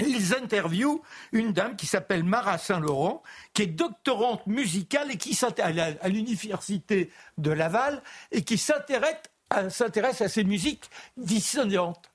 ils 0.00 0.34
interviewent 0.34 1.00
une 1.32 1.52
dame 1.52 1.76
qui 1.76 1.86
s'appelle 1.86 2.24
Mara 2.24 2.58
Saint-Laurent, 2.58 3.22
qui 3.52 3.62
est 3.62 3.66
doctorante 3.66 4.44
musicale 4.46 5.12
et 5.12 5.16
qui 5.16 5.34
s'intéresse 5.34 5.96
à 6.00 6.08
l'université 6.08 7.12
de 7.38 7.52
Laval 7.52 8.02
et 8.32 8.42
qui 8.42 8.58
s'intéresse 8.58 9.30
à, 9.50 10.28
ces 10.28 10.44
musiques 10.44 10.90
dissonantes. 11.16 12.10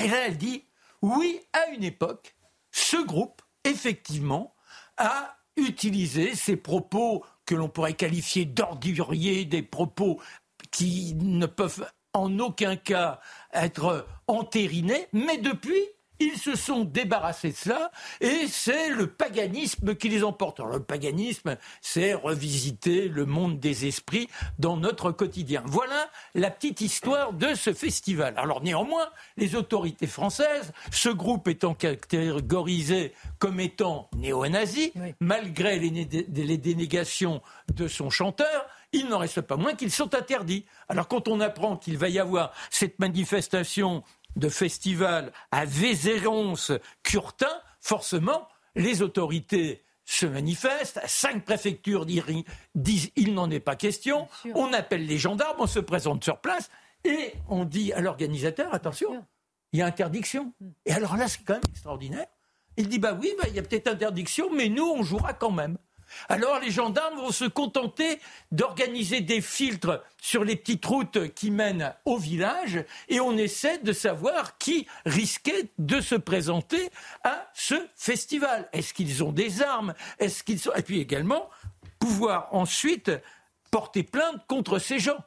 Et 0.00 0.08
là, 0.08 0.26
elle 0.26 0.36
dit 0.36 0.64
oui, 1.00 1.40
à 1.54 1.70
une 1.70 1.82
époque, 1.82 2.36
ce 2.70 3.02
groupe, 3.04 3.40
effectivement, 3.64 4.54
a 4.98 5.34
utilisé 5.56 6.34
ces 6.34 6.56
propos 6.56 7.24
que 7.46 7.54
l'on 7.54 7.68
pourrait 7.68 7.94
qualifier 7.94 8.44
d'orduriers, 8.44 9.44
des 9.44 9.62
propos 9.62 10.20
qui 10.70 11.14
ne 11.14 11.46
peuvent 11.46 11.86
en 12.12 12.38
aucun 12.38 12.76
cas 12.76 13.20
être 13.52 14.06
entérinés, 14.26 15.08
mais 15.12 15.38
depuis, 15.38 15.82
ils 16.20 16.38
se 16.38 16.56
sont 16.56 16.84
débarrassés 16.84 17.50
de 17.50 17.56
cela 17.56 17.90
et 18.20 18.46
c'est 18.48 18.90
le 18.90 19.08
paganisme 19.08 19.94
qui 19.94 20.08
les 20.08 20.24
emporte. 20.24 20.60
Alors, 20.60 20.72
le 20.72 20.82
paganisme, 20.82 21.56
c'est 21.80 22.14
revisiter 22.14 23.08
le 23.08 23.26
monde 23.26 23.58
des 23.58 23.86
esprits 23.86 24.28
dans 24.58 24.76
notre 24.76 25.10
quotidien. 25.10 25.62
Voilà 25.66 26.08
la 26.34 26.50
petite 26.50 26.80
histoire 26.80 27.32
de 27.32 27.54
ce 27.54 27.72
festival. 27.72 28.34
Alors 28.36 28.62
néanmoins, 28.62 29.08
les 29.36 29.54
autorités 29.54 30.06
françaises, 30.06 30.72
ce 30.90 31.08
groupe 31.08 31.48
étant 31.48 31.74
catégorisé 31.74 33.12
comme 33.38 33.60
étant 33.60 34.08
néo-nazi, 34.16 34.92
malgré 35.20 35.78
les, 35.78 35.90
les 35.90 36.58
dénégations 36.58 37.42
de 37.74 37.88
son 37.88 38.10
chanteur, 38.10 38.66
il 38.92 39.08
n'en 39.08 39.18
reste 39.18 39.40
pas 39.40 39.56
moins 39.56 39.74
qu'ils 39.74 39.90
sont 39.90 40.14
interdits. 40.14 40.64
Alors 40.88 41.08
quand 41.08 41.28
on 41.28 41.40
apprend 41.40 41.76
qu'il 41.76 41.98
va 41.98 42.08
y 42.08 42.18
avoir 42.18 42.52
cette 42.70 42.98
manifestation 43.00 44.04
de 44.36 44.48
festival 44.48 45.32
à 45.50 45.64
Vézérons-Curtin, 45.64 47.60
forcément, 47.80 48.48
les 48.74 49.02
autorités 49.02 49.84
se 50.04 50.26
manifestent, 50.26 51.00
cinq 51.06 51.44
préfectures 51.44 52.04
disent 52.06 53.10
il 53.16 53.34
n'en 53.34 53.50
est 53.50 53.60
pas 53.60 53.76
question, 53.76 54.28
on 54.54 54.72
appelle 54.72 55.06
les 55.06 55.18
gendarmes, 55.18 55.56
on 55.60 55.66
se 55.66 55.78
présente 55.78 56.22
sur 56.24 56.40
place 56.40 56.70
et 57.04 57.32
on 57.48 57.64
dit 57.64 57.92
à 57.92 58.00
l'organisateur 58.00 58.74
attention, 58.74 59.24
il 59.72 59.78
y 59.78 59.82
a 59.82 59.86
interdiction. 59.86 60.52
Mm. 60.60 60.68
Et 60.86 60.92
alors 60.92 61.16
là, 61.16 61.28
c'est 61.28 61.42
quand 61.44 61.54
même 61.54 61.62
extraordinaire. 61.70 62.26
Il 62.76 62.88
dit 62.88 62.98
bah 62.98 63.16
oui, 63.18 63.32
bah, 63.38 63.48
il 63.48 63.54
y 63.54 63.58
a 63.58 63.62
peut-être 63.62 63.88
interdiction, 63.88 64.50
mais 64.52 64.68
nous, 64.68 64.84
on 64.84 65.02
jouera 65.02 65.32
quand 65.32 65.50
même. 65.50 65.78
Alors 66.28 66.58
les 66.60 66.70
gendarmes 66.70 67.16
vont 67.16 67.32
se 67.32 67.44
contenter 67.44 68.20
d'organiser 68.52 69.20
des 69.20 69.40
filtres 69.40 70.02
sur 70.20 70.44
les 70.44 70.56
petites 70.56 70.84
routes 70.84 71.32
qui 71.34 71.50
mènent 71.50 71.94
au 72.04 72.18
village 72.18 72.84
et 73.08 73.20
on 73.20 73.36
essaie 73.36 73.78
de 73.78 73.92
savoir 73.92 74.58
qui 74.58 74.86
risquait 75.04 75.68
de 75.78 76.00
se 76.00 76.14
présenter 76.14 76.90
à 77.22 77.50
ce 77.54 77.74
festival. 77.96 78.68
Est-ce 78.72 78.94
qu'ils 78.94 79.22
ont 79.22 79.32
des 79.32 79.62
armes? 79.62 79.94
Est-ce 80.18 80.42
qu'ils 80.44 80.60
sont... 80.60 80.72
Et 80.74 80.82
puis 80.82 81.00
également 81.00 81.48
pouvoir 81.98 82.48
ensuite 82.52 83.10
porter 83.70 84.02
plainte 84.02 84.46
contre 84.46 84.78
ces 84.78 84.98
gens. 84.98 85.18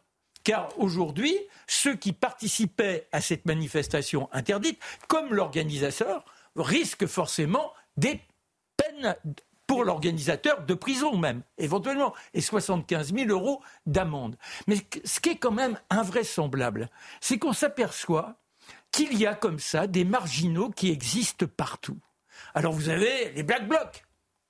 Car 0.43 0.69
aujourd'hui, 0.79 1.35
ceux 1.67 1.95
qui 1.95 2.13
participaient 2.13 3.09
à 3.11 3.19
cette 3.19 3.45
manifestation 3.45 4.29
interdite, 4.31 4.79
comme 5.09 5.33
l'organisateur, 5.33 6.23
risquent 6.55 7.07
forcément 7.07 7.73
des 7.97 8.21
peines 8.77 9.15
pour 9.67 9.83
l'organisateur 9.83 10.65
de 10.65 10.73
prison 10.73 11.17
même, 11.17 11.43
éventuellement, 11.57 12.13
et 12.33 12.41
75 12.41 13.13
000 13.13 13.29
euros 13.29 13.61
d'amende. 13.85 14.37
Mais 14.65 14.77
ce 15.03 15.19
qui 15.19 15.29
est 15.29 15.37
quand 15.37 15.51
même 15.51 15.77
invraisemblable, 15.89 16.89
c'est 17.19 17.37
qu'on 17.37 17.53
s'aperçoit 17.53 18.37
qu'il 18.91 19.17
y 19.17 19.27
a 19.27 19.35
comme 19.35 19.59
ça 19.59 19.85
des 19.85 20.05
marginaux 20.05 20.69
qui 20.69 20.89
existent 20.89 21.45
partout. 21.45 21.99
Alors 22.55 22.73
vous 22.73 22.89
avez 22.89 23.31
les 23.33 23.43
Black 23.43 23.67
Blocs. 23.67 24.03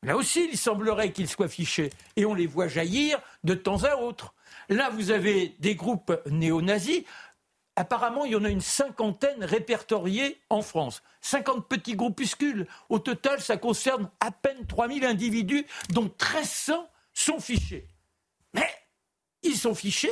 Là 0.04 0.16
aussi, 0.16 0.48
il 0.52 0.58
semblerait 0.58 1.12
qu'ils 1.12 1.28
soient 1.28 1.48
fichés. 1.48 1.90
Et 2.16 2.26
on 2.26 2.36
les 2.36 2.46
voit 2.46 2.68
jaillir 2.68 3.20
de 3.44 3.56
temps 3.56 3.84
à 3.84 3.96
autre. 3.96 4.36
Là, 4.70 4.90
vous 4.90 5.12
avez 5.12 5.56
des 5.60 5.76
groupes 5.76 6.14
néo-nazis. 6.28 7.04
Apparemment, 7.78 8.26
il 8.26 8.32
y 8.32 8.36
en 8.36 8.44
a 8.44 8.50
une 8.50 8.60
cinquantaine 8.60 9.44
répertoriés 9.44 10.42
en 10.50 10.64
France. 10.64 11.04
50 11.22 11.68
petits 11.68 11.96
groupuscules. 11.96 12.68
Au 12.90 12.98
total, 12.98 13.40
ça 13.40 13.56
concerne 13.56 14.10
à 14.20 14.32
peine 14.32 14.66
3000 14.66 15.06
individus, 15.06 15.64
dont 15.92 16.06
1300 16.06 16.90
sont 17.14 17.40
fichés. 17.40 17.88
Mais 18.56 18.68
ils 19.44 19.56
sont 19.56 19.76
fichés, 19.76 20.12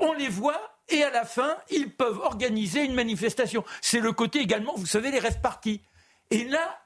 on 0.00 0.12
les 0.12 0.28
voit, 0.28 0.60
et 0.90 1.02
à 1.02 1.10
la 1.10 1.24
fin, 1.24 1.56
ils 1.70 1.90
peuvent 1.90 2.18
organiser 2.18 2.84
une 2.84 2.94
manifestation. 2.94 3.64
C'est 3.80 4.00
le 4.00 4.12
côté 4.12 4.40
également, 4.40 4.74
vous 4.76 4.84
savez, 4.84 5.10
les 5.10 5.18
rêves 5.18 5.40
partis. 5.40 5.80
Et 6.30 6.44
là, 6.44 6.78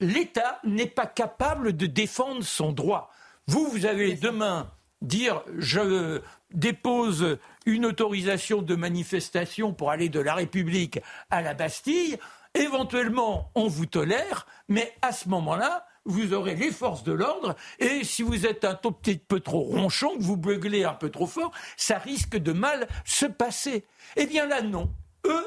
l'État 0.00 0.60
n'est 0.64 0.86
pas 0.86 1.06
capable 1.06 1.76
de 1.76 1.84
défendre 1.84 2.42
son 2.42 2.72
droit. 2.72 3.10
Vous, 3.48 3.68
vous 3.68 3.84
avez 3.84 4.14
demain 4.14 4.72
dire 5.02 5.42
je 5.58 6.22
dépose 6.52 7.38
une 7.66 7.86
autorisation 7.86 8.62
de 8.62 8.74
manifestation 8.74 9.72
pour 9.72 9.90
aller 9.90 10.08
de 10.08 10.20
la 10.20 10.34
République 10.34 11.00
à 11.30 11.42
la 11.42 11.54
Bastille, 11.54 12.18
éventuellement 12.54 13.50
on 13.54 13.68
vous 13.68 13.86
tolère, 13.86 14.46
mais 14.68 14.94
à 15.02 15.12
ce 15.12 15.28
moment-là, 15.28 15.86
vous 16.04 16.34
aurez 16.34 16.54
les 16.54 16.70
forces 16.70 17.02
de 17.02 17.12
l'ordre, 17.12 17.54
et 17.78 18.04
si 18.04 18.22
vous 18.22 18.46
êtes 18.46 18.64
un 18.64 18.74
tout 18.74 18.92
petit 18.92 19.16
peu 19.16 19.40
trop 19.40 19.62
ronchon, 19.62 20.16
que 20.16 20.22
vous 20.22 20.36
beuglez 20.36 20.84
un 20.84 20.92
peu 20.92 21.10
trop 21.10 21.26
fort, 21.26 21.52
ça 21.76 21.98
risque 21.98 22.36
de 22.36 22.52
mal 22.52 22.86
se 23.04 23.26
passer. 23.26 23.84
Eh 24.16 24.26
bien 24.26 24.46
là, 24.46 24.60
non. 24.60 24.90
Eux, 25.26 25.46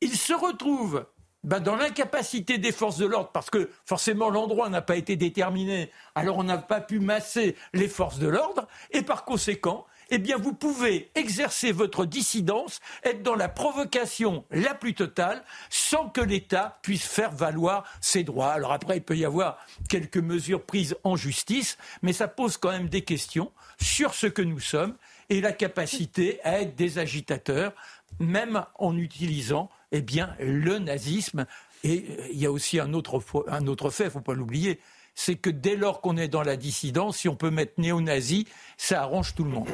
ils 0.00 0.16
se 0.16 0.32
retrouvent 0.32 1.06
ben, 1.44 1.60
dans 1.60 1.76
l'incapacité 1.76 2.58
des 2.58 2.72
forces 2.72 2.98
de 2.98 3.06
l'ordre, 3.06 3.30
parce 3.32 3.50
que 3.50 3.70
forcément 3.84 4.30
l'endroit 4.30 4.68
n'a 4.70 4.82
pas 4.82 4.96
été 4.96 5.16
déterminé, 5.16 5.90
alors 6.14 6.38
on 6.38 6.44
n'a 6.44 6.58
pas 6.58 6.80
pu 6.80 6.98
masser 6.98 7.56
les 7.72 7.88
forces 7.88 8.18
de 8.18 8.28
l'ordre, 8.28 8.66
et 8.92 9.02
par 9.02 9.24
conséquent, 9.24 9.86
eh 10.10 10.18
bien 10.18 10.36
vous 10.36 10.52
pouvez 10.52 11.10
exercer 11.14 11.72
votre 11.72 12.04
dissidence, 12.04 12.80
être 13.04 13.22
dans 13.22 13.34
la 13.34 13.48
provocation 13.48 14.44
la 14.50 14.74
plus 14.74 14.94
totale, 14.94 15.42
sans 15.68 16.08
que 16.08 16.20
l'État 16.20 16.78
puisse 16.82 17.06
faire 17.06 17.32
valoir 17.32 17.84
ses 18.00 18.24
droits. 18.24 18.52
Alors 18.52 18.72
après, 18.72 18.98
il 18.98 19.02
peut 19.02 19.16
y 19.16 19.24
avoir 19.24 19.58
quelques 19.88 20.16
mesures 20.18 20.62
prises 20.62 20.96
en 21.04 21.16
justice, 21.16 21.78
mais 22.02 22.12
ça 22.12 22.28
pose 22.28 22.56
quand 22.56 22.70
même 22.70 22.88
des 22.88 23.02
questions 23.02 23.52
sur 23.80 24.14
ce 24.14 24.26
que 24.26 24.42
nous 24.42 24.60
sommes 24.60 24.96
et 25.28 25.40
la 25.40 25.52
capacité 25.52 26.40
à 26.44 26.60
être 26.60 26.74
des 26.74 26.98
agitateurs, 26.98 27.72
même 28.18 28.64
en 28.78 28.96
utilisant 28.96 29.70
eh 29.92 30.02
bien, 30.02 30.34
le 30.40 30.78
nazisme. 30.78 31.46
Et 31.84 32.04
euh, 32.10 32.28
il 32.32 32.38
y 32.38 32.46
a 32.46 32.52
aussi 32.52 32.78
un 32.78 32.92
autre, 32.92 33.22
un 33.48 33.66
autre 33.66 33.90
fait, 33.90 34.04
il 34.04 34.06
ne 34.06 34.12
faut 34.12 34.20
pas 34.20 34.34
l'oublier, 34.34 34.80
c'est 35.14 35.36
que 35.36 35.50
dès 35.50 35.76
lors 35.76 36.00
qu'on 36.00 36.16
est 36.16 36.28
dans 36.28 36.42
la 36.42 36.56
dissidence, 36.56 37.18
si 37.18 37.28
on 37.28 37.36
peut 37.36 37.50
mettre 37.50 37.74
néo-nazi, 37.78 38.46
ça 38.76 39.02
arrange 39.02 39.34
tout 39.34 39.44
le 39.44 39.50
monde. 39.50 39.68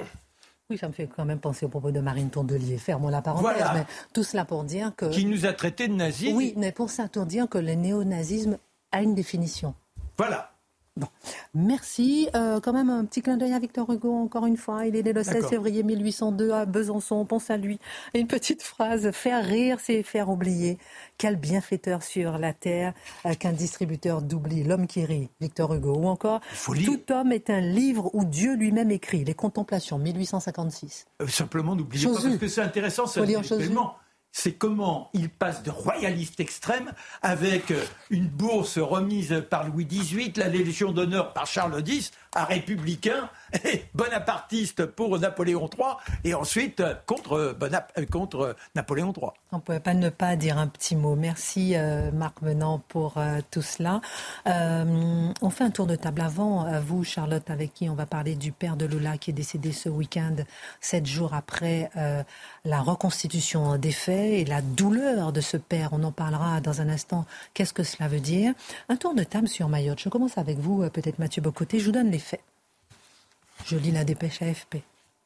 Oui, 0.69 0.79
ça 0.79 0.89
me 0.89 0.93
fait 0.93 1.07
quand 1.07 1.25
même 1.25 1.39
penser 1.39 1.65
au 1.65 1.69
propos 1.69 1.93
de 1.93 2.01
Marine 2.01 2.29
Tondelier. 2.29 2.77
Fermons 2.77 3.09
la 3.09 3.23
parenthèse. 3.23 3.63
Mais 3.73 3.87
tout 4.13 4.25
cela 4.25 4.45
pour 4.45 4.65
dire 4.65 4.93
que. 4.97 5.07
Qui 5.07 5.25
nous 5.25 5.47
a 5.47 5.53
traités 5.53 5.87
de 5.87 5.95
nazis. 5.95 6.33
Oui, 6.35 6.55
mais 6.57 6.73
pour 6.73 6.91
ça, 6.91 7.07
pour 7.09 7.25
dire 7.25 7.49
que 7.49 7.59
le 7.59 7.75
néo-nazisme 7.75 8.59
a 8.91 9.03
une 9.03 9.15
définition. 9.15 9.75
Voilà. 10.19 10.56
Bon. 10.97 11.09
Merci. 11.55 12.29
Euh, 12.35 12.59
quand 12.61 12.73
même 12.73 12.89
un 12.89 13.05
petit 13.05 13.21
clin 13.21 13.37
d'œil 13.37 13.53
à 13.53 13.59
Victor 13.59 13.91
Hugo, 13.91 14.15
encore 14.15 14.47
une 14.47 14.57
fois. 14.57 14.87
Il 14.87 14.97
est 14.97 15.03
né 15.03 15.13
le 15.13 15.23
16 15.23 15.47
février 15.47 15.83
1802 15.83 16.51
à 16.53 16.65
Besançon. 16.65 17.17
On 17.17 17.25
pense 17.27 17.51
à 17.51 17.59
lui. 17.59 17.79
une 18.15 18.27
petite 18.27 18.63
phrase 18.63 19.11
Faire 19.11 19.45
rire, 19.45 19.79
c'est 19.83 20.03
faire 20.03 20.31
oublier. 20.31 20.79
Quel 21.19 21.37
bienfaiteur 21.37 22.03
sur 22.03 22.39
la 22.39 22.55
terre 22.55 22.95
euh, 23.27 23.35
qu'un 23.35 23.53
distributeur 23.53 24.23
d'oubli. 24.23 24.65
L'homme 24.65 24.87
qui 24.87 25.05
rit, 25.05 25.29
Victor 25.41 25.75
Hugo. 25.75 25.97
Ou 25.97 26.07
encore 26.07 26.41
Tout 26.65 27.13
homme 27.13 27.33
est 27.33 27.51
un 27.51 27.61
livre 27.61 28.11
où 28.15 28.25
Dieu 28.25 28.55
lui-même 28.57 28.91
écrit. 28.91 29.25
Les 29.25 29.35
Contemplations, 29.35 29.99
1856. 29.99 31.07
Euh, 31.21 31.27
simplement, 31.29 31.77
n'oubliez 31.77 32.07
pas, 32.07 32.15
parce 32.15 32.37
que 32.37 32.49
c'est 32.49 32.63
intéressant, 32.63 33.07
c'est 33.07 33.21
c'est 34.39 34.53
comment 34.53 35.09
il 35.15 35.31
passe 35.31 35.63
de 35.63 35.71
royaliste 35.71 36.41
extrême 36.41 36.93
avec 37.23 37.73
une 38.11 38.29
bourse 38.29 38.77
remise 38.77 39.43
par 39.49 39.67
Louis 39.67 39.87
XVIII, 39.87 40.35
la 40.37 40.49
Légion 40.49 40.93
d'honneur 40.93 41.33
par 41.33 41.47
Charles 41.47 41.83
X, 41.87 42.11
à 42.37 42.45
républicain 42.45 43.31
et 43.65 43.85
bonapartiste 43.95 44.85
pour 44.85 45.19
Napoléon 45.19 45.69
III 45.77 45.95
et 46.25 46.35
ensuite 46.35 46.83
contre, 47.07 47.57
contre 48.11 48.57
Napoléon 48.75 49.13
III. 49.17 49.31
On 49.53 49.57
ne 49.57 49.61
pouvait 49.63 49.81
pas 49.81 49.95
ne 49.95 50.11
pas 50.11 50.37
dire 50.37 50.59
un 50.59 50.67
petit 50.67 50.97
mot. 50.97 51.17
Merci 51.17 51.73
euh, 51.77 52.11
Marc 52.13 52.43
Menant 52.43 52.83
pour 52.89 53.15
euh, 53.17 53.41
tout 53.51 53.63
cela. 53.63 54.03
Euh, 54.47 55.33
on 55.41 55.51
fait 55.51 55.65
un 55.65 55.71
tour 55.71 55.87
de 55.87 55.97
table 55.97 56.21
avant. 56.21 56.67
vous, 56.81 57.05
Charlotte, 57.05 57.49
avec 57.49 57.73
qui 57.73 57.89
on 57.89 57.95
va 57.95 58.05
parler 58.05 58.35
du 58.35 58.53
père 58.53 58.77
de 58.77 58.85
Lola 58.85 59.17
qui 59.17 59.31
est 59.31 59.35
décédé 59.35 59.73
ce 59.73 59.89
week-end, 59.89 60.37
sept 60.81 61.07
jours 61.07 61.33
après 61.33 61.91
la 62.65 62.81
reconstitution 62.81 63.79
des 63.79 63.93
faits 63.93 64.33
et 64.33 64.45
la 64.45 64.61
douleur 64.61 65.33
de 65.33 65.41
ce 65.41 65.57
père. 65.57 65.91
On 65.93 66.03
en 66.05 66.13
parlera 66.13 66.61
dans 66.61 66.81
un 66.81 66.89
instant. 66.89 67.25
Qu'est-ce 67.55 67.73
que 67.73 67.83
cela 67.83 68.09
veut 68.09 68.21
dire? 68.21 68.53
Un 68.89 68.97
tour 68.97 69.15
de 69.15 69.25
table 69.25 69.49
sur 69.49 69.69
Mayotte. 69.69 70.01
Je 70.01 70.09
commence 70.09 70.37
avec 70.37 70.59
vous, 70.59 70.89
peut-être 70.91 71.19
Mathieu 71.19 71.41
Bocoté. 71.41 71.79
Je 71.79 71.87
vous 71.87 71.93
donne 71.93 72.11
les 72.11 72.19
Je 73.67 73.77
lis 73.77 73.91
la 73.91 74.05
dépêche 74.05 74.43
AFP. 74.43 74.77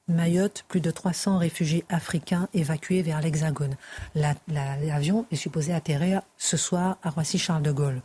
Mayotte, 0.08 0.64
plus 0.66 0.80
de 0.80 0.90
300 0.90 1.38
réfugiés 1.38 1.84
africains 1.88 2.48
évacués 2.54 3.02
vers 3.02 3.20
l'Hexagone. 3.20 3.76
L'avion 4.14 5.26
est 5.30 5.36
supposé 5.36 5.72
atterrir 5.72 6.22
ce 6.38 6.56
soir 6.56 6.96
à 7.02 7.10
Roissy-Charles 7.10 7.62
de 7.62 7.70
Gaulle. 7.70 8.00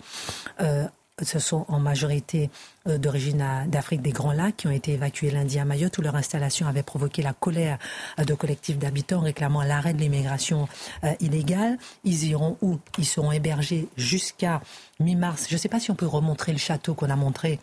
Euh, 0.61 0.85
ce 1.21 1.39
sont 1.39 1.65
en 1.69 1.79
majorité 1.79 2.49
euh, 2.87 2.97
d'origine 2.97 3.43
d'Afrique 3.67 4.01
des 4.01 4.11
Grands 4.11 4.33
Lacs 4.33 4.57
qui 4.57 4.67
ont 4.67 4.71
été 4.71 4.91
évacués 4.91 5.31
lundi 5.31 5.57
à 5.57 5.63
Mayotte 5.63 5.97
où 5.97 6.01
leur 6.01 6.15
installation 6.15 6.67
avait 6.67 6.83
provoqué 6.83 7.21
la 7.21 7.31
colère 7.31 7.79
de 8.17 8.33
collectifs 8.33 8.77
d'habitants 8.77 9.21
réclamant 9.21 9.63
l'arrêt 9.63 9.93
de 9.93 9.99
l'immigration 9.99 10.67
euh, 11.05 11.13
illégale. 11.21 11.77
Ils 12.03 12.25
iront 12.25 12.57
où? 12.61 12.77
Ils 12.97 13.05
seront 13.05 13.31
hébergés 13.31 13.87
jusqu'à 13.95 14.61
mi-mars. 14.99 15.47
Je 15.49 15.55
ne 15.55 15.59
sais 15.59 15.69
pas 15.69 15.79
si 15.79 15.89
on 15.89 15.95
peut 15.95 16.05
remontrer 16.05 16.51
le 16.51 16.57
château 16.57 16.93
qu'on 16.93 17.09
a 17.09 17.15
montré 17.15 17.59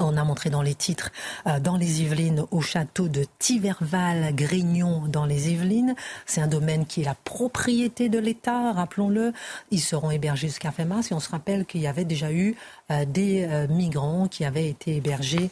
on 0.00 0.16
a 0.16 0.24
montré 0.24 0.50
dans 0.50 0.62
les 0.62 0.74
titres, 0.74 1.10
euh, 1.46 1.60
dans 1.60 1.76
les 1.76 2.02
Yvelines, 2.02 2.44
au 2.50 2.60
château 2.60 3.08
de 3.08 3.24
Tiverval-Grignon 3.38 5.06
dans 5.08 5.26
les 5.26 5.50
Yvelines. 5.50 5.94
C'est 6.26 6.40
un 6.40 6.46
domaine 6.46 6.86
qui 6.86 7.02
est 7.02 7.04
la 7.04 7.14
propriété 7.14 8.08
de 8.08 8.18
l'État, 8.18 8.72
rappelons-le. 8.72 9.32
Ils 9.70 9.80
seront 9.80 10.10
hébergés 10.10 10.48
jusqu'à 10.48 10.70
fin 10.70 10.84
mars 10.84 11.10
et 11.10 11.14
on 11.14 11.20
se 11.20 11.28
rappelle 11.28 11.66
qu'il 11.66 11.82
y 11.82 11.86
avait 11.86 12.04
déjà 12.04 12.32
eu 12.32 12.56
euh, 12.90 13.04
des 13.04 13.44
euh, 13.44 13.66
migrants 13.68 14.28
qui 14.28 14.44
avaient 14.44 14.68
été 14.68 14.96
hébergés 14.96 15.50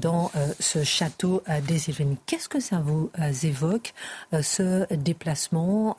dans 0.00 0.30
ce 0.60 0.84
château 0.84 1.42
des 1.66 1.88
Yvelines. 1.88 2.16
Qu'est-ce 2.26 2.48
que 2.48 2.60
ça 2.60 2.78
vous 2.78 3.10
évoque, 3.42 3.94
ce 4.42 4.92
déplacement 4.94 5.96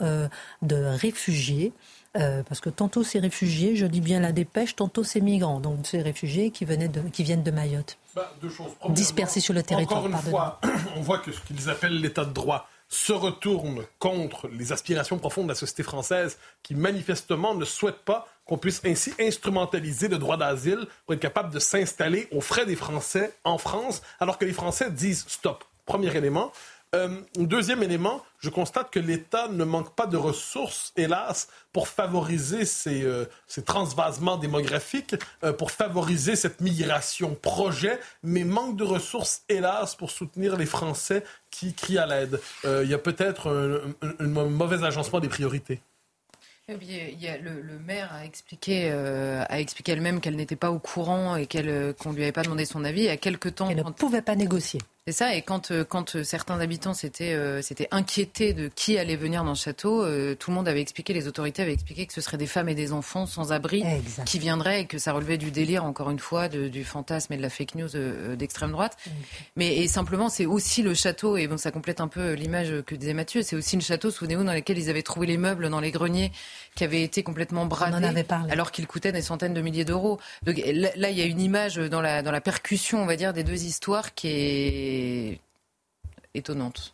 de 0.61 0.75
réfugiés? 0.75 1.73
Euh, 2.18 2.43
parce 2.43 2.61
que 2.61 2.70
tantôt 2.70 3.03
c'est 3.03 3.20
réfugiés, 3.20 3.76
je 3.76 3.86
dis 3.86 4.01
bien 4.01 4.20
la 4.20 4.32
dépêche, 4.32 4.76
tantôt 4.76 5.03
c'est 5.03 5.22
migrants, 5.22 5.59
donc 5.59 5.80
c'est 5.84 6.01
réfugiés 6.01 6.51
qui, 6.51 6.65
venaient 6.65 6.88
de, 6.88 7.01
qui 7.01 7.24
viennent 7.24 7.43
de 7.43 7.51
Mayotte. 7.51 7.97
Bah, 8.15 8.34
deux 8.41 8.49
choses. 8.49 8.72
Dispersés 8.89 9.39
sur 9.39 9.53
le 9.53 9.63
territoire. 9.63 10.03
Encore 10.03 10.11
une 10.11 10.30
fois, 10.30 10.59
on 10.97 11.01
voit 11.01 11.20
que 11.20 11.32
ce 11.32 11.39
qu'ils 11.41 11.70
appellent 11.70 12.01
l'état 12.01 12.26
de 12.26 12.34
droit 12.34 12.68
se 12.89 13.11
retourne 13.11 13.84
contre 13.99 14.47
les 14.47 14.72
aspirations 14.72 15.18
profondes 15.18 15.45
de 15.45 15.51
la 15.51 15.55
société 15.55 15.84
française 15.84 16.38
qui 16.63 16.74
manifestement 16.74 17.53
ne 17.53 17.65
souhaite 17.65 17.99
pas 17.99 18.28
qu'on 18.45 18.57
puisse 18.57 18.82
ainsi 18.86 19.13
instrumentaliser 19.20 20.07
le 20.07 20.18
droit 20.18 20.38
d'asile 20.38 20.88
pour 21.05 21.13
être 21.13 21.20
capable 21.20 21.53
de 21.53 21.59
s'installer 21.59 22.28
aux 22.32 22.41
frais 22.41 22.65
des 22.65 22.78
Français 22.78 23.34
en 23.43 23.57
France, 23.57 24.01
alors 24.20 24.38
que 24.38 24.45
les 24.45 24.53
Français 24.53 24.89
disent 24.89 25.26
stop. 25.28 25.65
Premier 25.86 26.15
élément. 26.15 26.51
Euh, 26.95 27.19
deuxième 27.35 27.83
élément, 27.83 28.23
je 28.39 28.49
constate 28.49 28.91
que 28.91 28.99
l'État 28.99 29.49
ne 29.49 29.65
manque 29.65 29.93
pas 29.93 30.07
de 30.07 30.15
ressources, 30.15 30.93
hélas, 30.95 31.49
pour 31.73 31.89
favoriser 31.89 32.63
ces, 32.63 33.03
euh, 33.03 33.25
transvasements 33.65 34.38
démographiques, 34.38 35.15
euh, 35.43 35.51
pour 35.51 35.71
favoriser 35.71 36.38
cette 36.38 36.61
migration 36.61 37.35
projet, 37.35 37.99
mais 38.23 38.45
manque 38.45 38.77
de 38.77 38.85
ressources, 38.85 39.41
hélas, 39.49 39.95
pour 39.95 40.11
soutenir 40.11 40.55
les 40.55 40.65
Français 40.65 41.25
qui 41.51 41.73
crient 41.73 41.97
à 41.97 42.05
l'aide. 42.05 42.39
Il 42.63 42.88
y 42.88 42.93
a 42.93 42.97
peut-être 42.97 43.49
un, 44.19 44.27
mauvais 44.27 44.83
agencement 44.83 45.19
des 45.19 45.27
priorités. 45.27 45.81
Il 46.69 47.19
y 47.19 47.27
a 47.27 47.38
le, 47.38 47.79
maire 47.85 48.13
a 48.13 48.25
expliqué, 48.25 48.91
a 48.91 49.59
expliqué 49.59 49.93
elle-même 49.93 50.21
qu'elle 50.21 50.35
n'était 50.35 50.57
pas 50.57 50.71
au 50.71 50.79
courant 50.79 51.35
et 51.35 51.47
qu'elle 51.47 51.93
qu'on 51.95 52.11
lui 52.11 52.23
avait 52.23 52.31
pas 52.31 52.43
demandé 52.43 52.65
son 52.65 52.83
avis. 52.83 53.01
Il 53.01 53.05
y 53.05 53.09
a 53.09 53.17
quelque 53.17 53.49
temps, 53.49 53.69
elle 53.69 53.77
ne 53.77 53.91
pouvait 53.91 54.21
pas 54.21 54.35
négocier. 54.35 54.79
C'est 55.08 55.14
ça, 55.14 55.36
et 55.36 55.41
quand, 55.41 55.72
euh, 55.72 55.86
quand 55.86 56.18
euh, 56.18 56.24
certains 56.26 56.60
habitants 56.60 56.93
s'étaient 56.93 57.32
euh, 57.32 57.62
inquiétés 57.91 58.51
de 58.51 58.68
qui 58.68 58.97
allait 58.97 59.16
venir 59.16 59.45
dans 59.45 59.51
le 59.51 59.55
château, 59.55 60.05
tout 60.36 60.51
le 60.51 60.53
monde 60.53 60.68
avait 60.68 60.82
expliqué, 60.82 61.14
les 61.14 61.30
autorités 61.30 61.62
avaient 61.62 61.72
expliqué 61.72 62.05
que 62.05 62.14
ce 62.14 62.20
seraient 62.20 62.36
des 62.36 62.45
femmes 62.45 62.68
et 62.68 62.76
des 62.76 62.91
enfants 62.91 63.26
sans 63.26 63.53
abri 63.53 63.86
qui 64.26 64.38
viendraient 64.38 64.82
et 64.82 64.86
que 64.86 64.97
ça 64.97 65.14
relevait 65.14 65.38
du 65.38 65.49
délire, 65.49 65.86
encore 65.86 66.10
une 66.10 66.20
fois, 66.20 66.49
du 66.49 66.84
fantasme 66.84 67.32
et 67.32 67.38
de 67.38 67.41
la 67.41 67.49
fake 67.49 67.76
news 67.76 67.88
d'extrême 68.36 68.72
droite. 68.72 68.97
Mais 69.55 69.78
et 69.78 69.88
simplement, 69.88 70.28
c'est 70.28 70.45
aussi 70.45 70.82
le 70.82 70.93
château, 70.93 71.38
et 71.38 71.47
bon, 71.47 71.58
ça 71.58 71.72
complète 71.72 72.01
un 72.01 72.10
peu 72.10 72.34
l'image 72.34 72.74
que 72.86 72.93
disait 72.93 73.14
Mathieu, 73.14 73.43
c'est 73.43 73.55
aussi 73.55 73.78
le 73.78 73.82
château, 73.82 74.12
souvenez-vous, 74.12 74.43
dans 74.43 74.53
lequel 74.53 74.78
ils 74.78 74.89
avaient 74.89 75.03
trouvé 75.03 75.26
les 75.26 75.38
meubles 75.38 75.70
dans 75.70 75.80
les 75.80 75.91
greniers 75.91 76.34
qui 76.76 76.84
avaient 76.84 77.03
été 77.03 77.24
complètement 77.24 77.66
bradés, 77.66 78.26
alors 78.49 78.72
qu'ils 78.72 78.88
coûtaient 78.88 79.14
des 79.14 79.22
centaines 79.22 79.53
de 79.53 79.62
milliers 79.62 79.86
d'euros. 79.86 80.20
Donc 80.43 80.58
là, 80.58 81.10
il 81.10 81.18
y 81.18 81.22
a 81.22 81.26
une 81.26 81.41
image 81.41 81.78
dans 81.78 82.01
la, 82.01 82.22
dans 82.24 82.32
la 82.32 82.41
percussion, 82.41 83.01
on 83.01 83.05
va 83.05 83.16
dire, 83.16 83.32
des 83.32 83.45
deux 83.45 83.64
histoires 83.64 84.14
qui 84.14 84.28
est 84.28 84.97
étonnante. 86.34 86.93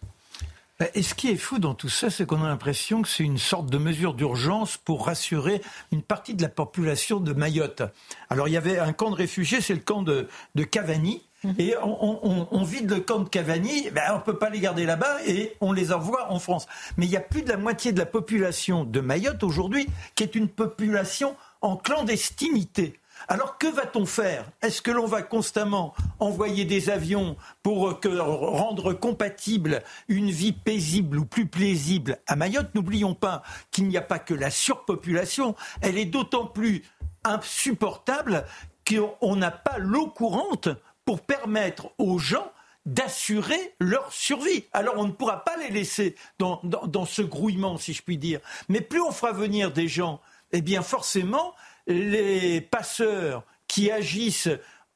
Bah, 0.80 0.88
et 0.96 1.04
ce 1.04 1.14
qui 1.14 1.30
est 1.30 1.38
fou 1.38 1.60
dans 1.60 1.76
tout 1.76 1.90
ça, 1.90 2.10
c'est 2.10 2.26
qu'on 2.26 2.44
a 2.44 2.48
l'impression 2.48 3.04
que 3.04 3.08
c'est 3.08 3.24
une 3.24 3.38
sorte 3.38 3.68
de 3.68 3.78
mesure 3.78 4.16
d'urgence 4.16 4.78
pour 4.78 5.06
rassurer 5.06 5.62
une 5.92 6.02
partie 6.02 6.34
de 6.34 6.42
la 6.42 6.50
population 6.50 7.20
de 7.20 7.32
Mayotte. 7.32 7.84
Alors 8.30 8.48
il 8.48 8.52
y 8.52 8.58
avait 8.58 8.80
un 8.80 8.92
camp 8.92 9.12
de 9.12 9.16
réfugiés, 9.16 9.62
c'est 9.62 9.76
le 9.76 9.82
camp 9.82 10.02
de, 10.02 10.28
Cavani. 10.64 11.22
Mhm. 11.44 11.56
Et 11.60 11.76
on, 11.84 12.64
vide 12.64 12.90
le 12.90 13.02
camp 13.02 13.20
de 13.20 13.30
Cavani, 13.30 13.92
ben 13.92 14.02
on 14.12 14.16
ne 14.16 14.22
peut 14.22 14.38
pas 14.38 14.50
les 14.50 14.60
garder 14.60 14.86
là-bas 14.86 15.18
et 15.28 15.56
on 15.62 15.74
les 15.74 15.92
envoie 15.92 16.32
en 16.32 16.40
France. 16.40 16.66
Mais 16.98 17.06
il 17.06 17.12
y 17.12 17.18
a 17.18 17.22
plus 17.22 17.44
de 17.44 17.50
la 17.50 17.58
moitié 17.58 17.92
de 17.92 18.00
la 18.00 18.06
population 18.06 18.84
de 18.84 19.00
Mayotte 19.00 19.44
aujourd'hui 19.44 19.88
qui 20.16 20.24
est 20.24 20.36
une 20.36 20.48
population 20.48 21.36
en 21.62 21.78
clandestinité. 21.78 23.00
Alors 23.28 23.58
que 23.58 23.68
va-t-on 23.68 24.06
faire? 24.06 24.46
Est-ce 24.62 24.82
que 24.82 24.92
l'on 24.92 25.06
va 25.06 25.22
constamment 25.22 25.94
envoyer 26.20 26.66
des 26.66 26.90
avions 26.90 27.36
pour 27.62 28.00
que, 28.00 28.10
rendre 28.10 28.94
compatible 28.94 29.82
une 30.08 30.32
vie 30.32 30.54
paisible 30.54 31.20
ou 31.20 31.26
plus 31.26 31.46
paisible 31.46 32.20
à 32.28 32.36
Mayotte? 32.36 32.74
N'oublions 32.76 33.14
pas 33.14 33.44
qu'il 33.72 33.88
n'y 33.88 33.98
a 33.98 34.02
pas 34.02 34.20
que 34.20 34.34
la 34.34 34.52
surpopulation, 34.52 35.56
elle 35.82 35.98
est 35.98 36.06
d'autant 36.06 36.46
plus 36.46 36.84
insupportable 37.24 38.46
qu'on 38.88 39.36
n'a 39.36 39.52
pas 39.52 39.78
l'eau 39.78 40.08
courante 40.08 40.70
pour 41.06 41.22
permettre 41.22 41.92
aux 41.98 42.20
gens 42.20 42.52
d'assurer 42.86 43.76
leur 43.80 44.12
survie. 44.12 44.66
Alors 44.74 44.96
on 44.98 45.06
ne 45.06 45.12
pourra 45.12 45.44
pas 45.44 45.56
les 45.58 45.70
laisser 45.70 46.16
dans, 46.38 46.60
ce 47.06 47.22
grouillement, 47.22 47.78
si 47.78 47.94
je 47.94 48.02
puis 48.02 48.18
dire. 48.18 48.40
Mais 48.68 48.82
plus 48.82 49.02
on 49.02 49.12
fera 49.12 49.32
venir 49.32 49.72
des 49.72 49.88
gens, 49.88 50.20
eh 50.52 50.62
bien 50.62 50.82
forcément, 50.82 51.54
les 51.88 52.62
passeurs 52.62 53.44
qui 53.68 53.92
agissent 53.92 54.50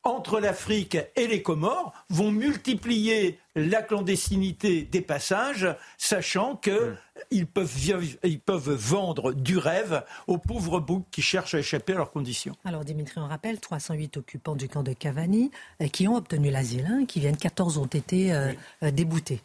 entre 0.07 0.39
l'Afrique 0.39 0.97
et 1.17 1.27
les 1.27 1.41
Comores 1.41 1.91
vont 2.09 2.31
multiplier 2.31 3.39
la 3.55 3.81
clandestinité 3.81 4.83
des 4.83 5.01
passages, 5.01 5.67
sachant 5.97 6.55
qu'ils 6.55 7.47
peuvent, 7.47 7.77
ils 8.23 8.39
peuvent 8.39 8.71
vendre 8.71 9.33
du 9.33 9.57
rêve 9.57 10.05
aux 10.27 10.38
pauvres 10.38 10.79
boucs 10.79 11.05
qui 11.11 11.21
cherchent 11.21 11.55
à 11.55 11.59
échapper 11.59 11.93
à 11.93 11.97
leurs 11.97 12.11
conditions. 12.11 12.55
Alors 12.63 12.85
Dimitri, 12.85 13.19
on 13.19 13.27
rappelle 13.27 13.59
308 13.59 14.17
occupants 14.17 14.55
du 14.55 14.69
camp 14.69 14.83
de 14.83 14.93
Cavani 14.93 15.51
euh, 15.81 15.88
qui 15.88 16.07
ont 16.07 16.15
obtenu 16.15 16.51
l'asile, 16.51 16.88
hein, 16.89 17.05
qui 17.05 17.19
viennent, 17.19 17.35
14 17.35 17.77
ont 17.77 17.85
été 17.85 18.33
euh, 18.33 18.53
euh, 18.83 18.91
déboutés. 18.91 19.41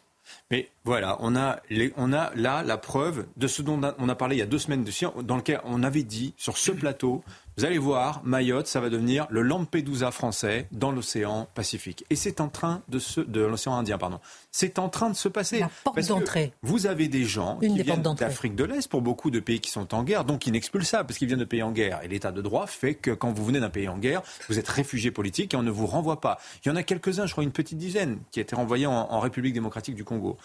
Mais 0.51 0.69
voilà, 0.83 1.17
on 1.19 1.35
a, 1.35 1.61
on 1.97 2.13
a 2.13 2.31
là 2.35 2.63
la 2.63 2.77
preuve 2.77 3.25
de 3.37 3.47
ce 3.47 3.61
dont 3.61 3.81
on 3.97 4.09
a 4.09 4.15
parlé 4.15 4.35
il 4.35 4.39
y 4.39 4.43
a 4.43 4.45
deux 4.45 4.59
semaines, 4.59 4.85
dans 5.23 5.37
lequel 5.37 5.61
on 5.63 5.83
avait 5.83 6.03
dit 6.03 6.33
sur 6.37 6.57
ce 6.57 6.71
plateau 6.71 7.23
vous 7.57 7.65
allez 7.65 7.77
voir, 7.77 8.21
Mayotte, 8.23 8.65
ça 8.65 8.79
va 8.79 8.89
devenir 8.89 9.27
le 9.29 9.41
Lampedusa 9.41 10.09
français 10.11 10.67
dans 10.71 10.91
l'océan 10.91 11.47
Pacifique. 11.53 12.03
Et 12.09 12.15
c'est 12.15 12.41
en 12.41 12.49
train 12.49 12.81
de 12.89 12.97
se, 12.97 13.21
de 13.21 13.41
l'océan 13.41 13.75
Indien, 13.75 13.97
pardon. 13.99 14.19
C'est 14.51 14.79
en 14.79 14.89
train 14.89 15.09
de 15.09 15.15
se 15.15 15.27
passer. 15.27 15.59
La 15.59 15.69
porte 15.83 16.07
d'entrée. 16.07 16.53
Vous 16.63 16.87
avez 16.87 17.07
des 17.07 17.25
gens 17.25 17.59
qui 17.59 17.81
viennent 17.81 18.01
d'Afrique 18.01 18.55
de 18.55 18.63
l'Est 18.63 18.87
pour 18.87 19.01
beaucoup 19.01 19.29
de 19.29 19.39
pays 19.39 19.59
qui 19.59 19.69
sont 19.69 19.93
en 19.93 20.03
guerre, 20.03 20.25
donc 20.25 20.47
inexpulsables 20.47 21.05
parce 21.05 21.19
qu'ils 21.19 21.27
viennent 21.27 21.39
de 21.39 21.45
pays 21.45 21.61
en 21.61 21.71
guerre. 21.71 22.01
Et 22.03 22.07
l'état 22.07 22.31
de 22.31 22.41
droit 22.41 22.65
fait 22.65 22.95
que 22.95 23.11
quand 23.11 23.31
vous 23.31 23.45
venez 23.45 23.59
d'un 23.59 23.69
pays 23.69 23.87
en 23.87 23.97
guerre, 23.97 24.23
vous 24.49 24.57
êtes 24.57 24.67
réfugié 24.67 25.11
politique 25.11 25.53
et 25.53 25.57
on 25.57 25.63
ne 25.63 25.71
vous 25.71 25.85
renvoie 25.85 26.21
pas. 26.21 26.39
Il 26.65 26.69
y 26.69 26.71
en 26.71 26.75
a 26.75 26.83
quelques-uns, 26.83 27.27
je 27.27 27.33
crois 27.33 27.43
une 27.43 27.51
petite 27.51 27.77
dizaine, 27.77 28.19
qui 28.31 28.39
étaient 28.39 28.55
renvoyés 28.55 28.87
en, 28.87 28.93
en 28.93 29.19
République 29.19 29.53
démocratique 29.53 29.95
du 29.95 30.03
Congo. 30.03 30.37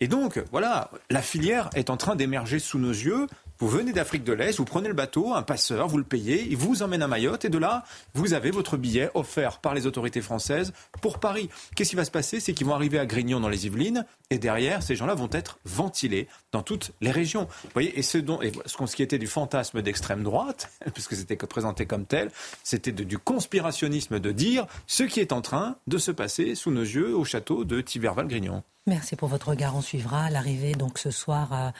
Et 0.00 0.08
donc, 0.08 0.42
voilà, 0.50 0.90
la 1.10 1.22
filière 1.22 1.68
est 1.74 1.90
en 1.90 1.96
train 1.96 2.16
d'émerger 2.16 2.58
sous 2.58 2.78
nos 2.78 2.90
yeux. 2.90 3.26
Vous 3.58 3.68
venez 3.68 3.92
d'Afrique 3.92 4.24
de 4.24 4.32
l'Est, 4.32 4.56
vous 4.58 4.64
prenez 4.64 4.88
le 4.88 4.94
bateau, 4.94 5.32
un 5.32 5.42
passeur, 5.42 5.86
vous 5.86 5.98
le 5.98 6.04
payez, 6.04 6.46
il 6.50 6.56
vous 6.56 6.82
emmène 6.82 7.02
à 7.02 7.08
Mayotte 7.08 7.44
et 7.44 7.48
de 7.48 7.58
là, 7.58 7.84
vous 8.14 8.34
avez 8.34 8.50
votre 8.50 8.76
billet 8.76 9.10
offert 9.14 9.60
par 9.60 9.74
les 9.74 9.86
autorités 9.86 10.20
françaises 10.20 10.72
pour 11.00 11.20
Paris. 11.20 11.48
Qu'est-ce 11.76 11.90
qui 11.90 11.96
va 11.96 12.04
se 12.04 12.10
passer? 12.10 12.40
C'est 12.40 12.52
qu'ils 12.52 12.66
vont 12.66 12.74
arriver 12.74 12.98
à 12.98 13.06
Grignon 13.06 13.38
dans 13.38 13.48
les 13.48 13.66
Yvelines 13.66 14.04
et 14.30 14.38
derrière, 14.38 14.82
ces 14.82 14.96
gens-là 14.96 15.14
vont 15.14 15.28
être 15.30 15.58
ventilés 15.64 16.26
dans 16.50 16.62
toutes 16.62 16.92
les 17.00 17.12
régions. 17.12 17.46
Vous 17.64 17.70
voyez, 17.74 17.96
et 17.98 18.02
ce, 18.02 18.18
dont, 18.18 18.42
et 18.42 18.52
ce 18.66 18.96
qui 18.96 19.02
était 19.02 19.18
du 19.18 19.28
fantasme 19.28 19.82
d'extrême 19.82 20.24
droite, 20.24 20.72
puisque 20.92 21.14
c'était 21.14 21.36
présenté 21.36 21.86
comme 21.86 22.06
tel, 22.06 22.30
c'était 22.62 22.92
du 22.92 23.18
conspirationnisme 23.18 24.18
de 24.18 24.32
dire 24.32 24.66
ce 24.86 25.04
qui 25.04 25.20
est 25.20 25.32
en 25.32 25.40
train 25.40 25.76
de 25.86 25.98
se 25.98 26.10
passer 26.10 26.54
sous 26.54 26.70
nos 26.70 26.82
yeux 26.82 27.16
au 27.16 27.24
château 27.24 27.64
de 27.64 27.80
Tiberval-Grignon. 27.80 28.62
Merci 28.86 29.16
pour 29.16 29.28
votre 29.28 29.48
regard. 29.48 29.74
On 29.76 29.80
suivra 29.80 30.28
l'arrivée 30.28 30.74
donc 30.74 30.98
ce 30.98 31.10
soir 31.10 31.52
à, 31.52 31.72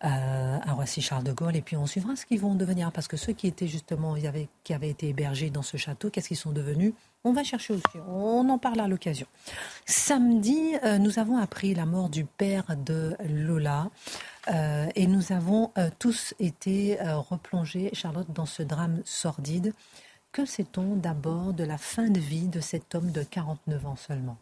à, 0.00 0.72
Roissy 0.72 1.02
Charles 1.02 1.24
de 1.24 1.32
Gaulle 1.32 1.56
et 1.56 1.62
puis 1.62 1.76
on 1.76 1.86
suivra 1.86 2.16
ce 2.16 2.24
qu'ils 2.24 2.40
vont 2.40 2.54
devenir 2.54 2.90
parce 2.92 3.08
que 3.08 3.16
ceux 3.16 3.32
qui 3.32 3.46
étaient 3.46 3.66
justement 3.66 4.14
qui 4.64 4.74
avaient 4.74 4.88
été 4.88 5.08
hébergés 5.08 5.50
dans 5.50 5.62
ce 5.62 5.76
château, 5.76 6.10
qu'est-ce 6.10 6.28
qu'ils 6.28 6.36
sont 6.36 6.52
devenus? 6.52 6.94
On 7.22 7.32
va 7.32 7.44
chercher 7.44 7.74
aussi. 7.74 7.98
On 8.08 8.48
en 8.48 8.58
parle 8.58 8.80
à 8.80 8.88
l'occasion. 8.88 9.26
Samedi, 9.84 10.74
euh, 10.84 10.96
nous 10.96 11.18
avons 11.18 11.36
appris 11.36 11.74
la 11.74 11.84
mort 11.84 12.08
du 12.08 12.24
père 12.24 12.64
de 12.76 13.14
Lola. 13.28 13.90
Euh, 14.48 14.86
et 14.94 15.06
nous 15.06 15.32
avons 15.32 15.70
euh, 15.76 15.90
tous 15.98 16.32
été 16.38 16.98
replongés, 17.02 17.90
Charlotte, 17.92 18.30
dans 18.32 18.46
ce 18.46 18.62
drame 18.62 19.02
sordide. 19.04 19.74
Que 20.32 20.46
sait-on 20.46 20.96
d'abord 20.96 21.52
de 21.52 21.64
la 21.64 21.76
fin 21.76 22.08
de 22.08 22.20
vie 22.20 22.46
de 22.46 22.60
cet 22.60 22.94
homme 22.94 23.10
de 23.10 23.22
49 23.22 23.86
ans 23.86 23.96
seulement? 23.96 24.38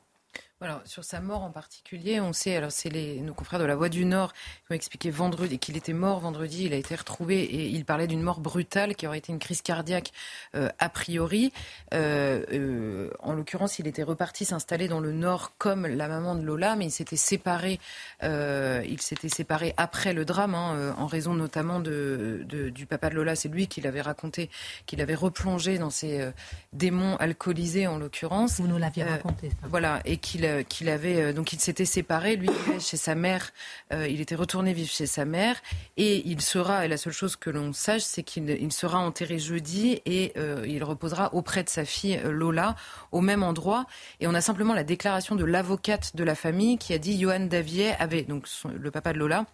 Voilà, 0.60 0.82
sur 0.84 1.04
sa 1.04 1.20
mort 1.20 1.44
en 1.44 1.50
particulier, 1.50 2.20
on 2.20 2.32
sait, 2.32 2.56
alors 2.56 2.72
c'est 2.72 2.88
les, 2.88 3.20
nos 3.20 3.32
confrères 3.32 3.60
de 3.60 3.64
la 3.64 3.76
Voix 3.76 3.88
du 3.88 4.04
Nord 4.04 4.32
qui 4.32 4.72
ont 4.72 4.74
expliqué 4.74 5.08
vendredi 5.08 5.60
qu'il 5.60 5.76
était 5.76 5.92
mort 5.92 6.18
vendredi, 6.18 6.64
il 6.64 6.72
a 6.72 6.76
été 6.76 6.96
retrouvé 6.96 7.44
et 7.44 7.68
il 7.68 7.84
parlait 7.84 8.08
d'une 8.08 8.22
mort 8.22 8.40
brutale 8.40 8.96
qui 8.96 9.06
aurait 9.06 9.18
été 9.18 9.32
une 9.32 9.38
crise 9.38 9.62
cardiaque 9.62 10.10
euh, 10.56 10.68
a 10.80 10.88
priori. 10.88 11.52
Euh, 11.94 12.44
euh, 12.52 13.10
en 13.20 13.34
l'occurrence, 13.34 13.78
il 13.78 13.86
était 13.86 14.02
reparti 14.02 14.44
s'installer 14.44 14.88
dans 14.88 14.98
le 14.98 15.12
Nord 15.12 15.52
comme 15.58 15.86
la 15.86 16.08
maman 16.08 16.34
de 16.34 16.42
Lola, 16.42 16.74
mais 16.74 16.86
il 16.86 16.90
s'était 16.90 17.14
séparé, 17.16 17.78
il 18.22 19.00
s'était 19.00 19.28
séparé 19.28 19.74
après 19.76 20.12
le 20.12 20.24
drame, 20.24 20.56
hein, 20.56 20.94
en 20.98 21.06
raison 21.06 21.34
notamment 21.34 21.78
de, 21.78 22.44
de, 22.48 22.68
du 22.68 22.86
papa 22.86 23.10
de 23.10 23.14
Lola. 23.14 23.36
C'est 23.36 23.48
lui 23.48 23.68
qui 23.68 23.80
l'avait 23.80 24.00
raconté, 24.00 24.50
qu'il 24.86 25.00
avait 25.00 25.14
replongé 25.14 25.78
dans 25.78 25.90
ses 25.90 26.32
démons 26.72 27.16
alcoolisés 27.16 27.86
en 27.86 27.98
l'occurrence. 27.98 28.60
Vous 28.60 28.66
nous 28.66 28.78
l'aviez 28.78 29.04
raconté. 29.04 29.50
Ça. 29.50 29.68
Voilà, 29.68 30.00
et 30.04 30.16
qu'il 30.16 30.47
euh, 30.48 30.62
qu'il 30.62 30.88
avait 30.88 31.22
euh, 31.22 31.32
donc 31.32 31.52
il 31.52 31.60
s'était 31.60 31.84
séparé, 31.84 32.36
lui 32.36 32.48
vivait 32.48 32.80
chez 32.80 32.96
sa 32.96 33.14
mère, 33.14 33.50
euh, 33.92 34.08
il 34.08 34.20
était 34.20 34.34
retourné 34.34 34.72
vivre 34.72 34.90
chez 34.90 35.06
sa 35.06 35.24
mère 35.24 35.56
et 35.96 36.26
il 36.26 36.40
sera 36.40 36.84
et 36.84 36.88
la 36.88 36.96
seule 36.96 37.12
chose 37.12 37.36
que 37.36 37.50
l'on 37.50 37.72
sache 37.72 38.02
c'est 38.02 38.22
qu'il 38.22 38.72
sera 38.72 38.98
enterré 38.98 39.38
jeudi 39.38 40.00
et 40.04 40.32
il 40.66 40.82
reposera 40.84 41.34
auprès 41.34 41.62
de 41.62 41.68
sa 41.68 41.84
fille 41.84 42.20
Lola 42.24 42.76
au 43.12 43.20
même 43.20 43.42
endroit 43.42 43.86
et 44.20 44.26
on 44.26 44.34
a 44.34 44.40
simplement 44.40 44.74
la 44.74 44.84
déclaration 44.84 45.36
de 45.36 45.44
l'avocate 45.44 46.16
de 46.16 46.24
la 46.24 46.34
famille 46.34 46.78
qui 46.78 46.92
a 46.92 46.98
dit 46.98 47.20
Johan 47.20 47.40
Davier 47.40 47.92
avait 47.98 48.22
donc 48.22 48.46
le 48.72 48.90
papa 48.90 49.12
de 49.12 49.18
Lola 49.18 49.46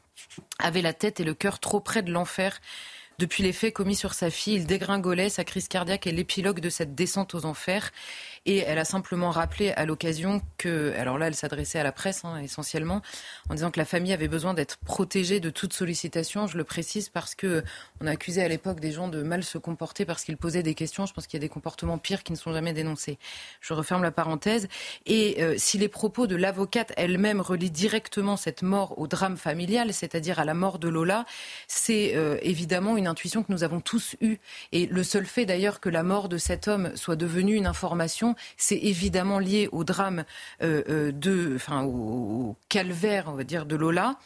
avait 0.58 0.82
la 0.82 0.92
tête 0.92 1.20
et 1.20 1.24
le 1.24 1.34
cœur 1.34 1.58
trop 1.60 1.80
près 1.80 2.02
de 2.02 2.12
l'enfer 2.12 2.60
depuis 3.18 3.44
les 3.44 3.52
faits 3.52 3.72
commis 3.72 3.94
sur 3.94 4.12
sa 4.12 4.28
fille, 4.28 4.54
il 4.54 4.66
dégringolait, 4.66 5.28
sa 5.28 5.44
crise 5.44 5.68
cardiaque 5.68 6.08
et 6.08 6.12
l'épilogue 6.12 6.58
de 6.58 6.68
cette 6.68 6.96
descente 6.96 7.34
aux 7.34 7.44
enfers. 7.44 7.92
Et 8.46 8.58
elle 8.58 8.78
a 8.78 8.84
simplement 8.84 9.30
rappelé 9.30 9.72
à 9.72 9.86
l'occasion 9.86 10.42
que, 10.58 10.92
alors 10.98 11.16
là, 11.16 11.28
elle 11.28 11.34
s'adressait 11.34 11.78
à 11.78 11.82
la 11.82 11.92
presse 11.92 12.24
hein, 12.24 12.38
essentiellement, 12.42 13.00
en 13.48 13.54
disant 13.54 13.70
que 13.70 13.78
la 13.78 13.86
famille 13.86 14.12
avait 14.12 14.28
besoin 14.28 14.52
d'être 14.52 14.76
protégée 14.76 15.40
de 15.40 15.48
toute 15.48 15.72
sollicitation. 15.72 16.46
Je 16.46 16.58
le 16.58 16.64
précise 16.64 17.08
parce 17.08 17.34
que 17.34 17.64
on 18.00 18.06
a 18.06 18.10
accusé 18.10 18.42
à 18.42 18.48
l'époque 18.48 18.80
des 18.80 18.92
gens 18.92 19.08
de 19.08 19.22
mal 19.22 19.44
se 19.44 19.56
comporter 19.56 20.04
parce 20.04 20.24
qu'ils 20.24 20.36
posaient 20.36 20.62
des 20.62 20.74
questions. 20.74 21.06
Je 21.06 21.14
pense 21.14 21.26
qu'il 21.26 21.38
y 21.38 21.42
a 21.42 21.46
des 21.46 21.48
comportements 21.48 21.96
pires 21.96 22.22
qui 22.22 22.32
ne 22.32 22.36
sont 22.36 22.52
jamais 22.52 22.74
dénoncés. 22.74 23.18
Je 23.62 23.72
referme 23.72 24.02
la 24.02 24.10
parenthèse. 24.10 24.68
Et 25.06 25.42
euh, 25.42 25.54
si 25.56 25.78
les 25.78 25.88
propos 25.88 26.26
de 26.26 26.36
l'avocate 26.36 26.92
elle-même 26.98 27.40
relient 27.40 27.70
directement 27.70 28.36
cette 28.36 28.62
mort 28.62 28.98
au 28.98 29.06
drame 29.06 29.38
familial, 29.38 29.94
c'est-à-dire 29.94 30.38
à 30.38 30.44
la 30.44 30.54
mort 30.54 30.78
de 30.78 30.88
Lola, 30.88 31.24
c'est 31.66 32.14
euh, 32.14 32.36
évidemment 32.42 32.98
une 32.98 33.06
intuition 33.06 33.42
que 33.42 33.52
nous 33.52 33.64
avons 33.64 33.80
tous 33.80 34.16
eue. 34.20 34.36
Et 34.72 34.84
le 34.84 35.02
seul 35.02 35.24
fait 35.24 35.46
d'ailleurs 35.46 35.80
que 35.80 35.88
la 35.88 36.02
mort 36.02 36.28
de 36.28 36.36
cet 36.36 36.68
homme 36.68 36.94
soit 36.94 37.16
devenue 37.16 37.54
une 37.54 37.66
information 37.66 38.33
c'est 38.56 38.78
évidemment 38.78 39.38
lié 39.38 39.68
au 39.72 39.84
drame 39.84 40.24
euh, 40.62 40.82
euh, 40.88 41.12
de, 41.12 41.52
enfin, 41.56 41.84
au, 41.84 42.56
calvaire, 42.68 43.24
on 43.28 43.32
va 43.32 43.44
dire, 43.44 43.66
de 43.66 43.76
Lola, 43.76 44.16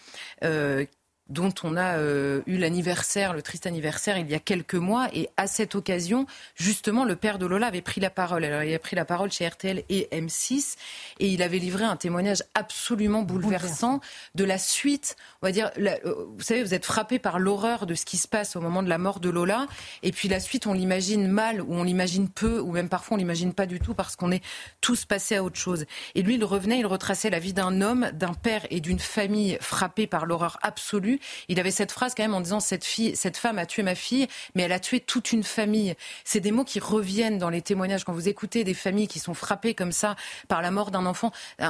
euh, 0.44 0.84
dont 1.28 1.52
on 1.62 1.76
a 1.76 1.98
euh, 1.98 2.40
eu 2.46 2.56
l'anniversaire, 2.56 3.34
le 3.34 3.42
triste 3.42 3.66
anniversaire, 3.66 4.16
il 4.18 4.28
y 4.30 4.34
a 4.34 4.38
quelques 4.38 4.74
mois. 4.74 5.08
Et 5.12 5.28
à 5.36 5.46
cette 5.46 5.74
occasion, 5.74 6.26
justement, 6.54 7.04
le 7.04 7.16
père 7.16 7.38
de 7.38 7.46
Lola 7.46 7.66
avait 7.66 7.82
pris 7.82 8.00
la 8.00 8.10
parole. 8.10 8.44
Alors, 8.44 8.62
il 8.62 8.74
a 8.74 8.78
pris 8.78 8.96
la 8.96 9.04
parole 9.04 9.30
chez 9.30 9.46
RTL 9.46 9.84
et 9.88 10.08
M6 10.12 10.76
et 11.20 11.28
il 11.28 11.42
avait 11.42 11.58
livré 11.58 11.84
un 11.84 11.96
témoignage 11.96 12.42
absolument 12.54 13.22
bouleversant 13.22 14.00
de 14.34 14.44
la 14.44 14.58
suite. 14.58 15.16
On 15.42 15.46
va 15.46 15.52
dire, 15.52 15.70
euh, 15.78 15.96
vous 16.36 16.42
savez, 16.42 16.62
vous 16.62 16.74
êtes 16.74 16.86
frappé 16.86 17.18
par 17.18 17.38
l'horreur 17.38 17.86
de 17.86 17.94
ce 17.94 18.04
qui 18.04 18.16
se 18.16 18.28
passe 18.28 18.56
au 18.56 18.60
moment 18.60 18.82
de 18.82 18.88
la 18.88 18.98
mort 18.98 19.20
de 19.20 19.28
Lola. 19.28 19.66
Et 20.02 20.12
puis 20.12 20.28
la 20.28 20.40
suite, 20.40 20.66
on 20.66 20.72
l'imagine 20.72 21.28
mal 21.28 21.60
ou 21.60 21.74
on 21.74 21.82
l'imagine 21.82 22.28
peu 22.28 22.58
ou 22.58 22.72
même 22.72 22.88
parfois 22.88 23.16
on 23.16 23.18
l'imagine 23.18 23.52
pas 23.52 23.66
du 23.66 23.80
tout 23.80 23.94
parce 23.94 24.16
qu'on 24.16 24.30
est 24.30 24.42
tous 24.80 25.04
passés 25.04 25.36
à 25.36 25.44
autre 25.44 25.58
chose. 25.58 25.84
Et 26.14 26.22
lui, 26.22 26.34
il 26.36 26.44
revenait, 26.44 26.78
il 26.78 26.86
retraçait 26.86 27.30
la 27.30 27.38
vie 27.38 27.52
d'un 27.52 27.82
homme, 27.82 28.10
d'un 28.14 28.34
père 28.34 28.66
et 28.70 28.80
d'une 28.80 28.98
famille 28.98 29.58
frappée 29.60 30.06
par 30.06 30.24
l'horreur 30.24 30.58
absolue 30.62 31.17
il 31.48 31.60
avait 31.60 31.70
cette 31.70 31.92
phrase 31.92 32.14
quand 32.16 32.22
même 32.22 32.34
en 32.34 32.40
disant 32.40 32.60
cette 32.60 32.84
fille, 32.84 33.16
cette 33.16 33.36
femme 33.36 33.58
a 33.58 33.66
tué 33.66 33.82
ma 33.82 33.94
fille, 33.94 34.26
mais 34.54 34.62
elle 34.62 34.72
a 34.72 34.80
tué 34.80 35.00
toute 35.00 35.32
une 35.32 35.42
famille. 35.42 35.94
C'est 36.24 36.40
des 36.40 36.52
mots 36.52 36.64
qui 36.64 36.80
reviennent 36.80 37.38
dans 37.38 37.50
les 37.50 37.62
témoignages 37.62 38.04
quand 38.04 38.12
vous 38.12 38.28
écoutez 38.28 38.64
des 38.64 38.74
familles 38.74 39.08
qui 39.08 39.18
sont 39.18 39.34
frappées 39.34 39.74
comme 39.74 39.92
ça 39.92 40.16
par 40.48 40.62
la 40.62 40.70
mort 40.70 40.90
d'un 40.90 41.06
enfant. 41.06 41.32
Euh, 41.60 41.68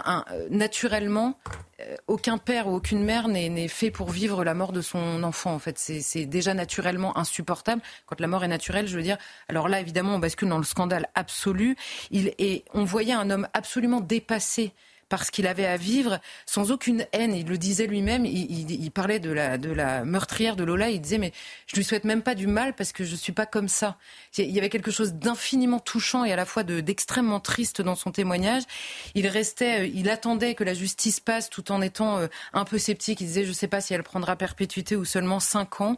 naturellement, 0.50 1.38
euh, 1.80 1.96
aucun 2.06 2.38
père 2.38 2.66
ou 2.66 2.74
aucune 2.74 3.04
mère 3.04 3.28
n'est 3.28 3.68
fait 3.68 3.90
pour 3.90 4.10
vivre 4.10 4.44
la 4.44 4.54
mort 4.54 4.72
de 4.72 4.80
son 4.80 5.22
enfant. 5.22 5.52
En 5.52 5.58
fait, 5.58 5.78
c'est 5.78 6.26
déjà 6.26 6.54
naturellement 6.54 7.16
insupportable. 7.16 7.82
Quand 8.06 8.20
la 8.20 8.26
mort 8.26 8.44
est 8.44 8.48
naturelle, 8.48 8.86
je 8.86 8.96
veux 8.96 9.02
dire. 9.02 9.18
Alors 9.48 9.68
là, 9.68 9.80
évidemment, 9.80 10.14
on 10.14 10.18
bascule 10.18 10.48
dans 10.48 10.58
le 10.58 10.64
scandale 10.64 11.08
absolu. 11.14 11.76
On 12.74 12.84
voyait 12.84 13.12
un 13.12 13.30
homme 13.30 13.48
absolument 13.52 14.00
dépassé 14.00 14.72
parce 15.08 15.30
qu'il 15.30 15.46
avait 15.46 15.66
à 15.66 15.76
vivre 15.76 16.20
sans 16.46 16.70
aucune 16.70 17.06
haine. 17.12 17.34
Il 17.34 17.46
le 17.46 17.58
disait 17.58 17.86
lui-même, 17.86 18.24
il, 18.24 18.90
parlait 18.90 19.20
de 19.20 19.30
la, 19.30 19.58
de 19.58 19.70
la 19.70 20.04
meurtrière 20.04 20.56
de 20.56 20.64
Lola, 20.64 20.90
il 20.90 21.00
disait 21.00 21.18
mais 21.18 21.32
je 21.66 21.76
lui 21.76 21.84
souhaite 21.84 22.04
même 22.04 22.22
pas 22.22 22.34
du 22.34 22.46
mal 22.46 22.74
parce 22.74 22.92
que 22.92 23.04
je 23.04 23.16
suis 23.16 23.32
pas 23.32 23.46
comme 23.46 23.68
ça. 23.68 23.96
Il 24.36 24.50
y 24.50 24.58
avait 24.58 24.68
quelque 24.68 24.90
chose 24.90 25.14
d'infiniment 25.14 25.80
touchant 25.80 26.24
et 26.24 26.32
à 26.32 26.36
la 26.36 26.44
fois 26.44 26.62
d'extrêmement 26.62 27.40
triste 27.40 27.82
dans 27.82 27.94
son 27.94 28.12
témoignage. 28.12 28.62
Il 29.14 29.26
restait, 29.26 29.80
euh, 29.80 29.90
il 29.92 30.10
attendait 30.10 30.54
que 30.54 30.64
la 30.64 30.74
justice 30.74 31.20
passe 31.20 31.50
tout 31.50 31.72
en 31.72 31.80
étant 31.80 32.18
euh, 32.18 32.26
un 32.52 32.64
peu 32.64 32.78
sceptique. 32.78 33.20
Il 33.20 33.26
disait 33.26 33.44
je 33.44 33.52
sais 33.52 33.68
pas 33.68 33.80
si 33.80 33.94
elle 33.94 34.02
prendra 34.02 34.36
perpétuité 34.36 34.96
ou 34.96 35.04
seulement 35.04 35.40
cinq 35.40 35.80
ans. 35.80 35.96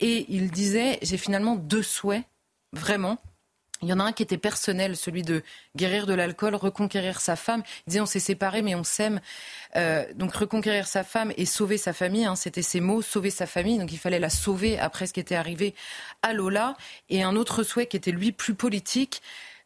Et 0.00 0.26
il 0.28 0.50
disait 0.50 0.98
j'ai 1.02 1.16
finalement 1.16 1.56
deux 1.56 1.82
souhaits, 1.82 2.24
vraiment. 2.72 3.18
Il 3.82 3.88
y 3.88 3.92
en 3.92 3.98
a 3.98 4.04
un 4.04 4.12
qui 4.12 4.22
était 4.22 4.38
personnel, 4.38 4.96
celui 4.96 5.22
de 5.22 5.42
guérir 5.76 6.06
de 6.06 6.14
l'alcool, 6.14 6.54
reconquérir 6.54 7.20
sa 7.20 7.34
femme. 7.34 7.62
Il 7.86 7.90
disait 7.90 8.00
on 8.00 8.06
s'est 8.06 8.20
séparés 8.20 8.62
mais 8.62 8.74
on 8.74 8.84
s'aime. 8.84 9.20
Euh, 9.76 10.04
donc 10.14 10.34
reconquérir 10.34 10.86
sa 10.86 11.02
femme 11.02 11.32
et 11.36 11.46
sauver 11.46 11.78
sa 11.78 11.92
famille, 11.92 12.24
hein, 12.24 12.36
c'était 12.36 12.62
ses 12.62 12.80
mots, 12.80 13.02
sauver 13.02 13.30
sa 13.30 13.46
famille. 13.46 13.78
Donc 13.78 13.92
il 13.92 13.98
fallait 13.98 14.20
la 14.20 14.30
sauver 14.30 14.78
après 14.78 15.06
ce 15.06 15.12
qui 15.12 15.20
était 15.20 15.34
arrivé 15.34 15.74
à 16.22 16.32
Lola. 16.32 16.76
Et 17.10 17.22
un 17.22 17.34
autre 17.34 17.64
souhait 17.64 17.86
qui 17.86 17.96
était 17.96 18.12
lui 18.12 18.30
plus 18.30 18.54
politique, 18.54 19.20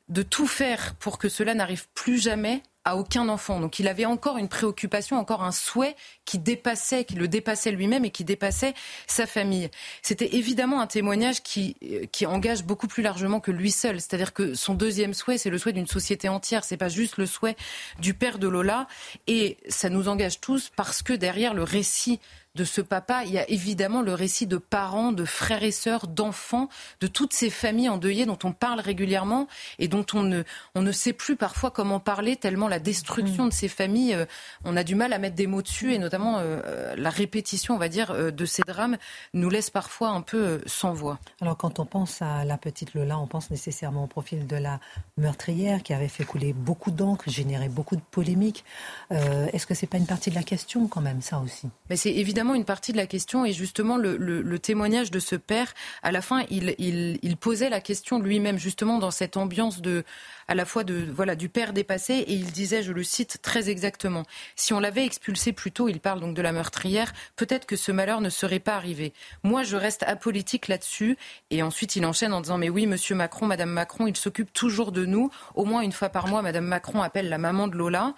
de 0.08 0.22
tout 0.22 0.46
faire 0.46 0.94
pour 0.94 1.18
que 1.18 1.28
cela 1.28 1.54
n'arrive 1.54 1.86
plus 1.94 2.18
jamais 2.18 2.62
à 2.86 2.96
aucun 2.96 3.28
enfant. 3.28 3.58
Donc 3.60 3.80
il 3.80 3.88
avait 3.88 4.06
encore 4.06 4.38
une 4.38 4.48
préoccupation, 4.48 5.18
encore 5.18 5.42
un 5.42 5.50
souhait 5.50 5.96
qui 6.24 6.38
dépassait, 6.38 7.04
qui 7.04 7.16
le 7.16 7.26
dépassait 7.26 7.72
lui-même 7.72 8.04
et 8.04 8.10
qui 8.10 8.24
dépassait 8.24 8.74
sa 9.08 9.26
famille. 9.26 9.68
C'était 10.02 10.36
évidemment 10.36 10.80
un 10.80 10.86
témoignage 10.86 11.42
qui, 11.42 11.76
euh, 11.82 12.06
qui 12.10 12.26
engage 12.26 12.64
beaucoup 12.64 12.86
plus 12.86 13.02
largement 13.02 13.40
que 13.40 13.50
lui 13.50 13.72
seul. 13.72 14.00
C'est-à-dire 14.00 14.32
que 14.32 14.54
son 14.54 14.74
deuxième 14.74 15.14
souhait, 15.14 15.36
c'est 15.36 15.50
le 15.50 15.58
souhait 15.58 15.72
d'une 15.72 15.88
société 15.88 16.28
entière. 16.28 16.62
C'est 16.62 16.76
pas 16.76 16.88
juste 16.88 17.16
le 17.16 17.26
souhait 17.26 17.56
du 17.98 18.14
père 18.14 18.38
de 18.38 18.46
Lola. 18.46 18.86
Et 19.26 19.58
ça 19.68 19.90
nous 19.90 20.06
engage 20.06 20.40
tous 20.40 20.70
parce 20.76 21.02
que 21.02 21.12
derrière 21.12 21.54
le 21.54 21.64
récit 21.64 22.20
de 22.56 22.64
ce 22.64 22.80
papa, 22.80 23.22
il 23.24 23.32
y 23.32 23.38
a 23.38 23.48
évidemment 23.50 24.02
le 24.02 24.14
récit 24.14 24.46
de 24.46 24.56
parents, 24.56 25.12
de 25.12 25.24
frères 25.24 25.62
et 25.62 25.70
sœurs, 25.70 26.08
d'enfants, 26.08 26.68
de 27.00 27.06
toutes 27.06 27.34
ces 27.34 27.50
familles 27.50 27.90
endeuillées 27.90 28.26
dont 28.26 28.38
on 28.42 28.52
parle 28.52 28.80
régulièrement 28.80 29.46
et 29.78 29.88
dont 29.88 30.06
on 30.14 30.22
ne, 30.22 30.42
on 30.74 30.80
ne 30.80 30.90
sait 30.90 31.12
plus 31.12 31.36
parfois 31.36 31.70
comment 31.70 32.00
parler, 32.00 32.36
tellement 32.36 32.66
la 32.66 32.78
destruction 32.78 33.44
mm. 33.44 33.48
de 33.50 33.54
ces 33.54 33.68
familles, 33.68 34.14
euh, 34.14 34.24
on 34.64 34.76
a 34.76 34.82
du 34.82 34.94
mal 34.94 35.12
à 35.12 35.18
mettre 35.18 35.36
des 35.36 35.46
mots 35.46 35.62
dessus 35.62 35.92
et 35.92 35.98
notamment 35.98 36.38
euh, 36.38 36.60
euh, 36.64 36.94
la 36.96 37.10
répétition, 37.10 37.74
on 37.74 37.78
va 37.78 37.88
dire, 37.88 38.32
de 38.32 38.44
ces 38.46 38.62
drames 38.62 38.96
nous 39.34 39.50
laisse 39.50 39.70
parfois 39.70 40.08
un 40.08 40.22
peu 40.22 40.62
sans 40.66 40.94
voix. 40.94 41.18
Alors 41.42 41.56
quand 41.56 41.78
on 41.78 41.84
pense 41.84 42.22
à 42.22 42.44
la 42.44 42.56
petite 42.56 42.94
Lola, 42.94 43.18
on 43.18 43.26
pense 43.26 43.50
nécessairement 43.50 44.04
au 44.04 44.06
profil 44.06 44.46
de 44.46 44.56
la 44.56 44.80
meurtrière 45.18 45.82
qui 45.82 45.92
avait 45.92 46.08
fait 46.08 46.24
couler 46.24 46.54
beaucoup 46.54 46.90
d'encre, 46.90 47.28
généré 47.28 47.68
beaucoup 47.68 47.96
de 47.96 48.02
polémiques. 48.10 48.64
Est-ce 49.10 49.66
que 49.66 49.74
c'est 49.74 49.86
pas 49.86 49.98
une 49.98 50.06
partie 50.06 50.30
de 50.30 50.34
la 50.34 50.42
question 50.42 50.88
quand 50.88 51.02
même, 51.02 51.20
ça 51.20 51.38
aussi? 51.38 51.68
Mais 51.90 51.96
c'est 51.96 52.12
évidemment 52.14 52.45
une 52.54 52.64
partie 52.64 52.92
de 52.92 52.96
la 52.96 53.06
question 53.06 53.44
et 53.44 53.52
justement 53.52 53.96
le, 53.96 54.58
témoignage 54.58 55.10
de 55.10 55.18
ce 55.18 55.36
père, 55.36 55.74
à 56.02 56.12
la 56.12 56.22
fin, 56.22 56.44
il, 56.50 57.36
posait 57.38 57.68
la 57.68 57.80
question 57.80 58.18
lui-même 58.18 58.58
justement 58.58 58.98
dans 58.98 59.10
cette 59.10 59.36
ambiance 59.36 59.80
de 59.80 60.04
à 60.48 60.54
la 60.54 60.64
fois 60.64 60.84
de, 60.84 61.04
voilà, 61.12 61.34
du 61.34 61.48
père 61.48 61.72
dépassé 61.72 62.14
et 62.14 62.32
il 62.32 62.52
disait, 62.52 62.82
je 62.82 62.92
le 62.92 63.02
cite 63.02 63.38
très 63.42 63.68
exactement, 63.68 64.22
si 64.54 64.72
on 64.72 64.80
l'avait 64.80 65.04
expulsé 65.04 65.52
plus 65.52 65.72
tôt, 65.72 65.88
il 65.88 65.98
parle 65.98 66.20
donc 66.20 66.34
de 66.34 66.42
la 66.42 66.52
meurtrière, 66.52 67.12
peut-être 67.34 67.66
que 67.66 67.74
ce 67.74 67.90
malheur 67.90 68.20
ne 68.20 68.30
serait 68.30 68.60
pas 68.60 68.76
arrivé. 68.76 69.12
Moi, 69.42 69.64
je 69.64 69.76
reste 69.76 70.04
apolitique 70.04 70.68
là-dessus 70.68 71.16
et 71.50 71.62
ensuite 71.62 71.96
il 71.96 72.06
enchaîne 72.06 72.32
en 72.32 72.40
disant, 72.40 72.58
mais 72.58 72.68
oui, 72.68 72.86
monsieur 72.86 73.16
Macron, 73.16 73.46
madame 73.46 73.70
Macron, 73.70 74.06
il 74.06 74.16
s'occupe 74.16 74.52
toujours 74.52 74.92
de 74.92 75.04
nous. 75.04 75.30
Au 75.54 75.64
moins 75.64 75.80
une 75.80 75.92
fois 75.92 76.10
par 76.10 76.28
mois, 76.28 76.42
madame 76.42 76.66
Macron 76.66 77.02
appelle 77.02 77.28
la 77.28 77.38
maman 77.38 77.66
de 77.66 77.76
Lola. 77.76 78.14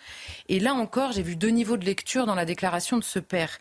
Et 0.48 0.60
là 0.60 0.74
encore, 0.74 1.12
j'ai 1.12 1.22
vu 1.22 1.36
deux 1.36 1.48
niveaux 1.48 1.76
de 1.76 1.84
lecture 1.84 2.26
dans 2.26 2.34
la 2.34 2.44
déclaration 2.44 2.98
de 2.98 3.04
ce 3.04 3.18
père. 3.18 3.58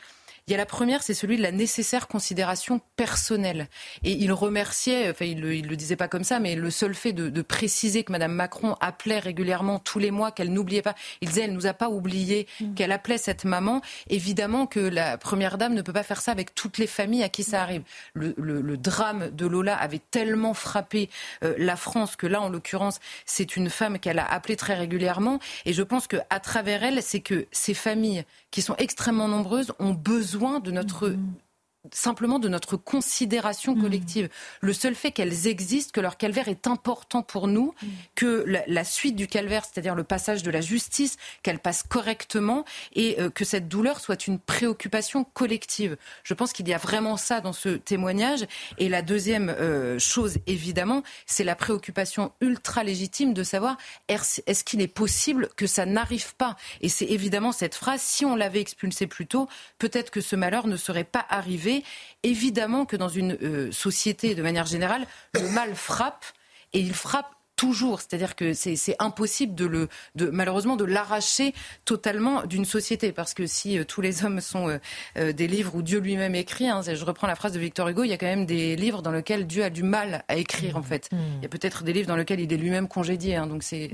Il 0.48 0.52
y 0.52 0.54
a 0.54 0.58
la 0.58 0.66
première, 0.66 1.04
c'est 1.04 1.14
celui 1.14 1.36
de 1.36 1.42
la 1.42 1.52
nécessaire 1.52 2.08
considération 2.08 2.80
personnelle. 2.96 3.68
Et 4.06 4.14
il 4.14 4.32
remerciait, 4.32 5.10
enfin 5.10 5.26
il 5.26 5.42
le, 5.42 5.54
le 5.56 5.76
disait 5.76 5.98
pas 5.98 6.08
comme 6.08 6.24
ça, 6.24 6.40
mais 6.40 6.56
le 6.56 6.70
seul 6.72 6.96
fait 6.96 7.12
de, 7.12 7.42
préciser 7.42 8.06
que 8.06 8.14
Mme 8.14 8.32
Macron 8.32 8.78
appelait 8.80 9.20
régulièrement 9.20 9.80
tous 9.80 10.00
les 10.00 10.10
mois, 10.10 10.32
qu'elle 10.32 10.54
n'oubliait 10.54 10.82
pas, 10.82 10.96
il 11.20 11.28
disait 11.28 11.42
elle 11.42 11.54
nous 11.54 11.68
a 11.68 11.74
pas 11.74 11.90
oublié, 11.90 12.48
mm. 12.62 12.76
qu'elle 12.76 12.94
appelait 12.94 13.18
cette 13.18 13.44
maman. 13.44 13.82
Évidemment 14.10 14.68
que 14.68 14.80
la 14.80 15.18
première 15.18 15.58
dame 15.58 15.74
ne 15.74 15.82
peut 15.82 15.92
pas 15.92 16.04
faire 16.04 16.22
ça 16.22 16.32
avec 16.32 16.56
toutes 16.56 16.78
les 16.78 16.88
familles 16.88 17.24
à 17.24 17.30
qui 17.30 17.44
ça 17.44 17.62
arrive. 17.62 17.84
Le, 18.14 18.78
drame 18.78 19.32
de 19.32 19.48
Lola 19.48 19.76
avait 19.76 20.02
tellement 20.12 20.54
frappé 20.54 21.10
euh, 21.44 21.56
la 21.58 21.76
France 21.76 22.16
que 22.16 22.26
là, 22.26 22.40
en 22.42 22.48
l'occurrence, 22.48 23.00
c'est 23.26 23.58
une 23.58 23.70
femme 23.70 24.00
qu'elle 24.00 24.20
a 24.20 24.26
appelée 24.26 24.56
très 24.56 24.76
régulièrement. 24.76 25.40
Et 25.66 25.74
je 25.74 25.84
pense 25.84 26.08
qu'à 26.08 26.40
travers 26.40 26.84
elle, 26.84 27.04
c'est 27.04 27.20
que 27.20 27.48
ces 27.52 27.74
familles 27.74 28.24
qui 28.52 28.62
sont 28.62 28.76
extrêmement 28.78 29.28
nombreuses 29.28 29.74
ont 29.80 29.94
besoin 29.94 30.37
de 30.38 30.72
notre 30.72 31.10
mm-hmm 31.10 31.47
simplement 31.94 32.40
de 32.40 32.50
notre 32.50 32.78
considération 32.78 33.76
mm. 33.76 33.82
collective. 33.82 34.30
Le 34.62 34.74
seul 34.74 34.96
fait 34.96 35.12
qu'elles 35.12 35.48
existent, 35.48 35.92
que 35.94 36.02
leur 36.02 36.18
calvaire 36.18 36.48
est 36.48 36.68
important 36.68 37.22
pour 37.22 37.48
nous, 37.48 37.74
mm. 37.82 37.88
que 38.16 38.46
la, 38.68 38.84
suite 38.84 39.16
du 39.16 39.28
calvaire, 39.28 39.66
c'est-à-dire 39.66 39.96
le 39.96 40.04
passage 40.04 40.44
de 40.44 40.52
la 40.52 40.62
justice, 40.62 41.18
qu'elle 41.44 41.60
passe 41.60 41.84
correctement 41.84 42.66
et 42.94 43.20
euh, 43.20 43.30
que 43.30 43.46
cette 43.46 43.68
douleur 43.68 44.00
soit 44.00 44.28
une 44.28 44.40
préoccupation 44.40 45.24
collective. 45.24 45.98
Je 46.24 46.34
pense 46.34 46.54
qu'il 46.54 46.68
y 46.68 46.74
a 46.74 46.78
vraiment 46.78 47.18
ça 47.18 47.42
dans 47.42 47.54
ce 47.54 47.70
témoignage. 47.70 48.46
Et 48.78 48.90
la 48.90 49.02
deuxième 49.02 49.50
euh, 49.50 50.00
chose, 50.00 50.38
évidemment, 50.48 51.04
c'est 51.26 51.44
la 51.44 51.56
préoccupation 51.56 52.32
ultra 52.42 52.84
légitime 52.84 53.34
de 53.34 53.44
savoir 53.44 53.78
est-ce 54.08 54.64
qu'il 54.64 54.82
est 54.82 54.88
possible 54.88 55.50
que 55.56 55.68
ça 55.68 55.86
n'arrive 55.86 56.36
pas? 56.36 56.56
Et 56.82 56.90
c'est 56.90 57.06
évidemment 57.06 57.52
cette 57.52 57.76
phrase, 57.76 58.02
si 58.02 58.26
on 58.26 58.36
l'avait 58.36 58.62
expulsé 58.62 59.08
plus 59.08 59.28
tôt, 59.28 59.48
peut-être 59.80 60.12
que 60.12 60.22
ce 60.22 60.36
malheur 60.36 60.68
ne 60.68 60.78
serait 60.78 61.04
pas 61.04 61.26
arrivé 61.30 61.77
Évidemment 62.24 62.86
que 62.86 62.96
dans 62.96 63.10
une 63.10 63.38
euh, 63.42 63.72
société, 63.72 64.36
de 64.36 64.42
manière 64.42 64.66
générale, 64.66 65.06
le 65.34 65.50
mal 65.50 65.76
frappe 65.76 66.26
et 66.74 66.80
il 66.80 66.94
frappe 66.94 67.28
toujours. 67.58 68.00
C'est-à-dire 68.00 68.36
que 68.36 68.54
c'est 68.54 68.96
impossible 69.00 69.56
de 69.56 69.66
le, 69.66 69.90
de, 70.16 70.30
malheureusement, 70.30 70.76
de 70.76 70.86
l'arracher 70.86 71.54
totalement 71.84 72.46
d'une 72.46 72.66
société. 72.66 73.12
Parce 73.12 73.34
que 73.34 73.48
si 73.48 73.78
euh, 73.78 73.84
tous 73.84 74.00
les 74.00 74.24
hommes 74.24 74.40
sont 74.40 74.80
euh, 75.18 75.34
des 75.34 75.48
livres 75.48 75.76
où 75.76 75.82
Dieu 75.82 76.00
lui-même 76.00 76.36
écrit, 76.36 76.70
hein, 76.70 76.82
je 76.82 77.04
reprends 77.04 77.28
la 77.28 77.36
phrase 77.36 77.54
de 77.54 77.60
Victor 77.60 77.90
Hugo, 77.90 78.04
il 78.04 78.10
y 78.10 78.14
a 78.14 78.18
quand 78.18 78.28
même 78.28 78.46
des 78.46 78.76
livres 78.76 79.02
dans 79.02 79.12
lesquels 79.12 79.48
Dieu 79.48 79.64
a 79.64 79.70
du 79.70 79.84
mal 79.84 80.24
à 80.28 80.36
écrire, 80.36 80.78
en 80.78 80.84
fait. 80.84 81.10
Mmh. 81.12 81.18
Il 81.38 81.44
y 81.44 81.46
a 81.46 81.50
peut-être 81.50 81.84
des 81.84 81.94
livres 81.94 82.08
dans 82.08 82.16
lesquels 82.16 82.40
il 82.40 82.54
est 82.54 82.58
lui-même 82.58 82.88
congédié. 82.88 83.36
Hein, 83.36 83.48
donc 83.48 83.64
c'est 83.64 83.90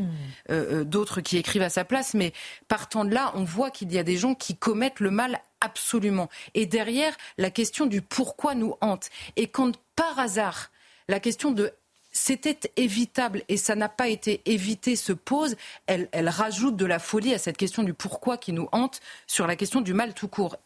mmh. 0.50 0.84
d'autres 0.84 1.22
qui 1.22 1.38
écrivent 1.38 1.62
à 1.62 1.70
sa 1.70 1.86
place. 1.86 2.14
Mais 2.14 2.34
partant 2.68 3.06
de 3.06 3.14
là, 3.14 3.32
on 3.36 3.44
voit 3.44 3.72
qu'il 3.72 3.92
y 3.94 3.98
a 3.98 4.04
des 4.04 4.18
gens 4.18 4.36
qui 4.36 4.58
commettent 4.58 5.00
le 5.00 5.12
mal 5.12 5.40
Absolument. 5.64 6.30
Et 6.56 6.66
derrière, 6.66 7.16
la 7.38 7.50
question 7.50 7.86
du 7.86 8.02
pourquoi 8.02 8.54
nous 8.54 8.76
hante. 8.82 9.10
Et 9.38 9.48
quand 9.48 9.78
par 9.96 10.20
hasard, 10.20 10.72
la 11.08 11.22
question 11.22 11.52
de 11.52 11.72
c'était 12.12 12.60
évitable 12.76 13.44
et 13.48 13.58
ça 13.58 13.74
n'a 13.74 13.90
pas 13.90 14.10
été 14.10 14.42
évité 14.46 14.96
se 14.96 15.14
pose, 15.14 15.56
elle, 15.88 16.10
rajoute 16.14 16.76
de 16.76 16.86
la 16.86 17.00
folie 17.00 17.34
à 17.34 17.40
cette 17.40 17.58
question 17.58 17.82
du 17.82 17.94
pourquoi 17.94 18.38
qui 18.38 18.52
nous 18.52 18.68
hante 18.72 19.00
sur 19.26 19.48
la 19.48 19.56
question 19.56 19.82
du 19.82 19.94
mal 19.94 20.14
tout 20.14 20.28
court. 20.28 20.58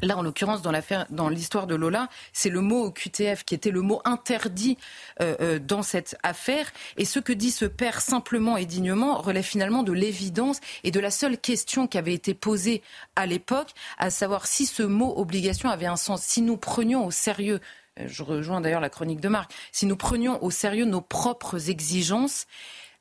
Là, 0.00 0.16
en 0.16 0.22
l'occurrence, 0.22 0.62
dans 0.62 0.72
l'affaire, 0.72 1.06
dans 1.10 1.28
l'histoire 1.28 1.66
de 1.66 1.74
Lola, 1.74 2.08
c'est 2.32 2.48
le 2.48 2.60
mot 2.60 2.90
QTF 2.90 3.44
qui 3.44 3.54
était 3.54 3.70
le 3.70 3.82
mot 3.82 4.00
interdit 4.04 4.76
euh, 5.20 5.36
euh, 5.40 5.58
dans 5.58 5.82
cette 5.82 6.16
affaire. 6.22 6.72
Et 6.96 7.04
ce 7.04 7.20
que 7.20 7.32
dit 7.32 7.50
ce 7.50 7.66
père 7.66 8.00
simplement 8.00 8.56
et 8.56 8.64
dignement 8.64 9.18
relève 9.18 9.44
finalement 9.44 9.82
de 9.82 9.92
l'évidence 9.92 10.60
et 10.82 10.90
de 10.90 10.98
la 10.98 11.10
seule 11.10 11.38
question 11.38 11.86
qui 11.86 11.98
avait 11.98 12.14
été 12.14 12.34
posée 12.34 12.82
à 13.14 13.26
l'époque, 13.26 13.70
à 13.98 14.10
savoir 14.10 14.46
si 14.46 14.66
ce 14.66 14.82
mot 14.82 15.12
obligation 15.16 15.68
avait 15.68 15.86
un 15.86 15.96
sens, 15.96 16.22
si 16.22 16.42
nous 16.42 16.56
prenions 16.56 17.06
au 17.06 17.10
sérieux 17.10 17.60
euh, 18.00 18.04
je 18.08 18.22
rejoins 18.22 18.60
d'ailleurs 18.60 18.80
la 18.80 18.90
chronique 18.90 19.20
de 19.20 19.28
Marc, 19.28 19.52
si 19.70 19.86
nous 19.86 19.96
prenions 19.96 20.42
au 20.42 20.50
sérieux 20.50 20.84
nos 20.84 21.00
propres 21.00 21.68
exigences, 21.70 22.46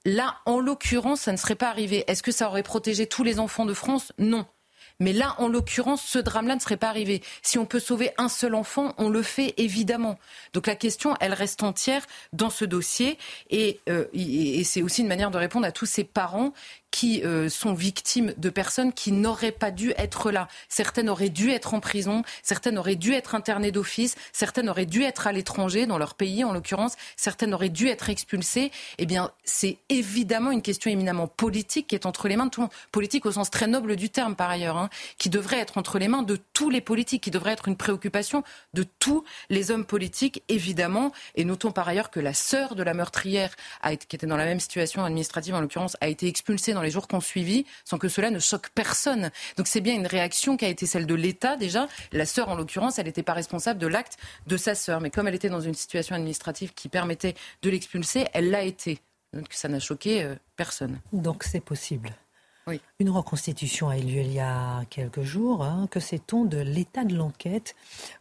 là, 0.05 0.37
en 0.45 0.59
l'occurrence, 0.59 1.21
ça 1.21 1.31
ne 1.31 1.37
serait 1.37 1.55
pas 1.55 1.69
arrivé. 1.69 2.03
Est-ce 2.07 2.23
que 2.23 2.31
ça 2.31 2.47
aurait 2.47 2.63
protégé 2.63 3.07
tous 3.07 3.23
les 3.23 3.39
enfants 3.39 3.65
de 3.65 3.73
France? 3.73 4.11
Non. 4.17 4.45
Mais 5.01 5.13
là, 5.13 5.35
en 5.39 5.47
l'occurrence, 5.47 6.03
ce 6.03 6.19
drame-là 6.19 6.55
ne 6.55 6.59
serait 6.59 6.77
pas 6.77 6.87
arrivé. 6.87 7.23
Si 7.41 7.57
on 7.57 7.65
peut 7.65 7.79
sauver 7.79 8.11
un 8.17 8.29
seul 8.29 8.53
enfant, 8.53 8.93
on 8.99 9.09
le 9.09 9.23
fait 9.23 9.55
évidemment. 9.57 10.19
Donc 10.53 10.67
la 10.67 10.75
question, 10.75 11.15
elle 11.19 11.33
reste 11.33 11.63
entière 11.63 12.05
dans 12.33 12.51
ce 12.51 12.65
dossier. 12.65 13.17
Et, 13.49 13.79
euh, 13.89 14.05
et 14.13 14.63
c'est 14.63 14.83
aussi 14.83 15.01
une 15.01 15.07
manière 15.07 15.31
de 15.31 15.39
répondre 15.39 15.65
à 15.65 15.71
tous 15.71 15.87
ces 15.87 16.03
parents 16.03 16.53
qui 16.91 17.23
euh, 17.23 17.49
sont 17.49 17.73
victimes 17.73 18.33
de 18.37 18.49
personnes 18.49 18.93
qui 18.93 19.11
n'auraient 19.11 19.51
pas 19.51 19.71
dû 19.71 19.93
être 19.97 20.31
là. 20.31 20.47
Certaines 20.69 21.09
auraient 21.09 21.29
dû 21.29 21.49
être 21.49 21.73
en 21.73 21.79
prison, 21.79 22.23
certaines 22.43 22.77
auraient 22.77 22.95
dû 22.95 23.13
être 23.13 23.33
internées 23.33 23.71
d'office, 23.71 24.15
certaines 24.33 24.69
auraient 24.69 24.85
dû 24.85 25.03
être 25.03 25.25
à 25.25 25.31
l'étranger, 25.31 25.85
dans 25.85 25.97
leur 25.97 26.15
pays 26.15 26.43
en 26.43 26.51
l'occurrence, 26.51 26.95
certaines 27.15 27.53
auraient 27.53 27.69
dû 27.69 27.87
être 27.87 28.09
expulsées. 28.09 28.71
Eh 28.97 29.05
bien, 29.05 29.31
c'est 29.43 29.77
évidemment 29.89 30.51
une 30.51 30.61
question 30.61 30.91
éminemment 30.91 31.27
politique 31.27 31.87
qui 31.87 31.95
est 31.95 32.05
entre 32.05 32.27
les 32.27 32.35
mains 32.35 32.45
de 32.45 32.51
tout 32.51 32.61
le 32.61 32.65
monde. 32.65 32.73
Politique 32.91 33.25
au 33.25 33.31
sens 33.31 33.49
très 33.49 33.67
noble 33.67 33.95
du 33.95 34.09
terme, 34.09 34.35
par 34.35 34.49
ailleurs, 34.49 34.77
hein, 34.77 34.89
qui 35.17 35.29
devrait 35.29 35.59
être 35.59 35.77
entre 35.77 35.97
les 35.97 36.09
mains 36.09 36.23
de 36.23 36.37
tous 36.53 36.69
les 36.69 36.81
politiques, 36.81 37.23
qui 37.23 37.31
devrait 37.31 37.53
être 37.53 37.67
une 37.67 37.77
préoccupation 37.77 38.43
de 38.73 38.83
tous 38.99 39.23
les 39.49 39.71
hommes 39.71 39.85
politiques, 39.85 40.43
évidemment. 40.49 41.11
Et 41.35 41.45
notons 41.45 41.71
par 41.71 41.87
ailleurs 41.87 42.11
que 42.11 42.19
la 42.19 42.33
sœur 42.33 42.75
de 42.75 42.83
la 42.83 42.93
meurtrière, 42.93 43.55
qui 43.83 44.15
était 44.15 44.27
dans 44.27 44.37
la 44.37 44.45
même 44.45 44.59
situation 44.59 45.05
administrative 45.05 45.55
en 45.55 45.61
l'occurrence, 45.61 45.95
a 46.01 46.09
été 46.09 46.27
expulsée 46.27 46.73
dans 46.82 46.86
les 46.86 46.91
jours 46.91 47.07
qui 47.07 47.13
ont 47.13 47.21
suivi 47.21 47.65
sans 47.86 47.99
que 47.99 48.07
cela 48.07 48.32
ne 48.32 48.39
choque 48.39 48.69
personne. 48.69 49.29
Donc 49.55 49.67
c'est 49.67 49.82
bien 49.82 49.93
une 49.93 50.07
réaction 50.07 50.57
qui 50.57 50.65
a 50.65 50.67
été 50.67 50.88
celle 50.88 51.05
de 51.05 51.13
l'État 51.13 51.55
déjà. 51.55 51.88
La 52.11 52.25
sœur, 52.25 52.49
en 52.49 52.55
l'occurrence, 52.55 52.97
elle 52.97 53.05
n'était 53.05 53.21
pas 53.21 53.34
responsable 53.34 53.79
de 53.79 53.86
l'acte 53.86 54.17
de 54.47 54.57
sa 54.57 54.73
sœur. 54.73 54.99
Mais 54.99 55.11
comme 55.11 55.27
elle 55.27 55.36
était 55.36 55.49
dans 55.49 55.61
une 55.61 55.75
situation 55.75 56.15
administrative 56.15 56.73
qui 56.73 56.89
permettait 56.89 57.36
de 57.61 57.69
l'expulser, 57.69 58.25
elle 58.34 58.49
l'a 58.49 58.63
été. 58.63 58.99
Donc 59.32 59.45
ça 59.51 59.67
n'a 59.67 59.79
choqué 59.79 60.23
euh, 60.23 60.36
personne. 60.55 60.99
Donc 61.13 61.43
c'est 61.43 61.63
possible. 61.63 62.09
Une 62.99 63.09
reconstitution 63.09 63.89
a 63.89 63.97
eu 63.97 64.01
lieu 64.01 64.22
il 64.22 64.34
y 64.34 64.39
a 64.39 64.84
quelques 64.89 65.22
jours. 65.22 65.63
Hein. 65.63 65.88
Que 65.91 65.99
sait-on 65.99 66.45
de 66.45 66.57
l'état 66.57 67.03
de 67.03 67.15
l'enquête 67.15 67.76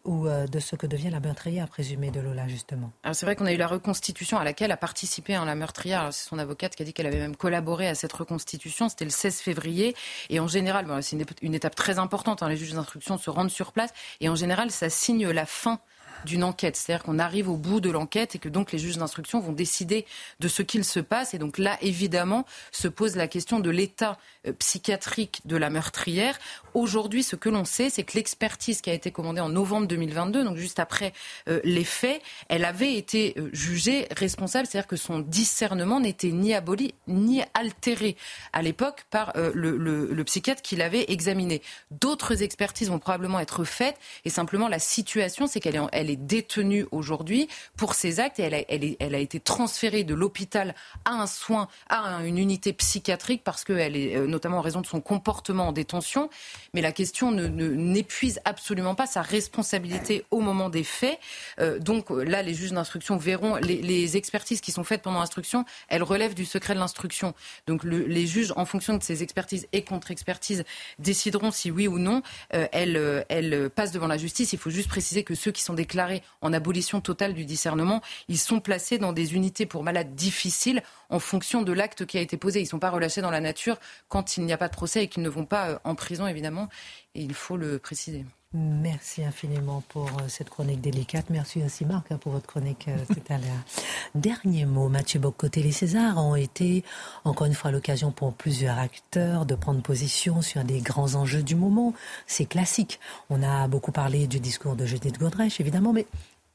ou 0.05 0.27
euh, 0.27 0.47
de 0.47 0.59
ce 0.59 0.77
que 0.77 0.87
devient 0.87 1.11
la 1.11 1.21
meurtrière 1.21 1.69
présumée 1.69 2.11
de 2.11 2.21
Lola, 2.21 2.49
justement? 2.49 2.91
Alors 3.03 3.15
c'est 3.15 3.27
vrai 3.27 3.37
qu'on 3.37 3.47
a 3.47 3.53
eu 3.53 3.57
la 3.57 3.67
reconstitution 3.67 4.39
à 4.39 4.45
laquelle 4.45 4.73
a 4.73 4.77
participé 4.77 5.35
hein, 5.35 5.45
la 5.45 5.55
meurtrière. 5.55 6.09
C'est 6.13 6.29
son 6.29 6.39
avocate 6.39 6.75
qui 6.75 6.83
a 6.83 6.85
dit 6.85 6.93
qu'elle 6.93 7.07
avait 7.07 7.19
même 7.19 7.37
collaboré 7.37 7.89
à 7.89 7.95
cette 7.95 8.13
reconstitution. 8.13 8.89
C'était 8.89 9.05
le 9.05 9.11
16 9.11 9.41
février. 9.41 9.95
Et 10.29 10.41
en 10.41 10.49
général, 10.49 10.87
c'est 11.03 11.17
une, 11.43 11.55
étape 11.55 11.75
très 11.75 11.99
importante. 11.99 12.43
Hein. 12.43 12.49
Les 12.49 12.57
juges 12.57 12.73
d'instruction 12.73 13.19
se 13.19 13.31
rendent 13.31 13.51
sur 13.51 13.73
place. 13.73 13.91
Et 14.21 14.29
en 14.29 14.35
général, 14.35 14.71
ça 14.71 14.89
signe 14.91 15.29
la 15.29 15.47
fin 15.47 15.81
d'une 16.25 16.45
enquête. 16.45 16.77
C'est-à-dire 16.77 17.05
qu'on 17.05 17.19
arrive 17.19 17.49
au 17.49 17.57
bout 17.57 17.81
de 17.81 17.91
l'enquête 17.91 18.35
et 18.35 18.39
que 18.39 18.49
donc 18.49 18.73
les 18.73 18.79
juges 18.79 18.99
d'instruction 18.99 19.41
vont 19.41 19.53
décider 19.53 20.07
de 20.41 20.49
ce 20.49 20.63
qu'il 20.63 20.85
se 20.85 21.01
passe. 21.01 21.35
Et 21.35 21.39
donc 21.39 21.59
là, 21.59 21.79
évidemment, 21.81 22.45
se 22.73 22.89
pose 22.89 23.17
la 23.17 23.29
question 23.29 23.61
de 23.61 23.71
l'état 23.71 24.19
psychiatrique 24.59 25.41
de 25.45 25.57
la 25.57 25.71
meurtrière. 25.71 26.39
Aujourd'hui, 26.73 27.23
ce 27.23 27.37
que 27.37 27.49
l'on 27.49 27.65
sait, 27.65 27.91
c'est 27.91 28.05
que 28.05 28.15
l'expertise 28.15 28.81
qui 28.81 28.91
a 28.91 28.95
été 28.95 29.11
commandée 29.11 29.41
en 29.41 29.49
novembre 29.49 29.87
2022, 29.87 30.45
donc 30.45 30.57
juste 30.57 30.79
après 30.79 31.13
euh, 31.49 31.61
les 31.65 31.85
faits, 31.85 32.23
elle 32.49 32.65
avait 32.65 32.95
été 32.95 33.35
euh, 33.37 33.51
jugée 33.53 34.07
responsable, 34.17 34.67
c'est-à-dire 34.67 34.87
que 34.87 34.97
son 34.97 35.19
discernement 35.19 36.01
n'était 36.01 36.31
ni 36.31 36.55
aboli 36.55 36.95
ni 37.07 37.43
altéré 37.55 38.17
à 38.53 38.63
l'époque 38.63 39.05
par 39.11 39.33
le, 39.35 40.23
psychiatre 40.25 40.63
qui 40.63 40.77
l'avait 40.77 41.07
examiné. 41.09 41.63
D'autres 41.91 42.43
expertises 42.43 42.89
vont 42.89 42.99
probablement 42.99 43.41
être 43.41 43.65
faites 43.65 43.97
et 44.25 44.31
simplement 44.31 44.69
la 44.69 44.79
situation, 44.79 45.47
c'est 45.47 45.61
qu'elle 45.61 45.77
est, 45.77 46.17
détenue 46.17 46.87
aujourd'hui 46.93 47.49
pour 47.77 47.95
ses 47.95 48.21
actes 48.21 48.39
et 48.39 48.97
elle 49.01 49.15
a 49.15 49.19
été 49.19 49.41
transférée 49.41 50.05
de 50.05 50.15
l'hôpital 50.15 50.75
à 51.05 51.13
un 51.13 51.27
soin, 51.27 51.69
à 51.89 52.21
une 52.25 52.39
unité 52.39 52.73
psychiatrique 52.73 53.43
parce 53.45 53.65
qu'elle 53.65 53.97
est 53.97 54.30
notamment 54.31 54.59
en 54.59 54.63
raison 54.63 54.81
de 54.81 54.87
son 54.87 55.01
comportement 55.01 55.69
en 55.69 55.73
détention. 55.73 56.31
Mais 56.75 56.81
la 56.81 56.93
question 56.93 57.31
ne, 57.31 57.47
n'épuise 57.49 58.41
absolument 58.45 58.95
pas 58.95 59.07
sa 59.07 59.23
responsabilité 59.23 60.25
au 60.31 60.41
moment 60.41 60.71
des 60.71 60.85
faits. 60.85 61.19
Euh, 61.59 61.79
donc 61.79 62.11
là, 62.11 62.43
les 62.43 62.55
juges 62.55 62.73
d'instruction 62.73 63.17
verront 63.17 63.57
les, 63.57 64.17
expertises 64.17 64.61
qui 64.61 64.73
sont 64.73 64.83
faites 64.83 65.03
pendant 65.03 65.21
l'instruction, 65.21 65.65
elles 65.89 66.03
relèvent 66.03 66.35
du 66.35 66.45
secret 66.45 66.75
de 66.75 66.81
l'instruction. 66.81 67.35
Donc 67.67 67.85
les 67.85 68.27
juges, 68.27 68.53
en 68.57 68.65
fonction 68.65 68.97
de 68.97 69.03
ces 69.03 69.23
expertises 69.23 69.69
et 69.73 69.83
contre-expertises, 69.83 70.65
décideront 70.99 71.51
si 71.51 71.71
oui 71.71 71.87
ou 71.87 71.99
non 71.99 72.23
euh, 72.55 72.67
elles, 72.73 72.97
euh, 72.97 73.23
elles 73.29 73.71
passent 73.71 73.93
devant 73.93 74.07
la 74.07 74.17
justice. 74.17 74.53
Il 74.53 74.59
faut 74.59 74.71
juste 74.71 74.89
préciser 74.89 75.23
que 75.23 75.35
ceux 75.35 75.53
qui 75.53 75.63
sont 75.63 75.75
déclarés 75.75 76.23
en 76.41 76.53
abolition 76.53 77.01
totale 77.01 77.35
du 77.35 77.45
discernement, 77.45 78.01
ils 78.29 78.39
sont 78.39 78.61
placés 78.61 78.99
dans 78.99 79.13
des 79.13 79.35
unités 79.35 79.67
pour 79.67 79.83
malades 79.83 80.15
difficiles 80.15 80.83
en 81.09 81.19
fonction 81.19 81.63
de 81.63 81.73
l'acte 81.73 82.07
qui 82.07 82.19
a 82.19 82.21
été 82.21 82.37
posé. 82.37 82.61
Ils 82.61 82.65
ne 82.65 82.69
sont 82.69 82.79
pas 82.79 82.91
relâchés 82.91 83.21
dans 83.21 83.31
la 83.31 83.41
nature 83.41 83.79
quand 84.09 84.20
il 84.23 84.45
n'y 84.45 84.53
a 84.53 84.59
pas 84.59 84.69
de 84.69 84.75
procès 84.75 85.05
et 85.05 85.09
qu'ils 85.09 85.23
ne 85.23 85.29
vont 85.29 85.47
pas 85.47 85.71
euh, 85.71 85.79
en 85.85 85.95
prison, 85.95 86.27
évidemment. 86.27 86.69
Et 87.15 87.23
il 87.23 87.35
faut 87.35 87.57
le 87.57 87.79
préciser. 87.79 88.25
Merci 88.53 89.23
infiniment 89.23 89.81
pour 89.91 90.07
euh, 90.09 90.27
cette 90.27 90.51
chronique 90.51 90.81
délicate. 90.81 91.27
Merci 91.31 91.63
aussi 91.63 91.85
Marc 91.85 92.11
hein, 92.11 92.19
pour 92.21 92.33
votre 92.33 92.49
chronique 92.49 92.89
euh, 92.89 92.97
tout 93.07 93.23
à 93.33 93.39
l'heure. 93.39 93.63
Dernier 94.17 94.65
mot, 94.67 94.89
Mathieu 94.89 95.21
Bocoté, 95.21 95.63
les 95.63 95.71
Césars 95.71 96.19
ont 96.19 96.35
été 96.35 96.83
encore 97.23 97.47
une 97.47 97.55
fois 97.55 97.71
l'occasion 97.71 98.11
pour 98.11 98.35
plusieurs 98.35 98.77
acteurs 98.77 99.47
de 99.47 99.55
prendre 99.55 99.81
position 99.83 100.43
sur 100.43 100.65
des 100.65 100.81
grands 100.81 101.15
enjeux 101.15 101.45
du 101.45 101.55
moment. 101.55 101.95
C'est 102.27 102.47
classique. 102.47 102.99
On 103.29 103.41
a 103.45 103.69
beaucoup 103.69 103.93
parlé 103.93 104.27
du 104.27 104.41
discours 104.41 104.75
de 104.75 104.85
Judith 104.85 105.19
Godrèche, 105.19 105.61
évidemment, 105.61 105.93
mais 105.93 106.07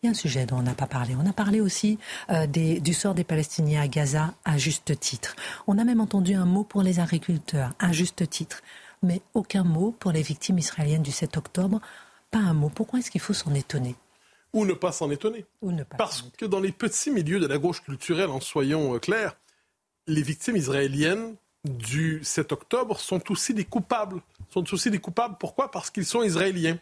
il 0.02 0.08
y 0.08 0.10
a 0.10 0.12
un 0.12 0.16
sujet 0.16 0.46
dont 0.46 0.58
on 0.58 0.62
n'a 0.62 0.76
pas 0.76 0.88
parlé. 0.88 1.16
On 1.16 1.28
a 1.28 1.34
parlé 1.34 1.62
aussi 1.62 1.98
euh, 2.30 2.46
du 2.48 2.94
sort 2.94 3.16
des 3.16 3.24
Palestiniens 3.24 3.82
à 3.82 3.88
Gaza 3.88 4.34
à 4.44 4.58
juste 4.58 5.00
titre. 5.00 5.36
On 5.68 5.78
a 5.78 5.84
même 5.84 6.02
entendu 6.02 6.36
un 6.36 6.46
mot 6.46 6.64
pour 6.64 6.84
les 6.84 7.00
agriculteurs, 7.00 7.74
à 7.80 7.92
juste 7.92 8.30
titre, 8.30 8.62
mais 9.02 9.22
aucun 9.34 9.64
mot 9.64 9.96
pour 10.00 10.12
les 10.12 10.22
victimes 10.22 10.60
israéliennes 10.60 11.04
du 11.04 11.12
7 11.12 11.38
octobre. 11.38 11.82
Pas 12.32 12.40
un 12.40 12.54
mot. 12.54 12.70
Pourquoi 12.70 13.00
est-ce 13.00 13.12
qu'il 13.12 13.22
faut 13.22 13.34
s'en 13.34 13.54
étonner? 13.54 13.96
Ou 14.54 14.66
ne 14.66 14.74
pas 14.74 14.92
s'en 14.92 15.12
étonner. 15.12 15.46
Ou 15.62 15.72
ne 15.72 15.84
pas 15.84 15.98
Parce 15.98 16.24
que 16.38 16.46
dans 16.46 16.60
les 16.60 16.72
petits 16.72 17.12
milieux 17.12 17.40
de 17.40 17.48
la 17.48 17.58
gauche 17.58 17.82
culturelle, 17.82 18.30
en 18.30 18.40
soyons 18.40 18.96
euh, 18.96 19.00
clairs, 19.00 19.36
les 20.08 20.22
victimes 20.22 20.56
israéliennes 20.56 21.36
du 21.66 22.22
7 22.24 22.52
octobre 22.52 23.00
sont 23.00 23.32
aussi 23.32 23.54
des 23.54 23.66
coupables. 23.66 24.22
Sont 24.50 24.74
aussi 24.74 24.90
des 24.90 25.00
coupables. 25.00 25.36
Pourquoi? 25.40 25.72
Parce 25.72 25.90
qu'ils 25.90 26.06
sont 26.06 26.24
israéliens. 26.24 26.78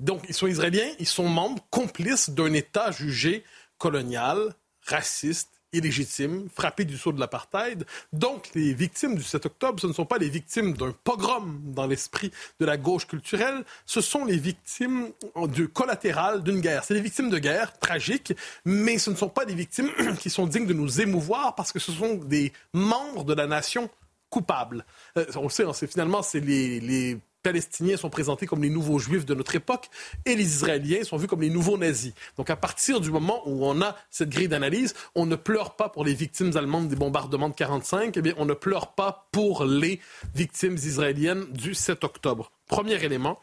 Donc, 0.00 0.24
ils 0.28 0.34
sont 0.34 0.46
israéliens, 0.46 0.90
ils 0.98 1.06
sont 1.06 1.28
membres 1.28 1.62
complices 1.70 2.30
d'un 2.30 2.52
État 2.52 2.90
jugé 2.92 3.44
colonial, 3.78 4.54
raciste, 4.86 5.50
illégitime, 5.72 6.48
frappé 6.54 6.84
du 6.84 6.96
sceau 6.96 7.12
de 7.12 7.20
l'apartheid. 7.20 7.84
Donc, 8.12 8.50
les 8.54 8.72
victimes 8.72 9.16
du 9.16 9.22
7 9.22 9.46
octobre, 9.46 9.80
ce 9.80 9.86
ne 9.86 9.92
sont 9.92 10.06
pas 10.06 10.18
les 10.18 10.28
victimes 10.28 10.74
d'un 10.74 10.92
pogrom 11.04 11.60
dans 11.64 11.86
l'esprit 11.86 12.30
de 12.58 12.64
la 12.64 12.76
gauche 12.76 13.06
culturelle, 13.06 13.64
ce 13.84 14.00
sont 14.00 14.24
les 14.24 14.38
victimes 14.38 15.10
du 15.48 15.68
collatéral 15.68 16.42
d'une 16.42 16.60
guerre. 16.60 16.84
C'est 16.84 16.94
des 16.94 17.00
victimes 17.00 17.30
de 17.30 17.38
guerre 17.38 17.78
tragiques, 17.78 18.34
mais 18.64 18.98
ce 18.98 19.10
ne 19.10 19.16
sont 19.16 19.28
pas 19.28 19.44
des 19.44 19.54
victimes 19.54 19.90
qui 20.20 20.30
sont 20.30 20.46
dignes 20.46 20.66
de 20.66 20.74
nous 20.74 21.00
émouvoir 21.00 21.54
parce 21.54 21.72
que 21.72 21.78
ce 21.78 21.92
sont 21.92 22.14
des 22.14 22.52
membres 22.72 23.24
de 23.24 23.34
la 23.34 23.46
nation 23.46 23.90
coupable. 24.30 24.84
Euh, 25.16 25.24
on 25.36 25.44
le 25.44 25.48
sait, 25.48 25.64
hein, 25.64 25.72
finalement, 25.72 26.22
c'est 26.22 26.40
les, 26.40 26.80
les 26.80 27.18
Palestiniens 27.42 27.96
sont 27.96 28.10
présentés 28.10 28.46
comme 28.46 28.62
les 28.62 28.70
nouveaux 28.70 28.98
juifs 28.98 29.24
de 29.24 29.34
notre 29.34 29.54
époque 29.54 29.88
et 30.26 30.34
les 30.34 30.44
Israéliens 30.44 31.04
sont 31.04 31.16
vus 31.16 31.26
comme 31.26 31.40
les 31.40 31.50
nouveaux 31.50 31.78
nazis. 31.78 32.12
Donc 32.36 32.50
à 32.50 32.56
partir 32.56 33.00
du 33.00 33.10
moment 33.10 33.42
où 33.46 33.64
on 33.64 33.80
a 33.80 33.96
cette 34.10 34.30
grille 34.30 34.48
d'analyse, 34.48 34.94
on 35.14 35.26
ne 35.26 35.36
pleure 35.36 35.76
pas 35.76 35.88
pour 35.88 36.04
les 36.04 36.14
victimes 36.14 36.56
allemandes 36.56 36.88
des 36.88 36.96
bombardements 36.96 37.48
de 37.48 37.54
45, 37.54 38.16
eh 38.16 38.22
bien 38.22 38.34
on 38.36 38.44
ne 38.44 38.54
pleure 38.54 38.94
pas 38.94 39.28
pour 39.32 39.64
les 39.64 40.00
victimes 40.34 40.74
israéliennes 40.74 41.46
du 41.52 41.74
7 41.74 42.04
octobre. 42.04 42.50
Premier 42.66 43.02
élément. 43.02 43.40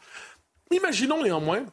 Imaginons 0.70 1.22
néanmoins 1.22 1.64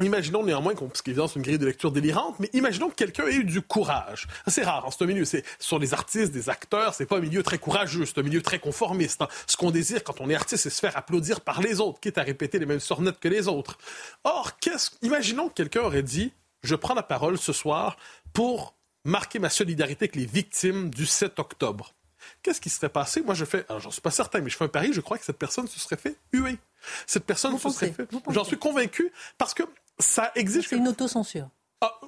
Imaginons 0.00 0.42
néanmoins, 0.42 0.74
parce 0.74 1.02
qu'évidemment 1.02 1.28
c'est 1.28 1.36
une 1.36 1.42
grille 1.42 1.58
de 1.58 1.66
lecture 1.66 1.92
délirante, 1.92 2.38
mais 2.40 2.50
imaginons 2.54 2.88
que 2.88 2.94
quelqu'un 2.94 3.26
ait 3.26 3.34
eu 3.34 3.44
du 3.44 3.62
courage. 3.62 4.26
C'est 4.48 4.64
rare, 4.64 4.84
en 4.84 4.90
ce 4.90 5.04
milieu, 5.04 5.24
c'est 5.24 5.44
sur 5.58 5.78
les 5.78 5.94
artistes, 5.94 6.32
des 6.32 6.48
acteurs, 6.48 6.94
c'est 6.94 7.06
pas 7.06 7.18
un 7.18 7.20
milieu 7.20 7.42
très 7.42 7.58
courageux, 7.58 8.04
c'est 8.04 8.18
un 8.18 8.22
milieu 8.22 8.42
très 8.42 8.58
conformiste. 8.58 9.22
Hein. 9.22 9.28
Ce 9.46 9.56
qu'on 9.56 9.70
désire 9.70 10.02
quand 10.02 10.20
on 10.20 10.28
est 10.28 10.34
artiste, 10.34 10.64
c'est 10.64 10.70
se 10.70 10.80
faire 10.80 10.96
applaudir 10.96 11.40
par 11.40 11.60
les 11.60 11.80
autres, 11.80 12.00
quitte 12.00 12.18
à 12.18 12.22
répéter 12.22 12.58
les 12.58 12.66
mêmes 12.66 12.80
sornettes 12.80 13.20
que 13.20 13.28
les 13.28 13.48
autres. 13.48 13.78
Or, 14.24 14.58
qu'est-ce... 14.58 14.90
imaginons 15.02 15.48
que 15.48 15.54
quelqu'un 15.54 15.82
aurait 15.82 16.02
dit, 16.02 16.32
je 16.62 16.74
prends 16.74 16.94
la 16.94 17.02
parole 17.02 17.38
ce 17.38 17.52
soir 17.52 17.96
pour 18.32 18.74
marquer 19.04 19.38
ma 19.38 19.50
solidarité 19.50 20.04
avec 20.04 20.16
les 20.16 20.26
victimes 20.26 20.90
du 20.90 21.06
7 21.06 21.38
octobre. 21.38 21.94
Qu'est-ce 22.42 22.60
qui 22.60 22.70
serait 22.70 22.88
passé? 22.88 23.20
Moi, 23.20 23.34
je 23.34 23.44
fais, 23.44 23.64
alors 23.68 23.80
j'en 23.80 23.90
suis 23.90 24.00
pas 24.00 24.10
certain, 24.10 24.40
mais 24.40 24.50
je 24.50 24.56
fais 24.56 24.64
un 24.64 24.68
pari, 24.68 24.92
je 24.92 25.00
crois 25.00 25.18
que 25.18 25.24
cette 25.24 25.38
personne 25.38 25.66
se 25.66 25.78
serait 25.78 25.96
fait 25.96 26.16
huer. 26.32 26.58
Cette 27.06 27.24
personne 27.24 27.58
se 27.58 27.70
serait 27.70 27.92
fait. 27.92 28.08
J'en 28.30 28.44
suis 28.44 28.58
convaincu 28.58 29.12
parce 29.38 29.54
que 29.54 29.62
ça 30.02 30.32
existe. 30.34 30.68
C'est 30.68 30.76
une 30.76 30.88
autocensure. 30.88 31.48
Ah, 31.80 31.98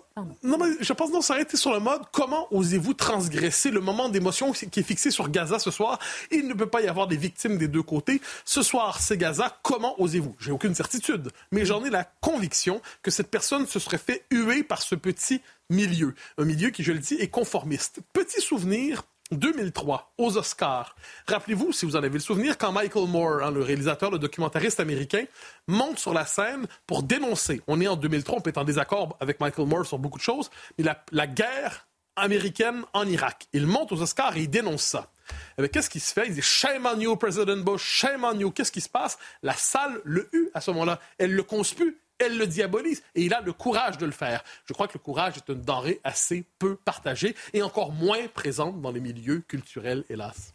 non, 0.45 0.59
mais 0.59 0.77
je 0.79 0.93
pense 0.93 1.11
que 1.11 1.21
ça 1.21 1.35
aurait 1.35 1.43
été 1.43 1.57
sur 1.57 1.73
le 1.73 1.81
mode 1.81 2.03
comment 2.13 2.47
osez-vous 2.53 2.95
transgresser 2.95 3.73
le 3.73 3.81
moment 3.81 4.09
d'émotion 4.09 4.53
qui 4.53 4.79
est 4.79 4.85
fixé 4.85 5.11
sur 5.11 5.29
Gaza 5.29 5.59
ce 5.59 5.73
soir? 5.73 5.99
Il 6.31 6.47
ne 6.47 6.55
peut 6.55 6.69
pas 6.69 6.83
y 6.83 6.87
avoir 6.87 7.09
des 7.09 7.17
victimes 7.17 7.59
des 7.59 7.67
deux 7.67 7.83
côtés. 7.83 8.21
Ce 8.45 8.63
soir, 8.63 9.01
c'est 9.01 9.17
Gaza. 9.17 9.59
Comment 9.65 10.01
osez-vous? 10.01 10.37
J'ai 10.39 10.53
aucune 10.53 10.77
certitude, 10.77 11.33
mais 11.51 11.65
j'en 11.65 11.85
ai 11.85 11.91
la 11.91 12.05
conviction 12.05 12.81
que 13.03 13.11
cette 13.11 13.29
personne 13.29 13.67
se 13.67 13.81
serait 13.81 13.99
fait 13.99 14.25
huer 14.31 14.63
par 14.63 14.83
ce 14.83 14.95
petit 14.95 15.41
milieu. 15.69 16.15
Un 16.39 16.45
milieu 16.45 16.71
qui, 16.71 16.85
je 16.85 16.93
le 16.93 17.01
dis, 17.01 17.15
est 17.15 17.29
conformiste. 17.29 17.99
Petit 18.13 18.41
souvenir 18.41 19.03
2003, 19.33 20.13
aux 20.19 20.37
Oscars. 20.37 20.97
Rappelez-vous, 21.27 21.73
si 21.73 21.87
vous 21.87 21.97
en 21.97 22.03
avez 22.03 22.11
le 22.11 22.19
souvenir, 22.19 22.59
quand 22.59 22.73
Michael 22.73 23.09
Moore, 23.09 23.43
hein, 23.43 23.51
le 23.51 23.63
réalisateur, 23.63 24.11
le 24.11 24.19
documentariste 24.19 24.81
américain, 24.81 25.25
monte 25.67 25.99
sur 25.99 26.13
la 26.13 26.27
scène 26.27 26.67
pour 26.87 27.03
dénoncer. 27.03 27.63
On 27.67 27.81
est 27.81 27.89
en 27.89 27.97
2003, 27.97 28.39
on 28.39 28.41
peut 28.41 28.51
être 28.51 28.59
en 28.59 28.65
désaccord 28.65 29.17
avec 29.21 29.41
Michael 29.41 29.67
Moore 29.67 29.87
sur 29.87 29.99
beaucoup 29.99 30.19
de 30.19 30.25
choses, 30.25 30.51
mais 30.79 30.85
la, 31.11 31.27
guerre 31.27 31.87
américaine 32.17 32.85
en 32.93 33.07
Irak. 33.07 33.47
Il 33.53 33.67
monte 33.67 33.93
aux 33.93 34.03
Oscars 34.03 34.37
et 34.37 34.43
il 34.43 34.51
dénonce 34.51 34.83
ça. 34.83 35.11
Eh 35.59 35.69
qu'est-ce 35.69 35.89
qui 35.89 36.01
se 36.01 36.13
fait? 36.13 36.27
Il 36.27 36.35
dit 36.35 36.43
Shame 36.43 36.87
on 36.87 37.01
you, 37.01 37.17
President 37.17 37.57
Bush, 37.57 37.83
shame 37.83 38.25
on 38.25 38.39
you. 38.39 38.51
Qu'est-ce 38.51 38.71
qui 38.71 38.83
se 38.83 38.91
passe? 38.91 39.19
La 39.43 39.55
salle 39.55 40.01
le 40.05 40.29
eut 40.33 40.51
à 40.53 40.61
ce 40.61 40.71
moment-là. 40.73 41.01
Elle 41.19 41.35
le 41.35 41.43
conspue 41.43 41.99
elle 42.19 42.39
le 42.39 42.47
diabolise 42.47 43.03
et 43.15 43.23
il 43.23 43.35
a 43.35 43.41
le 43.41 43.53
courage 43.53 43.99
de 43.99 44.07
le 44.07 44.13
faire. 44.13 44.43
Je 44.67 44.73
crois 44.73 44.89
que 44.89 44.95
le 44.95 45.03
courage 45.03 45.35
est 45.37 45.53
une 45.53 45.63
denrée 45.63 46.01
assez 46.05 46.45
peu 46.59 46.77
partagée 46.77 47.35
et 47.53 47.63
encore 47.63 47.93
moins 47.93 48.27
présente 48.33 48.81
dans 48.81 48.91
les 48.91 49.01
milieux 49.01 49.41
culturels, 49.47 50.05
hélas. 50.09 50.55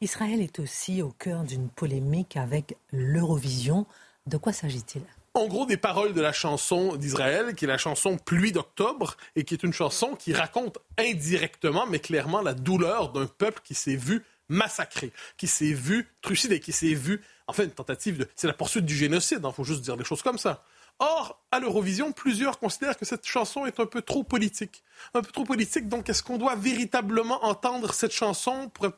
Israël 0.00 0.40
est 0.40 0.60
aussi 0.60 1.02
au 1.02 1.10
cœur 1.10 1.42
d'une 1.42 1.68
polémique 1.68 2.36
avec 2.36 2.76
l'Eurovision. 2.92 3.86
De 4.26 4.36
quoi 4.36 4.52
s'agit-il? 4.52 5.02
En 5.34 5.46
gros, 5.46 5.66
des 5.66 5.76
paroles 5.76 6.14
de 6.14 6.20
la 6.20 6.32
chanson 6.32 6.96
d'Israël, 6.96 7.54
qui 7.54 7.64
est 7.64 7.68
la 7.68 7.78
chanson 7.78 8.16
Pluie 8.16 8.52
d'octobre, 8.52 9.16
et 9.36 9.44
qui 9.44 9.54
est 9.54 9.62
une 9.62 9.72
chanson 9.72 10.14
qui 10.16 10.32
raconte 10.32 10.78
indirectement, 10.98 11.86
mais 11.86 12.00
clairement, 12.00 12.40
la 12.42 12.54
douleur 12.54 13.12
d'un 13.12 13.26
peuple 13.26 13.60
qui 13.62 13.74
s'est 13.74 13.96
vu 13.96 14.24
massacré, 14.48 15.12
qui 15.36 15.46
s'est 15.46 15.72
vu 15.72 16.08
trucidé, 16.22 16.60
qui 16.60 16.72
s'est 16.72 16.94
vu, 16.94 17.22
enfin, 17.46 17.64
une 17.64 17.70
tentative 17.70 18.18
de. 18.18 18.28
C'est 18.34 18.46
la 18.46 18.52
poursuite 18.52 18.84
du 18.84 18.96
génocide, 18.96 19.40
il 19.42 19.46
hein, 19.46 19.52
faut 19.52 19.64
juste 19.64 19.82
dire 19.82 19.96
des 19.96 20.04
choses 20.04 20.22
comme 20.22 20.38
ça. 20.38 20.64
Or, 21.00 21.40
à 21.52 21.60
l'Eurovision, 21.60 22.12
plusieurs 22.12 22.58
considèrent 22.58 22.96
que 22.96 23.04
cette 23.04 23.24
chanson 23.24 23.66
est 23.66 23.78
un 23.78 23.86
peu 23.86 24.02
trop 24.02 24.24
politique. 24.24 24.82
Un 25.14 25.22
peu 25.22 25.30
trop 25.30 25.44
politique, 25.44 25.88
donc 25.88 26.08
est-ce 26.08 26.24
qu'on 26.24 26.38
doit 26.38 26.56
véritablement 26.56 27.44
entendre 27.44 27.94
cette 27.94 28.10
chanson 28.10 28.68
pour, 28.70 28.90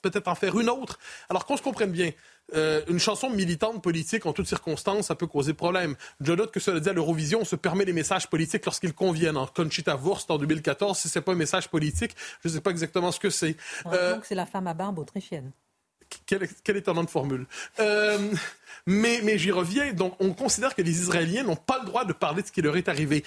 peut-être 0.00 0.28
en 0.28 0.36
faire 0.36 0.58
une 0.58 0.70
autre? 0.70 0.98
Alors 1.28 1.46
qu'on 1.46 1.56
se 1.56 1.62
comprenne 1.62 1.90
bien, 1.90 2.12
euh, 2.54 2.82
une 2.88 3.00
chanson 3.00 3.30
militante 3.30 3.82
politique 3.82 4.26
en 4.26 4.32
toutes 4.32 4.46
circonstances, 4.46 5.06
ça 5.06 5.16
peut 5.16 5.26
causer 5.26 5.52
problème. 5.52 5.96
Je 6.20 6.32
note 6.32 6.52
que 6.52 6.60
cela 6.60 6.78
dit 6.78 6.88
à 6.88 6.92
l'Eurovision, 6.92 7.40
on 7.40 7.44
se 7.44 7.56
permet 7.56 7.84
les 7.84 7.92
messages 7.92 8.28
politiques 8.28 8.64
lorsqu'ils 8.64 8.94
conviennent. 8.94 9.36
En 9.36 9.46
Conchita 9.46 9.96
Wurst 9.96 10.30
en 10.30 10.38
2014, 10.38 10.98
si 10.98 11.08
c'est 11.08 11.20
pas 11.20 11.32
un 11.32 11.36
message 11.36 11.68
politique, 11.68 12.14
je 12.44 12.48
ne 12.48 12.54
sais 12.54 12.60
pas 12.60 12.70
exactement 12.70 13.10
ce 13.10 13.18
que 13.18 13.30
c'est. 13.30 13.56
Euh, 13.86 14.14
donc 14.14 14.24
c'est 14.24 14.36
la 14.36 14.46
femme 14.46 14.68
à 14.68 14.74
barbe 14.74 15.00
autrichienne. 15.00 15.50
Quelle, 16.26 16.48
quelle 16.64 16.76
étonnante 16.76 17.10
formule? 17.10 17.46
Euh, 17.78 18.32
mais, 18.86 19.38
j'y 19.38 19.50
reviens. 19.50 19.92
Donc, 19.92 20.14
on 20.20 20.32
considère 20.32 20.74
que 20.74 20.82
les 20.82 21.00
Israéliens 21.00 21.42
n'ont 21.42 21.56
pas 21.56 21.78
le 21.80 21.86
droit 21.86 22.04
de 22.04 22.12
parler 22.12 22.42
de 22.42 22.46
ce 22.46 22.52
qui 22.52 22.62
leur 22.62 22.76
est 22.76 22.88
arrivé. 22.88 23.24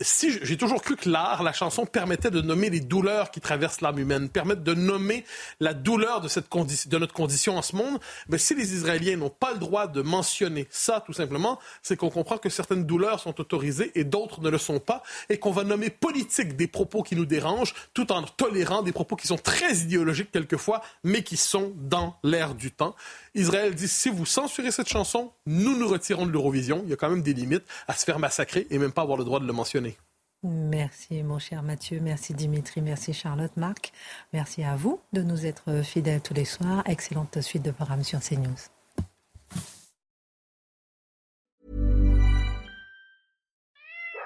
si 0.00 0.38
j'ai 0.42 0.56
toujours 0.56 0.82
cru 0.82 0.96
que 0.96 1.08
l'art, 1.08 1.42
la 1.42 1.52
chanson, 1.52 1.86
permettait 1.86 2.30
de 2.30 2.40
nommer 2.40 2.70
les 2.70 2.80
douleurs 2.80 3.30
qui 3.30 3.40
traversent 3.40 3.80
l'âme 3.80 3.98
humaine, 3.98 4.28
permettre 4.28 4.62
de 4.62 4.74
nommer 4.74 5.24
la 5.60 5.74
douleur 5.74 6.20
de, 6.20 6.28
cette 6.28 6.48
de 6.50 6.98
notre 6.98 7.14
condition 7.14 7.56
en 7.56 7.62
ce 7.62 7.76
monde. 7.76 7.98
Mais 8.28 8.38
si 8.38 8.54
les 8.54 8.74
Israéliens 8.74 9.16
n'ont 9.16 9.30
pas 9.30 9.52
le 9.52 9.58
droit 9.58 9.86
de 9.86 10.02
mentionner 10.02 10.66
ça, 10.70 11.02
tout 11.04 11.12
simplement, 11.12 11.58
c'est 11.82 11.96
qu'on 11.96 12.10
comprend 12.10 12.38
que 12.38 12.48
certaines 12.48 12.84
douleurs 12.84 13.20
sont 13.20 13.40
autorisées 13.40 13.92
et 13.94 14.04
d'autres 14.04 14.40
ne 14.40 14.50
le 14.50 14.58
sont 14.58 14.80
pas, 14.80 15.02
et 15.28 15.38
qu'on 15.38 15.50
va 15.50 15.64
nommer 15.64 15.90
politique 15.90 16.56
des 16.56 16.66
propos 16.66 17.02
qui 17.02 17.16
nous 17.16 17.26
dérangent, 17.26 17.74
tout 17.92 18.12
en 18.12 18.22
tolérant 18.22 18.82
des 18.82 18.92
propos 18.92 19.16
qui 19.16 19.26
sont 19.26 19.38
très 19.38 19.76
idéologiques 19.78 20.30
quelquefois, 20.32 20.82
mais 21.02 21.22
qui 21.22 21.36
sont 21.36 21.72
dans 21.76 22.16
l'air 22.22 22.54
du 22.54 22.70
temps. 22.70 22.94
Israël 23.34 23.74
dit 23.74 23.88
si 23.88 24.10
vous 24.10 24.26
censurez 24.26 24.70
cette 24.74 24.88
chanson, 24.88 25.32
nous 25.46 25.76
nous 25.78 25.88
retirons 25.88 26.26
de 26.26 26.30
l'Eurovision. 26.32 26.82
Il 26.84 26.90
y 26.90 26.92
a 26.92 26.96
quand 26.96 27.10
même 27.10 27.22
des 27.22 27.32
limites 27.32 27.64
à 27.88 27.94
se 27.94 28.04
faire 28.04 28.18
massacrer 28.18 28.66
et 28.70 28.78
même 28.78 28.92
pas 28.92 29.02
avoir 29.02 29.16
le 29.16 29.24
droit 29.24 29.40
de 29.40 29.46
le 29.46 29.52
mentionner. 29.52 29.96
Merci 30.42 31.22
mon 31.22 31.38
cher 31.38 31.62
Mathieu, 31.62 32.00
merci 32.02 32.34
Dimitri, 32.34 32.82
merci 32.82 33.14
Charlotte, 33.14 33.56
Marc. 33.56 33.92
Merci 34.34 34.62
à 34.62 34.76
vous 34.76 35.00
de 35.14 35.22
nous 35.22 35.46
être 35.46 35.82
fidèles 35.82 36.20
tous 36.20 36.34
les 36.34 36.44
soirs. 36.44 36.82
Excellente 36.86 37.40
suite 37.40 37.62
de 37.62 37.70
programme 37.70 38.04
sur 38.04 38.20
CNews. 38.20 38.73